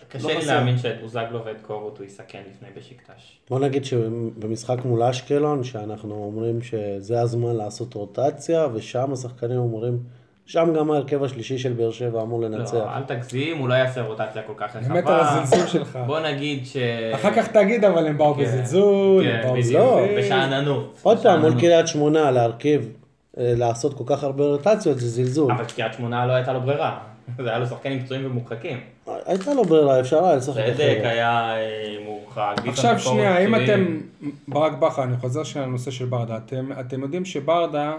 קשה 0.08 0.28
לא 0.28 0.34
לי 0.34 0.40
חסר. 0.40 0.54
להאמין 0.54 0.78
שאת 0.78 1.00
בוזגלו 1.00 1.44
ואת 1.44 1.60
קורות 1.62 1.98
הוא 1.98 2.06
יסכן 2.06 2.42
לפני 2.50 2.68
בשקטש. 2.76 3.38
בוא 3.50 3.58
נגיד 3.58 3.84
שבמשחק 3.84 4.84
מול 4.84 5.02
אשקלון, 5.02 5.64
שאנחנו 5.64 6.14
אומרים 6.14 6.62
שזה 6.62 7.20
הזמן 7.20 7.56
לעשות 7.56 7.94
רוטציה, 7.94 8.68
ושם 8.74 9.12
השחקנים 9.12 9.58
אומרים, 9.58 9.98
שם 10.46 10.72
גם 10.76 10.90
ההרכב 10.90 11.22
השלישי 11.22 11.58
של 11.58 11.72
באר 11.72 11.90
שבע 11.90 12.22
אמור 12.22 12.42
לנצח. 12.42 12.74
לא, 12.74 12.96
אל 12.96 13.02
תגזים, 13.02 13.58
הוא 13.58 13.68
לא 13.68 13.74
יעשה 13.74 14.02
רוטציה 14.02 14.42
כל 14.42 14.52
כך 14.56 14.76
רחבה. 14.76 14.94
באמת 14.94 15.06
על 15.06 15.20
הזלזול 15.20 15.66
שלך. 15.78 15.98
בוא 16.06 16.20
נגיד 16.20 16.66
ש... 16.66 16.76
אחר 17.14 17.32
כך 17.32 17.48
תגיד, 17.48 17.84
אבל 17.84 18.06
הם 18.06 18.18
באו 18.18 18.34
כן, 18.34 18.42
בזלזול, 18.42 19.24
כן, 19.24 19.30
הם 19.30 19.42
באו 19.42 19.52
בדיוק, 19.52 19.66
זלזול. 19.66 20.18
בשאננות. 20.18 20.98
עוד 21.02 21.22
פעם, 21.22 21.40
מול. 21.40 21.60
קריית 21.60 21.88
שמונה 21.88 22.30
להרכיב, 22.30 22.92
אה, 23.38 23.52
לעשות 23.56 23.94
כל 23.94 24.04
כך 24.06 24.24
הרבה 24.24 24.44
רוטציות, 24.44 24.98
זה 24.98 25.08
זלזול. 25.08 25.52
אבל 25.52 25.64
קריית 25.64 25.92
שמונה 25.94 26.26
לא 26.26 26.32
הייתה 26.32 26.52
לו 26.52 26.60
ברירה. 26.60 26.98
זה 27.42 27.48
היה 27.48 27.58
לו 27.58 27.66
שחקנים 27.66 28.04
פצועים 28.04 28.26
ומורחקים. 28.26 28.80
הייתה 29.26 29.54
לו 29.54 29.64
ברירה, 29.64 30.00
אפשר 30.00 30.24
היה 30.24 30.36
לשחק 30.36 30.64
צדק 30.66 30.74
אחרת. 30.74 31.04
היה 31.04 31.56
אה, 31.56 31.96
מורחק. 32.04 32.54
עכשיו 32.66 32.98
שנייה, 32.98 33.38
אם. 33.38 33.54
אתם, 33.54 34.00
ברק 34.48 34.72
בכר, 34.72 35.02
אני 35.02 35.16
חוזר 35.16 35.44
שנייה 35.44 35.66
לנושא 35.66 35.90
של 35.90 36.04
ברדה, 36.04 36.36
אתם, 36.36 36.70
אתם 36.80 37.02
יודעים 37.02 37.24
שברדה, 37.24 37.92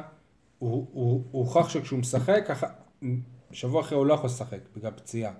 הוא 0.60 0.88
הוא- 0.94 1.24
הוא 1.32 1.46
הוכח 1.46 1.70
שכשהוא 1.70 2.00
משחק, 2.00 2.50
שבוע 3.52 3.82
אחרי 3.82 3.98
הוא 3.98 4.06
לא 4.06 4.14
יכול 4.14 4.26
לשחק 4.28 4.60
בגלל 4.78 4.92
פציעה. 4.92 5.32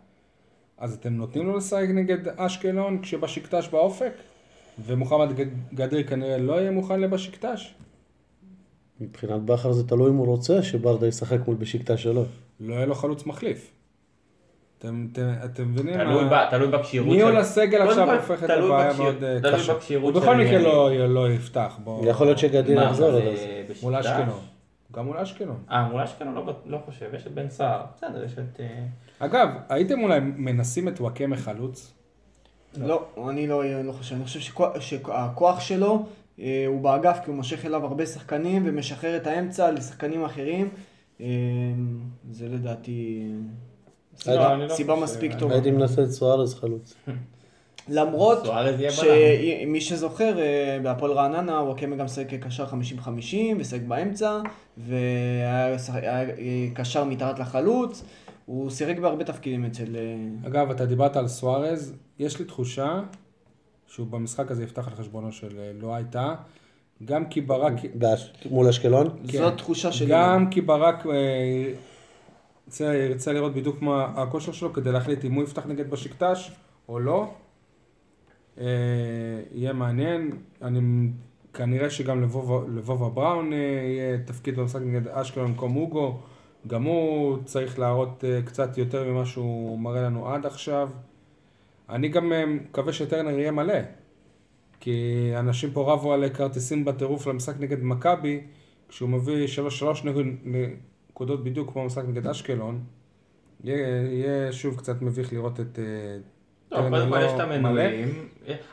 אז 0.78 0.94
אתם 0.94 1.14
נותנים 1.14 1.46
לו 1.48 1.58
לשחק 1.58 1.86
נגד 1.94 2.18
אשקלון 2.36 3.02
כשבשקטש 3.02 3.68
באופק? 3.72 4.14
ומוחמד 4.86 5.32
ג- 5.40 5.46
גדרי 5.74 6.04
כנראה 6.04 6.38
לא 6.38 6.54
יהיה 6.54 6.72
מוכן 6.72 7.00
לבשקטש? 7.00 7.74
מבחינת 9.02 9.42
בכר 9.42 9.72
זה 9.72 9.88
תלוי 9.88 10.10
אם 10.10 10.16
הוא 10.16 10.26
רוצה 10.26 10.64
שברדה 10.64 11.08
ישחק 11.08 11.38
מול 11.48 11.56
בשקטה 11.56 11.98
שלו. 11.98 12.24
לא 12.60 12.74
יהיה 12.74 12.86
לו 12.86 12.96
חלוץ 12.96 13.26
מחליף. 13.26 13.72
אתם, 14.80 15.08
אתם, 15.14 15.34
אתם 15.46 15.72
מבינים? 15.72 15.94
תלוי 15.94 16.24
מה- 16.24 16.46
ב- 16.46 16.50
תלוי 16.50 16.68
בכשירות 16.68 17.08
ניהול 17.16 17.32
של... 17.32 17.38
הסגל 17.38 17.82
עכשיו 17.82 18.14
הופך 18.14 18.44
את 18.44 18.50
הבעיה 18.50 18.94
מאוד 18.98 19.24
אה, 19.24 19.40
תלוי 19.42 19.54
קשה. 19.54 19.74
בכשירות 19.74 20.14
הוא 20.16 20.22
בכל 20.24 20.36
מקרה. 20.38 20.60
לא, 20.60 21.08
לא 21.08 21.32
יפתח. 21.32 21.80
בוא- 21.84 22.06
יכול 22.08 22.28
להיות 22.28 22.40
שגדיר 22.40 22.82
יחזור 22.82 23.08
עד 23.10 23.16
אז. 23.16 23.22
בשקטש? 23.68 23.84
מול 23.84 23.96
אשקלון. 23.96 24.40
גם 24.94 25.06
מול 25.06 25.18
אשקלון. 25.18 25.64
אה, 25.72 25.88
מול 25.90 26.02
אשקלון 26.02 26.34
לא, 26.36 26.54
לא 26.66 26.78
חושב, 26.86 27.10
יש 27.14 27.28
את 27.28 27.32
בן 27.32 27.50
סער. 27.50 27.86
בסדר, 27.98 28.24
יש 28.24 28.34
את... 28.34 28.60
אה, 28.60 28.84
אגב, 29.20 29.50
הייתם 29.70 30.00
אולי 30.04 30.20
מנסים 30.20 30.88
את 30.88 31.02
וואקמה 31.02 31.36
חלוץ? 31.38 31.94
לא, 32.78 33.06
אני 33.30 33.48
לא, 33.48 33.84
לא 33.84 33.92
חושב. 33.92 34.16
אני 34.16 34.24
חושב 34.24 34.40
שכוח- 34.40 34.80
שהכוח 34.80 35.60
שלו 35.60 36.06
אה, 36.40 36.64
הוא 36.68 36.82
באגף, 36.82 37.20
כי 37.24 37.30
הוא 37.30 37.36
מושך 37.36 37.66
אליו 37.66 37.86
הרבה 37.86 38.06
שחקנים 38.06 38.64
ומשחרר 38.66 39.18
את 39.18 39.28
האמצע 39.28 39.72
לשחקנים 39.72 40.26
אחרים. 40.26 40.70
אה, 41.22 41.26
זה 42.32 42.48
לדעתי 42.50 43.32
לא, 44.28 44.54
אני 44.54 44.68
לא 44.68 44.74
סיבה 44.74 44.94
חושב. 44.94 45.04
מספיק 45.04 45.32
טובה. 45.40 45.54
הייתי 45.54 45.72
מנסה 45.72 46.04
את 46.04 46.10
סוארז 46.10 46.56
חלוץ. 46.60 46.94
למרות. 47.90 48.48
שמי 48.90 49.82
שזוכר, 49.82 50.40
אה, 50.40 50.80
בהפועל 50.84 51.12
רעננה, 51.12 51.64
וואקמה 51.64 51.96
גם 51.96 52.08
שיחק 52.08 52.30
כקשר 52.30 52.66
50-50, 52.66 52.74
ושיחק 53.60 53.82
באמצע, 53.88 54.40
והיה 54.78 55.78
קשר 56.74 57.04
מתחת 57.04 57.40
לחלוץ. 57.40 58.04
הוא 58.46 58.70
שיחק 58.70 58.98
בהרבה 59.00 59.24
תפקידים 59.24 59.66
אצל... 59.66 59.96
אה, 59.96 60.48
אגב, 60.50 60.72
אתה 60.72 60.86
דיברת 60.86 61.18
על 61.18 61.28
סוארז, 61.28 61.94
יש 62.20 62.40
לי 62.40 62.46
תחושה 62.46 63.00
שהוא 63.88 64.08
במשחק 64.08 64.52
הזה 64.52 64.64
יפתח 64.64 64.88
על 64.88 64.96
חשבונו 64.96 65.32
של 65.32 65.60
אה, 65.60 65.72
לא 65.82 65.96
הייתה. 65.96 66.36
גם 67.06 67.26
כי 67.26 67.42
ברק, 67.42 67.74
באש- 67.94 68.34
מול 68.52 68.68
אשקלון? 68.68 69.10
כן. 69.28 69.38
זו 69.38 69.48
התחושה 69.48 69.92
שלי. 69.92 70.08
גם 70.12 70.50
כי 70.52 70.62
ברק 70.62 71.06
ירצה 72.80 73.34
לראות 73.34 73.54
בדיוק 73.54 73.82
מה 73.82 74.06
הכושר 74.16 74.52
שלו 74.52 74.74
כדי 74.74 74.92
להחליט 74.92 75.26
אם 75.26 75.34
הוא 75.34 75.44
יפתח 75.44 75.66
נגד 75.66 75.90
בשקטש 75.90 76.52
או 76.90 77.00
לא. 77.00 77.30
אה, 78.60 78.66
יהיה 79.52 79.74
מעניין. 79.74 80.32
אני 80.62 81.10
כנראה 81.54 81.90
שגם 81.90 82.22
לבובה, 82.22 82.68
לבובה 82.68 83.10
בראון 83.10 83.54
אה, 83.54 83.58
יהיה 83.58 84.18
תפקיד 84.18 84.56
במשחק 84.56 84.82
נגד 84.82 85.08
אשקלון 85.08 85.52
במקום 85.52 85.76
אוגו. 85.76 86.20
גם 86.68 86.84
הוא 86.84 87.38
צריך 87.46 87.80
להראות 87.80 88.24
אה, 88.24 88.42
קצת 88.42 88.78
יותר 88.78 89.12
ממה 89.12 89.26
שהוא 89.26 89.80
מראה 89.80 90.02
לנו 90.02 90.30
עד 90.30 90.46
עכשיו. 90.46 90.90
אני 91.90 92.08
גם 92.08 92.32
מקווה 92.48 92.94
שטרנר 92.94 93.40
יהיה 93.40 93.52
מלא. 93.52 93.80
כי 94.80 95.32
אנשים 95.40 95.72
פה 95.72 95.94
רבו 95.94 96.14
על 96.14 96.30
כרטיסים 96.30 96.86
בטירוף 96.86 97.28
למשחק 97.28 97.56
נגד 97.60 97.84
מכבי, 97.84 98.42
כשהוא 98.90 99.10
מביא 99.10 99.48
3-3 99.82 100.08
נקודות 100.46 101.44
בדיוק 101.44 101.72
כמו 101.72 101.82
המשחק 101.82 102.04
נגד 102.08 102.28
אשקלון. 102.28 102.84
יהיה, 103.64 104.02
יהיה 104.12 104.52
שוב 104.52 104.78
קצת 104.78 105.02
מביך 105.02 105.34
לראות 105.34 105.60
את... 105.60 105.80
אה, 106.74 106.78
לא, 106.82 106.84
טרנר 106.84 107.00
קודם 107.00 107.12
כל 107.12 107.20
לא 107.20 107.26
יש 107.26 107.32
את 107.32 107.40
מלא. 107.42 107.54
המנויים. 107.54 108.28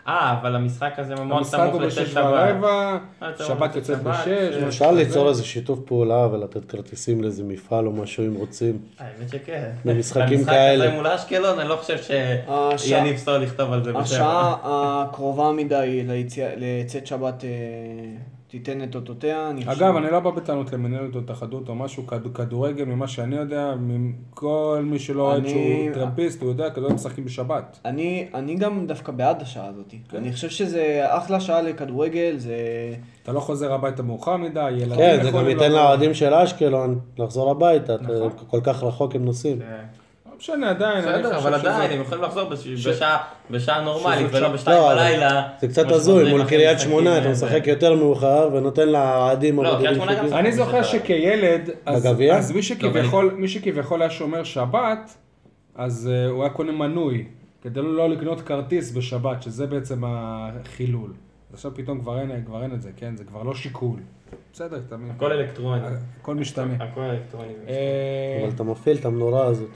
אה, 0.09 0.33
אבל 0.41 0.57
המשחק 0.57 0.93
הזה 0.99 1.15
המשחק 1.15 1.57
סמוך 1.61 1.75
הוא 1.75 1.83
לשש 1.83 1.99
בשש 1.99 2.13
שבת. 2.13 2.25
ורבע, 2.25 2.99
אה, 3.23 3.29
שבת 3.47 3.77
יוצאת 3.77 4.03
בשש. 4.03 4.29
אפשר 4.69 4.85
כזה. 4.91 4.99
ליצור 4.99 5.29
איזה 5.29 5.45
שיתוף 5.45 5.79
פעולה 5.85 6.27
ולתת 6.33 6.65
כרטיסים 6.65 7.23
לאיזה 7.23 7.45
מפעל 7.45 7.87
או 7.87 7.93
משהו 7.93 8.27
אם 8.27 8.35
רוצים. 8.35 8.79
האמת 8.99 9.29
שכן. 9.29 9.71
במשחקים 9.85 10.39
במשחק 10.39 10.53
כאלה. 10.53 10.85
הזה 10.85 10.95
מול 10.95 11.07
אשקלון, 11.07 11.59
אני 11.59 11.69
לא 11.69 11.77
חושב 11.77 11.97
השעה- 11.99 12.79
שיניב 12.79 13.17
סול 13.17 13.41
לכתוב 13.41 13.73
על 13.73 13.85
זה 13.85 13.93
בשבע. 13.93 14.03
השעה 14.03 14.55
הקרובה 15.09 15.53
מדי 15.53 16.05
לצאת 16.57 17.07
שבת 17.07 17.45
אה, 17.45 17.49
תיתן 18.49 18.83
את 18.83 18.95
אותותיה. 18.95 19.51
אני 19.51 19.65
חושב- 19.67 19.83
אגב, 19.83 19.97
אני 19.97 20.11
לא 20.11 20.21
בא 20.21 20.31
בטענות 20.31 20.73
למנהלת 20.73 21.15
או 21.15 21.21
התאחדות 21.21 21.69
או 21.69 21.75
משהו, 21.75 22.07
כד- 22.07 22.33
כדורגל, 22.35 22.85
ממה 22.85 23.09
שאני 23.09 23.37
יודע, 23.37 23.75
מכל 23.81 24.83
מי 24.85 24.99
שלא 24.99 25.23
אוהד 25.23 25.41
אני- 25.41 25.49
שהוא 25.51 25.95
טרמפיסט, 25.95 26.43
הוא 26.43 26.49
יודע, 26.51 26.71
כדורגל 26.71 26.95
משחקים 26.95 27.25
בשבת. 27.25 27.79
אני, 27.85 28.27
אני 28.35 28.55
גם 28.55 28.87
דווקא 28.87 29.13
בעד 29.13 29.43
השעה 29.43 29.67
הזאת. 29.67 29.95
כן. 30.09 30.17
אני 30.17 30.33
חושב 30.33 30.49
שזה 30.49 31.03
אחלה 31.09 31.41
שעה 31.41 31.63
לכדורגל, 31.63 32.35
זה... 32.39 32.57
אתה 33.23 33.33
לא 33.33 33.41
חוזר 33.41 33.73
הביתה 33.73 34.03
מאוחר 34.03 34.37
מדי, 34.37 34.71
ילדים 34.71 34.97
כן, 34.97 35.19
זה 35.23 35.31
גם 35.31 35.49
ייתן. 35.49 35.73
לאוהדים 35.73 36.15
של 36.15 36.35
אשקלון 36.35 36.99
לחזור 37.19 37.51
הביתה, 37.51 37.97
נכון. 38.01 38.31
כל 38.51 38.61
כך 38.63 38.83
רחוק 38.83 39.15
הם 39.15 39.25
נוסעים. 39.25 39.59
כן. 39.59 39.85
לא 40.35 40.39
משנה, 40.39 40.71
עדיין, 40.71 41.05
בסדר, 41.05 41.37
אבל 41.39 41.55
עדיין, 41.55 41.91
הם 41.91 42.01
יכולים 42.01 42.25
לחזור 42.25 42.49
בש- 42.49 42.87
בשעה- 43.51 43.81
נורמלית, 43.85 44.27
ולא 44.33 44.49
בשתיים 44.49 44.77
לא, 44.83 44.89
בלילה. 44.95 45.49
זה 45.61 45.69
קצת 45.69 45.91
הזוי, 45.91 46.31
מול 46.31 46.45
קריית 46.45 46.81
שמונה 46.81 47.19
אתה 47.19 47.27
אה, 47.27 47.33
משחק 47.33 47.65
זה- 47.65 47.71
יותר 47.71 47.95
מאוחר 47.95 48.51
ונותן 48.53 48.89
לאוהדים 48.89 49.63
לא, 49.63 49.77
קריית 49.79 49.95
שמונה 49.95 50.15
גם 50.15 50.21
חוגים. 50.23 50.37
אני 50.39 50.53
זוכר 50.53 50.83
שכילד, 50.83 51.71
אז? 51.87 52.07
אז 52.33 52.53
מי, 52.53 53.49
שכביכול, 53.49 54.03
היה 54.03 54.11
שומר 54.11 54.45
שבת, 54.45 55.17
אז 55.75 56.11
uh, 56.27 56.31
הוא 56.31 56.43
היה 56.43 56.53
קונה 56.53 56.73
מנוי, 56.73 57.25
כדי 57.63 57.81
לא, 57.83 57.97
לא 57.97 58.09
לקנות 58.09 58.41
כרטיס 58.41 58.93
בשבת, 58.93 59.43
שזה 59.43 59.67
בעצם 59.67 60.03
החילול. 60.07 61.13
עכשיו 61.53 61.71
פתאום 61.75 62.01
כבר 62.01 62.21
אין, 62.21 62.43
כבר 62.47 62.63
אין 62.63 62.73
את 62.75 62.83
זה, 62.83 62.91
כן? 62.97 63.17
זה 63.17 63.25
כבר 63.25 63.43
לא 63.43 63.55
שיקול. 63.55 63.99
בסדר, 64.53 64.81
אתה 64.89 64.97
מבין? 64.97 65.11
הכל 65.17 65.33
אלקטרוני. 65.33 65.81
הכל 66.21 66.35
משתנה. 66.35 66.75
הכל 66.81 67.01
אלקטרוני. 67.01 67.49
אה, 67.69 67.75
אבל 68.43 68.51
אתה 68.55 68.63
מפעיל 68.63 68.97
את 68.97 69.05
המנורה 69.05 69.47
הזאת. 69.47 69.69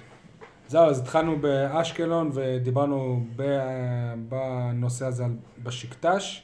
זהו, 0.68 0.84
אז 0.86 0.98
התחלנו 0.98 1.38
באשקלון 1.40 2.30
ודיברנו 2.34 3.24
ב- 3.36 3.58
בנושא 4.28 5.06
הזה 5.06 5.24
על- 5.24 5.30
בשקטש. 5.62 6.42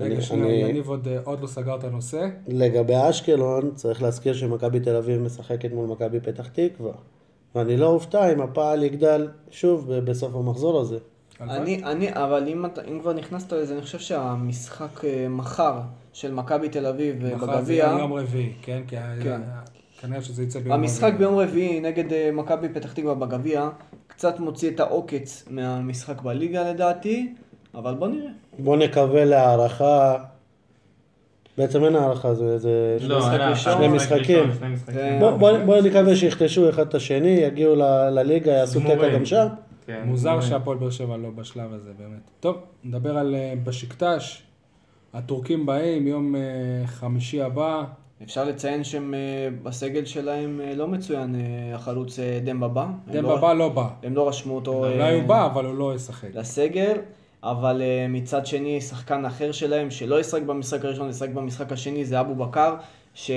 רגע, 0.00 0.14
אני- 0.14 0.22
שנייה, 0.22 0.44
אני- 0.44 0.70
יניב 0.70 0.88
עוד, 0.88 1.08
אה, 1.08 1.18
עוד 1.24 1.40
לא 1.40 1.46
סגר 1.46 1.76
את 1.76 1.84
הנושא. 1.84 2.28
לגבי 2.48 2.94
אשקלון, 3.10 3.70
צריך 3.74 4.02
להזכיר 4.02 4.34
שמכבי 4.34 4.80
תל 4.80 4.96
אביב 4.96 5.20
משחקת 5.20 5.72
מול 5.72 5.86
מכבי 5.86 6.20
פתח 6.20 6.46
תקווה. 6.48 6.92
ואני 7.54 7.76
לא 7.76 7.86
אופתע 7.86 8.32
אם 8.32 8.40
הפעל 8.40 8.82
יגדל 8.82 9.28
שוב 9.50 9.92
ב- 9.94 9.98
בסוף 10.10 10.34
המחזור 10.34 10.80
הזה. 10.80 10.98
אני, 11.40 11.84
אני, 11.84 12.08
אבל 12.12 12.48
אם, 12.48 12.66
אתה, 12.66 12.80
אם 12.90 12.98
כבר 13.00 13.12
נכנסת 13.12 13.52
לזה, 13.52 13.74
אני 13.74 13.82
חושב 13.82 13.98
שהמשחק 13.98 15.04
אה, 15.04 15.26
מחר 15.28 15.80
של 16.12 16.34
מכבי 16.34 16.68
תל 16.68 16.86
אביב 16.86 17.24
אה, 17.24 17.34
מחר 17.36 17.46
זה 17.46 17.52
בגביע, 17.60 17.96
יום 17.98 18.12
רביעי, 18.12 18.52
כן? 18.62 18.82
כי 18.88 18.96
כן. 19.22 19.40
כנראה 20.02 20.22
שזה 20.22 20.42
יצא 20.42 20.60
ביום 20.60 20.72
המשחק 20.72 21.12
ביום 21.18 21.38
רביעי 21.38 21.80
נגד 21.80 22.12
אה, 22.12 22.30
מכבי 22.32 22.68
פתח 22.68 22.92
תקווה 22.92 23.14
בגביע, 23.14 23.68
קצת 24.06 24.40
מוציא 24.40 24.70
את 24.70 24.80
העוקץ 24.80 25.44
מהמשחק 25.50 26.22
בליגה 26.22 26.70
לדעתי, 26.70 27.34
אבל 27.74 27.94
בוא 27.94 28.08
נראה. 28.08 28.30
בוא 28.58 28.76
נקווה 28.76 29.24
להערכה. 29.24 30.16
בעצם 31.58 31.84
אין 31.84 31.96
הערכה, 31.96 32.34
זה, 32.34 32.58
זה 32.58 32.96
לא, 33.00 33.18
משחק 33.18 33.32
אין 33.32 33.48
ראשון, 33.48 33.72
שני 33.72 33.88
משחק 33.88 34.12
משחקים. 34.12 34.44
כן. 34.92 35.18
בוא, 35.40 35.80
נקווה 35.80 36.16
שיכתשו 36.16 36.70
אחד 36.70 36.88
את 36.88 36.94
השני, 36.94 37.28
יגיעו 37.28 37.74
לליגה, 38.10 38.52
יעשו. 38.52 38.80
קטע 38.80 39.14
גם 39.14 39.24
שם. 39.24 39.46
כן, 39.86 40.02
מוזר. 40.04 40.40
שהפועל 40.40 40.78
באר 40.78 40.90
שבע 40.90 41.16
לא 41.16 41.30
בשלב 41.30 41.74
הזה, 41.74 41.90
באמת. 41.98 42.30
טוב, 42.40 42.56
נדבר 42.84 43.18
על 43.18 43.34
אה, 43.34 43.54
בשקטש. 43.64 44.42
הטורקים 45.12 45.66
באים, 45.66 46.06
יום 46.06 46.36
אה, 46.36 46.40
חמישי 46.86 47.42
הבא. 47.42 47.84
אפשר 48.24 48.44
לציין 48.44 48.84
שהם 48.84 49.14
אה, 49.14 49.18
בסגל 49.62 50.04
שלהם 50.04 50.60
אה, 50.64 50.74
לא 50.74 50.88
מצוין 50.88 51.34
אה, 51.34 51.74
החלוץ 51.74 52.18
דמבבה. 52.44 52.82
הם 52.82 52.94
דמבה 53.12 53.28
לא- 53.34 53.40
בא 53.40 53.52
לא 53.52 53.68
בא. 53.68 53.88
הם 54.02 54.14
לא 54.14 54.28
רשמו 54.28 54.54
אותו 54.54 54.72
אולי 54.86 55.14
הוא 55.14 55.22
בא, 55.22 55.46
אבל 55.46 55.64
הוא 55.64 55.74
לא 55.74 55.94
ישחק. 55.94 56.28
לסגל, 56.34 56.92
אבל 57.42 57.82
מצד 58.08 58.46
שני 58.46 58.80
שחקן 58.80 59.24
אחר 59.24 59.52
שלהם 59.52 59.90
שלא 59.90 60.20
ישחק 60.20 60.42
במשחק 60.42 60.84
הראשון, 60.84 61.10
ישחק 61.10 61.28
במשחק 61.28 61.72
השני 61.72 62.04
זה 62.04 62.20
אבו 62.20 62.34
בקר, 62.34 62.74
ש... 63.14 63.30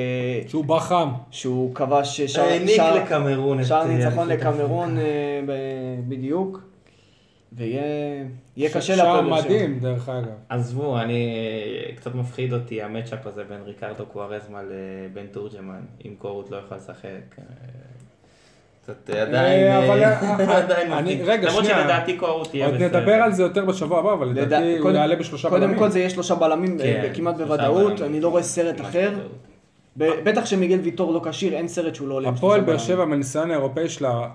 שהוא 0.47 0.65
בא 0.65 0.79
חם. 0.79 1.09
שהוא 1.31 1.75
כבש 1.75 2.21
שער- 2.21 2.43
העניק 2.45 2.81
לקמרון. 2.95 3.63
שער 3.63 3.87
ניצחון 3.87 4.27
לקמרון 4.27 4.97
בדיוק, 6.07 6.59
ויהיה 7.57 7.81
יהיה 8.57 8.69
קשה 8.69 8.81
שער 8.95 9.05
להפועל 9.05 9.29
באר 9.29 9.41
שבע. 9.41 9.45
מדהים, 9.53 9.79
דרך 9.79 10.09
אגב. 10.09 10.25
עזבו, 10.49 10.99
אני... 10.99 11.35
קצת 11.95 12.15
מפחיד 12.15 12.53
אותי 12.53 12.81
המצ'אפ 12.81 13.27
הזה 13.27 13.43
בין 13.43 13.61
ריקרדו 13.65 14.05
קוארזמה 14.05 14.59
לבן 14.63 15.27
תורג'מן, 15.31 15.79
אם 16.05 16.13
קורות 16.17 16.51
לא 16.51 16.57
יכול 16.57 16.77
לשחק. 16.77 17.05
אה, 17.39 17.43
קצת 18.83 19.09
אה, 19.09 19.21
עדיין... 19.21 19.67
אה, 19.67 19.85
אבל, 19.85 20.03
אה, 20.03 20.21
אה, 20.39 20.57
עדיין 20.63 20.91
אני- 20.93 21.13
מפחיד. 21.15 21.29
רגע, 21.29 21.47
למרות 21.49 21.65
שנייה. 21.65 21.81
שלדעתי 21.81 22.17
קורות 22.17 22.53
יהיה 22.53 22.65
עוד 22.65 22.75
בסדר. 22.75 22.99
נדבר 22.99 23.13
על 23.13 23.31
זה 23.33 23.43
יותר 23.43 23.65
בשבוע 23.65 23.99
הבא, 23.99 24.13
אבל 24.13 24.27
לדע- 24.27 24.41
לדעתי 24.41 24.71
הוא 24.73 24.81
קודם- 24.81 24.95
יעלה 24.95 25.15
בשלושה 25.15 25.49
קודם 25.49 25.61
בלמים. 25.61 25.79
כל 25.79 25.89
זה 25.89 25.99
יהיה 25.99 26.09
שלושה 26.09 26.35
בלמים 26.35 26.77
אה, 26.81 26.85
כן, 27.07 27.11
כמעט 27.13 27.35
בוודאות. 27.37 28.01
אני 28.01 28.21
לא 28.21 28.29
רואה 28.29 28.43
סרט 28.43 28.81
אחר. 28.81 29.13
בטח 29.97 30.45
שמיגל 30.45 30.79
ויטור 30.83 31.13
לא 31.13 31.21
כשיר, 31.29 31.53
אין 31.53 31.67
סרט 31.67 31.95
שהוא 31.95 32.07
לא 32.07 32.13
עולה 32.13 32.29
הפועל 32.29 32.61
באר. 32.61 32.77
שבע 32.77 33.05
מהניסיון 33.05 33.51
האירופאי 33.51 33.89
שלה, 33.89 34.27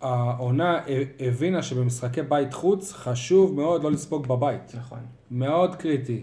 העונה 0.00 0.80
הבינה 1.20 1.62
שבמשחקי 1.62 2.22
בית 2.22 2.54
חוץ 2.54 2.92
חשוב 2.92 3.54
מאוד 3.54 3.82
לא 3.82 3.92
לספוג 3.92 4.26
בבית. 4.26 4.74
נכון. 4.74 4.98
מאוד 5.30 5.74
קריטי. 5.74 6.22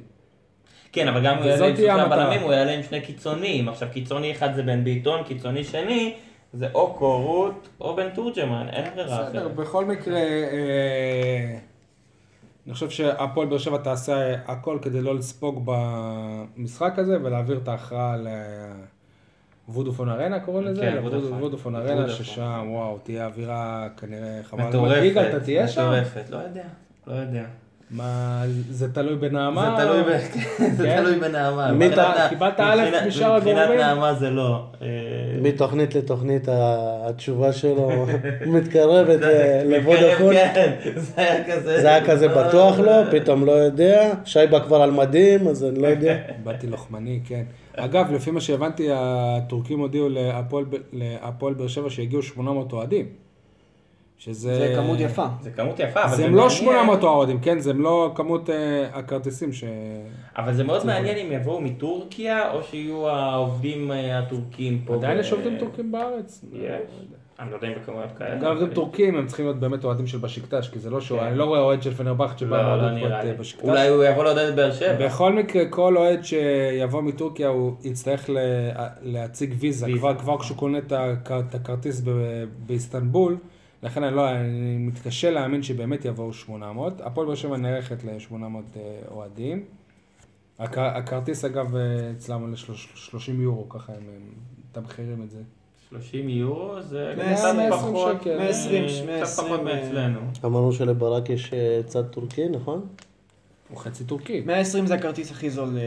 כן, 0.91 1.07
אבל 1.07 1.25
גם 1.25 1.37
הוא 1.37 1.45
יעלה 1.45 1.67
עם 1.67 1.75
שלושה. 1.75 2.07
בלמים, 2.07 2.41
הוא 2.41 2.53
יעלה 2.53 2.71
עם 2.71 2.83
שני 2.83 3.01
קיצוניים. 3.01 3.69
עכשיו, 3.69 3.87
קיצוני 3.93 4.31
אחד 4.31 4.53
זה 4.55 4.63
בן 4.63 4.83
ביטון, 4.83 5.23
קיצוני 5.23 5.63
שני 5.63 6.15
זה 6.53 6.67
או 6.73 6.93
קורות 6.93 7.69
או 7.81 7.95
בן 7.95 8.09
תורג'מן, 8.09 8.67
אין 8.69 8.95
ברירה 8.95 9.23
בסדר, 9.23 9.39
אחרת. 9.39 9.55
בכל 9.55 9.85
מקרה, 9.85 10.17
אה, 10.17 11.57
אני 12.65 12.73
חושב 12.73 12.89
שהפועל 12.89 13.47
באר 13.47 13.57
שבע 13.57 13.77
תעשה 13.77 14.35
הכל 14.45 14.79
כדי 14.81 15.01
לא 15.01 15.15
לספוג 15.15 15.63
במשחק 15.65 16.93
הזה 16.99 17.17
ולהעביר 17.23 17.57
את 17.63 17.67
ההכרעה 17.67 18.15
לוודופון 19.67 20.09
ארנה 20.09 20.39
קוראים 20.39 20.67
לזה? 20.67 20.81
כן, 20.81 20.97
וודאפון. 21.01 21.33
וודופון 21.33 21.75
ארנה. 21.75 22.09
ששם, 22.09 22.65
וואו, 22.69 22.97
תהיה 23.03 23.25
אווירה 23.25 23.87
כנראה 23.97 24.39
חבל. 24.43 24.63
מטורפת, 24.63 25.25
אתה 25.29 25.39
תהיה 25.39 25.67
שם? 25.67 25.81
מטורפת, 25.81 26.29
לא 26.29 26.37
יודע, 26.37 26.63
לא 27.07 27.13
יודע. 27.13 27.43
מה, 27.93 28.41
זה 28.69 28.93
תלוי 28.93 29.15
בנעמה? 29.15 29.75
זה 29.77 29.83
תלוי 29.83 29.99
או- 29.99 30.05
ב- 30.05 30.17
זה 30.77 30.83
כן? 30.83 31.01
תלוי 31.03 31.19
בנעמה. 31.19 31.71
מבחינת 31.71 32.07
קיבלת 32.29 32.53
א' 32.59 32.81
מבחינת- 32.85 33.07
משאר 33.07 33.37
מבחינת 33.37 33.57
הגורמים? 33.57 33.79
נעמה 33.79 34.13
זה 34.13 34.29
לא. 34.29 34.63
אה, 34.81 34.87
מתוכנית 35.41 35.95
לתוכנית 35.95 36.47
התשובה 36.51 37.53
שלו 37.53 38.05
מתקרבת 38.55 39.19
ל- 39.21 39.63
לוודאפון. 39.75 40.33
כן, 40.33 40.71
זה 40.95 41.21
היה 41.21 41.43
כזה. 41.43 41.81
זה 41.81 41.87
היה 41.87 42.05
כזה 42.05 42.27
בטוח 42.27 42.79
לו, 42.79 42.91
פתאום 43.11 43.45
לא 43.45 43.51
יודע. 43.51 44.11
שייבה 44.25 44.59
כבר 44.59 44.81
על 44.81 44.91
מדים, 44.91 45.47
אז 45.47 45.63
אני 45.63 45.79
לא 45.81 45.87
יודע. 45.87 46.15
באתי 46.43 46.67
לוחמני, 46.67 47.19
כן. 47.27 47.43
אגב, 47.77 48.11
לפי 48.11 48.31
מה 48.31 48.41
שהבנתי, 48.41 48.87
הטורקים 48.93 49.79
הודיעו 49.79 50.09
להפועל 50.93 51.53
באר 51.53 51.67
שבע 51.67 51.89
שהגיעו 51.89 52.21
800 52.21 52.73
אוהדים. 52.73 53.05
שזה... 54.23 54.55
זה 54.55 54.73
כמות 54.75 54.99
יפה. 54.99 55.25
זה 55.41 55.51
כמות 55.51 55.79
יפה, 55.79 56.03
אבל 56.03 56.09
זה 56.09 56.15
זה 56.15 56.23
לא 56.23 56.29
מעניין. 56.31 56.49
800 56.49 57.03
אוהדים, 57.03 57.39
כן? 57.39 57.59
זה 57.59 57.73
לא 57.73 58.11
כמות 58.15 58.49
אה, 58.49 58.55
הכרטיסים 58.93 59.53
ש... 59.53 59.63
אבל 60.37 60.53
זה 60.53 60.63
מאוד 60.63 60.85
מעניין 60.85 61.17
אם 61.17 61.31
יבואו 61.31 61.61
מטורקיה, 61.61 62.51
או 62.51 62.63
שיהיו 62.63 63.09
העובדים 63.09 63.91
אה, 63.91 64.19
הטורקים 64.19 64.81
פה. 64.85 64.93
עדיין 64.95 65.17
ב- 65.17 65.19
יש 65.19 65.31
עובדים 65.31 65.57
טורקים 65.59 65.91
בארץ? 65.91 66.45
יש. 66.53 66.69
אני 67.39 67.51
לא 67.51 67.55
יודע 67.55 67.67
אם 67.67 67.73
בכמויות 67.81 68.09
כאלה. 68.17 68.35
גם 68.35 68.51
עובדים 68.51 68.69
טורקים 68.73 69.15
הם 69.15 69.27
צריכים 69.27 69.45
להיות 69.45 69.59
באמת 69.59 69.83
אוהדים 69.83 70.07
של 70.07 70.17
בשיקטש, 70.17 70.69
כי 70.69 70.79
זה 70.79 70.89
לא 70.89 71.01
שהוא, 71.01 71.19
אני 71.21 71.37
לא 71.37 71.43
רואה 71.45 71.59
אוהד 71.59 71.83
של 71.83 71.93
פנרבכט 71.93 72.37
שבא 72.37 72.57
כן. 72.57 72.63
לא, 72.63 72.75
לא 72.77 72.81
לעודד 72.81 72.99
פה 73.01 73.07
נראה 73.07 73.19
את 73.19 73.25
לי. 73.25 73.31
אה, 73.31 73.35
בשיקטש. 73.35 73.65
אולי 73.65 73.87
הוא 73.87 74.03
יבוא 74.03 74.23
לעודד 74.23 74.47
את 74.49 74.55
באר 74.55 74.71
שבע. 74.71 75.05
בכל 75.05 75.33
מקרה, 75.33 75.65
כל 75.69 75.97
אוהד 75.97 76.19
שיבוא 76.23 77.01
מטורקיה, 77.01 77.47
הוא 77.47 77.73
יצטרך 77.83 78.29
ל- 78.29 78.37
להציג 79.01 79.53
ויזה, 79.59 79.85
ויזה. 79.85 79.97
כבר, 79.99 80.15
כבר 80.15 80.39
כשהוא 80.39 80.57
קונה 80.57 80.77
את 80.77 80.91
הכר- 80.95 81.39
את 81.49 81.55
הכרטיס 81.55 82.01
ב- 82.05 82.09
באיסטנבול, 82.65 83.37
לכן 83.83 84.03
אני 84.03 84.15
לא, 84.15 84.31
אני 84.31 84.77
מתקשה 84.77 85.31
להאמין 85.31 85.63
שבאמת 85.63 86.05
יבואו 86.05 86.33
800. 86.33 87.01
הפועל 87.01 87.27
באר 87.27 87.35
שבע 87.35 87.57
נערכת 87.57 88.03
ל-800 88.03 88.77
אוהדים. 89.11 89.63
הכ- 90.59 90.63
הכרטיס 90.77 91.45
אגב 91.45 91.75
אה, 91.75 91.81
אצלם 92.17 92.41
עולה 92.41 92.55
30 92.95 93.41
יורו, 93.41 93.69
ככה 93.69 93.93
הם 93.93 94.01
מתמחרים 94.69 95.21
את 95.23 95.31
זה. 95.31 95.39
30 95.89 96.29
יורו 96.29 96.81
זה 96.81 97.13
120 97.17 97.35
קצת 97.35 97.55
120 97.55 97.71
פחות, 97.93 98.17
שקל. 98.21 98.37
120, 98.37 99.09
אה, 99.09 99.21
קצת 99.23 99.43
פחות 99.43 99.61
120, 99.63 99.85
מאצלנו. 99.95 100.19
אמרנו 100.45 100.73
שלברק 100.73 101.29
יש 101.29 101.53
אה, 101.53 101.81
צד 101.85 102.03
טורקי, 102.07 102.49
נכון? 102.49 102.85
הוא 103.69 103.77
חצי 103.77 104.03
טורקי. 104.03 104.41
120 104.45 104.87
זה 104.87 104.93
הכרטיס 104.95 105.31
הכי 105.31 105.49
זול 105.49 105.77
אה, 105.77 105.83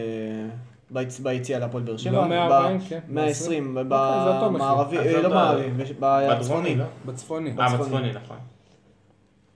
ביציאה 1.23 1.59
להפועל 1.59 1.83
באר 1.83 1.97
שבע. 1.97 2.13
לא 2.13 2.29
140, 2.29 2.79
ב- 2.79 2.83
כן. 2.89 3.01
120, 3.09 3.77
אוקיי. 3.77 3.85
במערבי, 4.49 4.99
אה, 4.99 5.23
לא 5.23 5.31
מערבי, 5.31 5.71
בש- 5.71 5.93
בצפוני. 6.01 6.77
לא? 6.77 6.85
בצפוני. 7.07 7.51
אה, 7.61 7.79
בצפוני, 7.79 8.13
נכון. 8.13 8.37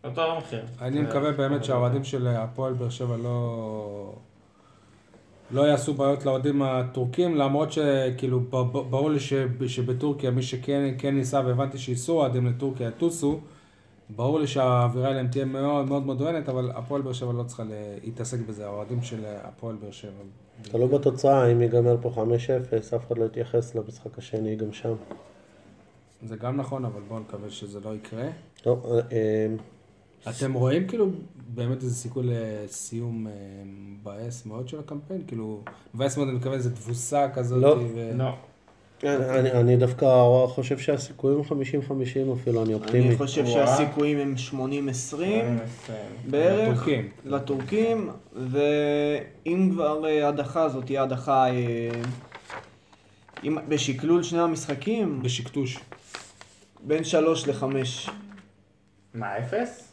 אותו 0.04 0.22
מחיר. 0.38 0.62
אני 0.80 1.00
מקווה 1.00 1.32
באמת 1.32 1.64
שהאוהדים 1.64 2.04
של 2.04 2.26
הפועל 2.28 2.72
באר 2.72 2.88
שבע 2.90 3.16
לא... 3.16 4.12
לא 5.50 5.62
יעשו 5.62 5.94
בעיות 5.94 6.26
לאוהדים 6.26 6.62
הטורקים, 6.62 7.36
למרות 7.36 7.72
שכאילו 7.72 8.40
ברור 8.90 9.10
לי 9.10 9.20
שב- 9.20 9.66
שבטורקיה 9.66 10.30
מי 10.30 10.42
שכן 10.42 10.94
כן 10.98 11.14
ניסה 11.14 11.40
והבנתי 11.46 11.78
שאיסור 11.78 12.20
אוהדים 12.20 12.46
לטורקיה 12.46 12.88
יטוסו, 12.88 13.40
ברור 14.16 14.40
לי 14.40 14.46
שהאווירה 14.46 15.10
אליהם 15.10 15.28
תהיה 15.28 15.44
מאוד 15.44 15.86
מאוד 16.06 16.20
עוינת, 16.20 16.48
אבל 16.48 16.70
הפועל 16.74 17.02
באר 17.02 17.12
שבע 17.12 17.32
לא 17.32 17.42
צריכה 17.42 17.62
להתעסק 18.04 18.38
בזה, 18.48 18.66
האוהדים 18.66 19.02
של 19.02 19.20
הפועל 19.44 19.76
באר 19.76 19.90
שבע. 19.90 20.10
תלוי 20.62 20.88
בתוצאה, 20.88 21.52
אם 21.52 21.60
ייגמר 21.60 21.96
פה 22.02 22.12
5-0, 22.16 22.96
אף 22.96 23.06
אחד 23.06 23.18
לא 23.18 23.24
יתייחס 23.24 23.74
למשחק 23.74 24.18
השני 24.18 24.56
גם 24.56 24.72
שם. 24.72 24.94
זה 26.22 26.36
גם 26.36 26.56
נכון, 26.56 26.84
אבל 26.84 27.00
בואו 27.08 27.20
נקווה 27.20 27.50
שזה 27.50 27.80
לא 27.80 27.94
יקרה. 27.94 28.28
טוב, 28.62 28.86
אה, 28.86 29.00
אה, 29.12 29.46
אתם 30.30 30.52
רואים 30.52 30.88
כאילו 30.88 31.10
באמת 31.54 31.82
איזה 31.82 31.94
סיכוי 31.94 32.26
לסיום 32.26 33.26
אה, 33.26 33.32
מבאס 33.64 34.46
מאוד 34.46 34.68
של 34.68 34.78
הקמפיין? 34.78 35.22
כאילו, 35.26 35.60
מבאס 35.94 36.16
מאוד, 36.16 36.28
אני 36.28 36.36
מקווה 36.36 36.54
איזה 36.54 36.74
תבוסה 36.76 37.28
כזאת. 37.34 37.62
לא. 37.62 37.76
ו... 37.94 38.12
לא. 39.02 39.10
אני, 39.38 39.50
אני 39.52 39.76
דווקא 39.76 40.06
חושב 40.48 40.78
שהסיכויים 40.78 41.40
50-50 41.40 41.44
אפילו, 42.42 42.62
אני 42.62 42.74
אופטימי. 42.74 43.08
אני 43.08 43.16
חושב 43.16 43.42
וואו. 43.44 43.52
שהסיכויים 43.66 44.18
הם 44.18 44.34
80-20 44.50 45.16
בערך 46.30 46.68
לטורקים. 46.78 47.08
לטורקים, 47.24 48.10
ואם 48.32 49.70
כבר 49.72 50.06
אה, 50.08 50.28
הדחה 50.28 50.68
זאת 50.68 50.84
תהיה 50.86 51.02
הדחה 51.02 51.46
אה, 51.50 51.90
אם- 53.44 53.58
בשקלול 53.68 54.22
שני 54.22 54.40
המשחקים, 54.40 55.22
בשקטוש. 55.22 55.78
בין 56.86 57.04
3 57.04 57.46
ל-5. 57.48 57.64
מה, 59.14 59.38
אפס? 59.38 59.89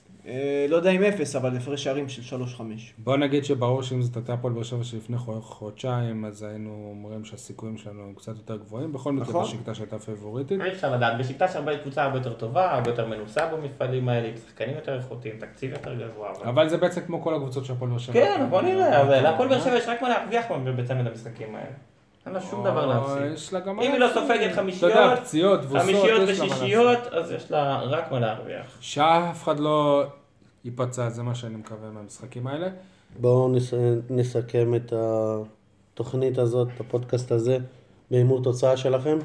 לא 0.69 0.75
יודע 0.75 0.89
אם 0.89 1.03
0, 1.03 1.35
אבל 1.35 1.57
הפרש 1.57 1.83
שערים 1.83 2.09
של 2.09 2.37
3-5. 2.37 2.61
בוא 2.97 3.17
נגיד 3.17 3.45
שברור 3.45 3.83
שאם 3.83 4.01
זאת 4.01 4.15
הייתה 4.15 4.33
הפועל 4.33 4.53
באר 4.53 4.63
שבע 4.63 4.83
שלפני 4.83 5.17
חו- 5.17 5.41
חודשיים, 5.41 6.25
אז 6.25 6.43
היינו 6.43 6.87
אומרים 6.89 7.25
שהסיכויים 7.25 7.77
שלנו 7.77 8.03
הם 8.03 8.13
קצת 8.13 8.35
יותר 8.35 8.55
גבוהים. 8.57 8.93
בכל 8.93 9.11
מקרה, 9.11 9.29
נכון. 9.29 9.43
בשקטה 9.43 9.75
שהייתה 9.75 9.99
פייבוריטית. 9.99 10.61
אי 10.61 10.71
אפשר 10.71 10.95
לדעת, 10.95 11.17
בשקטה 11.19 11.47
שהרבה 11.47 11.77
קבוצה 11.77 12.03
הרבה 12.03 12.17
יותר 12.17 12.33
טובה, 12.33 12.71
הרבה 12.73 12.89
יותר 12.89 13.07
מנוסה 13.07 13.45
במפעלים 13.53 14.09
האלה, 14.09 14.27
עם 14.27 14.37
שחקנים 14.37 14.75
יותר 14.75 14.97
איכותיים, 14.97 15.35
תקציב 15.39 15.71
יותר 15.71 15.93
גבוה. 15.93 16.29
אבל- 16.31 16.47
אבל 16.49 16.69
זה 16.69 16.77
בעצם 16.77 17.01
כמו 17.01 17.21
כל 17.21 17.35
הקבוצות 17.35 17.65
של 17.65 17.73
הפועל 17.73 17.89
באר 17.91 17.99
שבע. 17.99 18.13
כן, 18.13 18.47
בוא 18.49 18.61
נראה, 18.61 19.01
אבל 19.01 19.21
להפועל 19.21 19.49
באר 19.49 19.61
שבע 19.61 19.77
יש 19.77 19.87
רק 19.87 20.01
מה 20.01 20.09
להרוויח 20.09 20.45
בצמד 20.77 21.07
המשחקים 21.07 21.55
האלה. 21.55 21.69
אין 22.27 22.35
לה 22.35 22.41
שום 22.41 22.63
דבר 22.63 22.83
או, 22.83 22.89
להפסיד. 22.89 23.33
יש 23.33 23.53
לה 23.53 23.59
גם... 23.59 23.79
אם 23.79 23.91
היא 23.91 23.99
לא 23.99 24.07
סופגת 24.13 24.55
חמישיות, 24.55 24.91
אתה 24.91 24.99
יודע, 24.99 25.21
פציעות, 25.21 25.61
תבוסות, 25.61 25.81
חמישיות. 25.81 26.29
ושישיות, 26.29 26.99
אז 27.11 27.31
יש 27.31 27.51
לה 27.51 27.81
רק 27.81 28.11
מה 28.11 28.19
להרוויח. 28.19 28.77
שאף 28.79 29.43
אחד 29.43 29.59
לא 29.59 30.03
ייפצע, 30.65 31.09
זה 31.09 31.23
מה 31.23 31.35
שאני 31.35 31.55
מקווה 31.55 31.89
מהמשחקים 31.91 32.47
האלה. 32.47 32.67
בואו 33.19 33.49
נס, 33.49 33.73
נסכם 34.09 34.75
את 34.75 34.93
התוכנית 35.93 36.37
הזאת, 36.37 36.67
את 36.75 36.79
הפודקאסט 36.79 37.31
הזה, 37.31 37.57
בהימור 38.11 38.43
תוצאה 38.43 38.77
שלכם. 38.77 39.17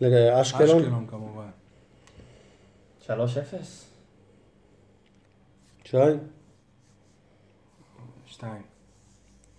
לאשקלון. 0.00 0.80
אשקלון 0.80 1.06
כמובן. 1.06 1.50
3-0? 3.06 3.10
שי? 5.84 5.96
שתיים. 8.26 8.62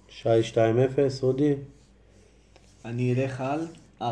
שי 0.07 0.29
2-0, 0.53 0.57
אודי? 1.23 1.55
אני 2.85 3.13
אלך 3.13 3.41
על 3.41 3.67
4-0. 4.01 4.03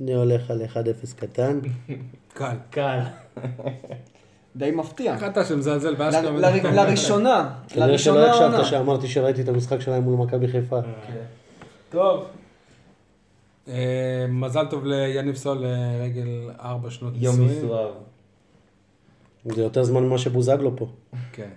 אני 0.00 0.14
הולך 0.14 0.50
על 0.50 0.62
1-0 0.62 0.76
קטן. 1.16 1.60
קל. 2.34 2.56
קל. 2.70 3.00
די 4.56 4.70
מפתיע. 4.70 5.14
איך 5.14 5.24
אתה 5.24 5.44
שמזלזל? 5.44 5.90
ל- 5.90 6.74
לראשונה, 6.74 7.54
כנראה 7.68 7.98
שלא 7.98 8.26
הקשבת. 8.26 8.66
שאמרתי 8.66 9.08
שראיתי 9.08 9.42
את 9.42 9.48
המשחק 9.48 9.80
שלהם 9.80 10.02
מול 10.02 10.26
מכבי 10.26 10.48
חיפה. 10.48 10.78
טוב. 11.90 12.24
אה, 13.68 14.26
מזל 14.28 14.66
טוב 14.66 14.84
ליניב 14.84 15.36
סול 15.36 15.58
לרגל 15.66 16.28
ארבע 16.60 16.90
שנות 16.90 17.12
יום 17.16 17.40
נישואים. 17.40 17.64
מסואב. 17.64 17.90
זה 19.44 19.62
יותר 19.62 19.82
זמן 19.84 20.02
ממה 20.04 20.18
שבוזגלו 20.18 20.76
פה. 20.76 20.86
כן. 21.32 21.50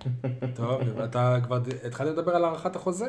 טוב, 0.56 0.82
אתה 1.04 1.38
כבר 1.44 1.60
התחלת 1.86 2.08
לדבר 2.18 2.36
על 2.36 2.46
הארכת 2.46 2.76
החוזה? 2.76 3.06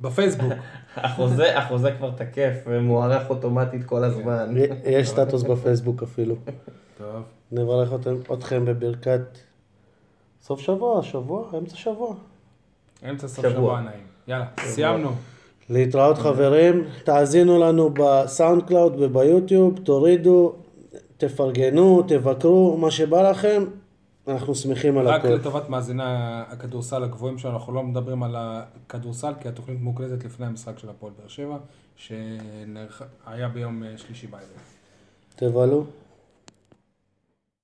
בפייסבוק. 0.00 0.52
החוזה, 0.96 1.58
החוזה 1.58 1.92
כבר 1.92 2.10
תקף 2.10 2.54
ומוארך 2.66 3.30
אוטומטית 3.30 3.84
כל 3.84 4.04
הזמן. 4.04 4.54
יש 4.84 5.08
סטטוס 5.08 5.42
בפייסבוק 5.42 6.02
אפילו. 6.02 6.34
טוב. 6.98 7.22
נברך 7.52 7.92
אתם, 7.94 8.14
אתכם 8.32 8.64
בברכת 8.64 9.20
סוף 10.42 10.60
שבוע, 10.60 11.02
שבוע, 11.02 11.50
אמצע 11.58 11.76
שבוע. 11.76 12.14
אמצע 13.10 13.28
סוף 13.28 13.44
שבוע. 13.44 13.52
שבוע 13.52 13.80
נעים. 13.80 14.04
יאללה, 14.28 14.46
סיימנו. 14.60 15.10
להתראות 15.70 16.18
חברים, 16.18 16.84
תאזינו 17.04 17.58
לנו 17.58 17.90
ב 17.94 18.62
SoundCloud 18.62 18.94
וביוטיוב, 18.98 19.78
תורידו, 19.84 20.52
תפרגנו, 21.16 22.02
תבקרו, 22.08 22.76
מה 22.76 22.90
שבא 22.90 23.30
לכם, 23.30 23.64
אנחנו 24.28 24.54
שמחים 24.54 24.98
על 24.98 25.08
רק 25.08 25.20
הכל. 25.20 25.28
לטובת 25.34 25.68
מאזיני 25.68 26.02
הכדורסל 26.48 27.04
הגבוהים 27.04 27.38
שלנו, 27.38 27.56
אנחנו 27.56 27.72
לא 27.72 27.82
מדברים 27.82 28.22
על 28.22 28.36
הכדורסל, 28.38 29.32
כי 29.40 29.48
התוכנית 29.48 29.80
מוקלטת 29.80 30.24
לפני 30.24 30.46
המשחק 30.46 30.78
של 30.78 30.88
הפועל 30.88 31.12
באר 31.18 31.28
שבע, 31.28 31.56
שהיה 31.96 33.48
ביום 33.52 33.82
אה, 33.82 33.98
שלישי 33.98 34.26
בערב. 34.26 34.42
תבלו. 35.36 35.84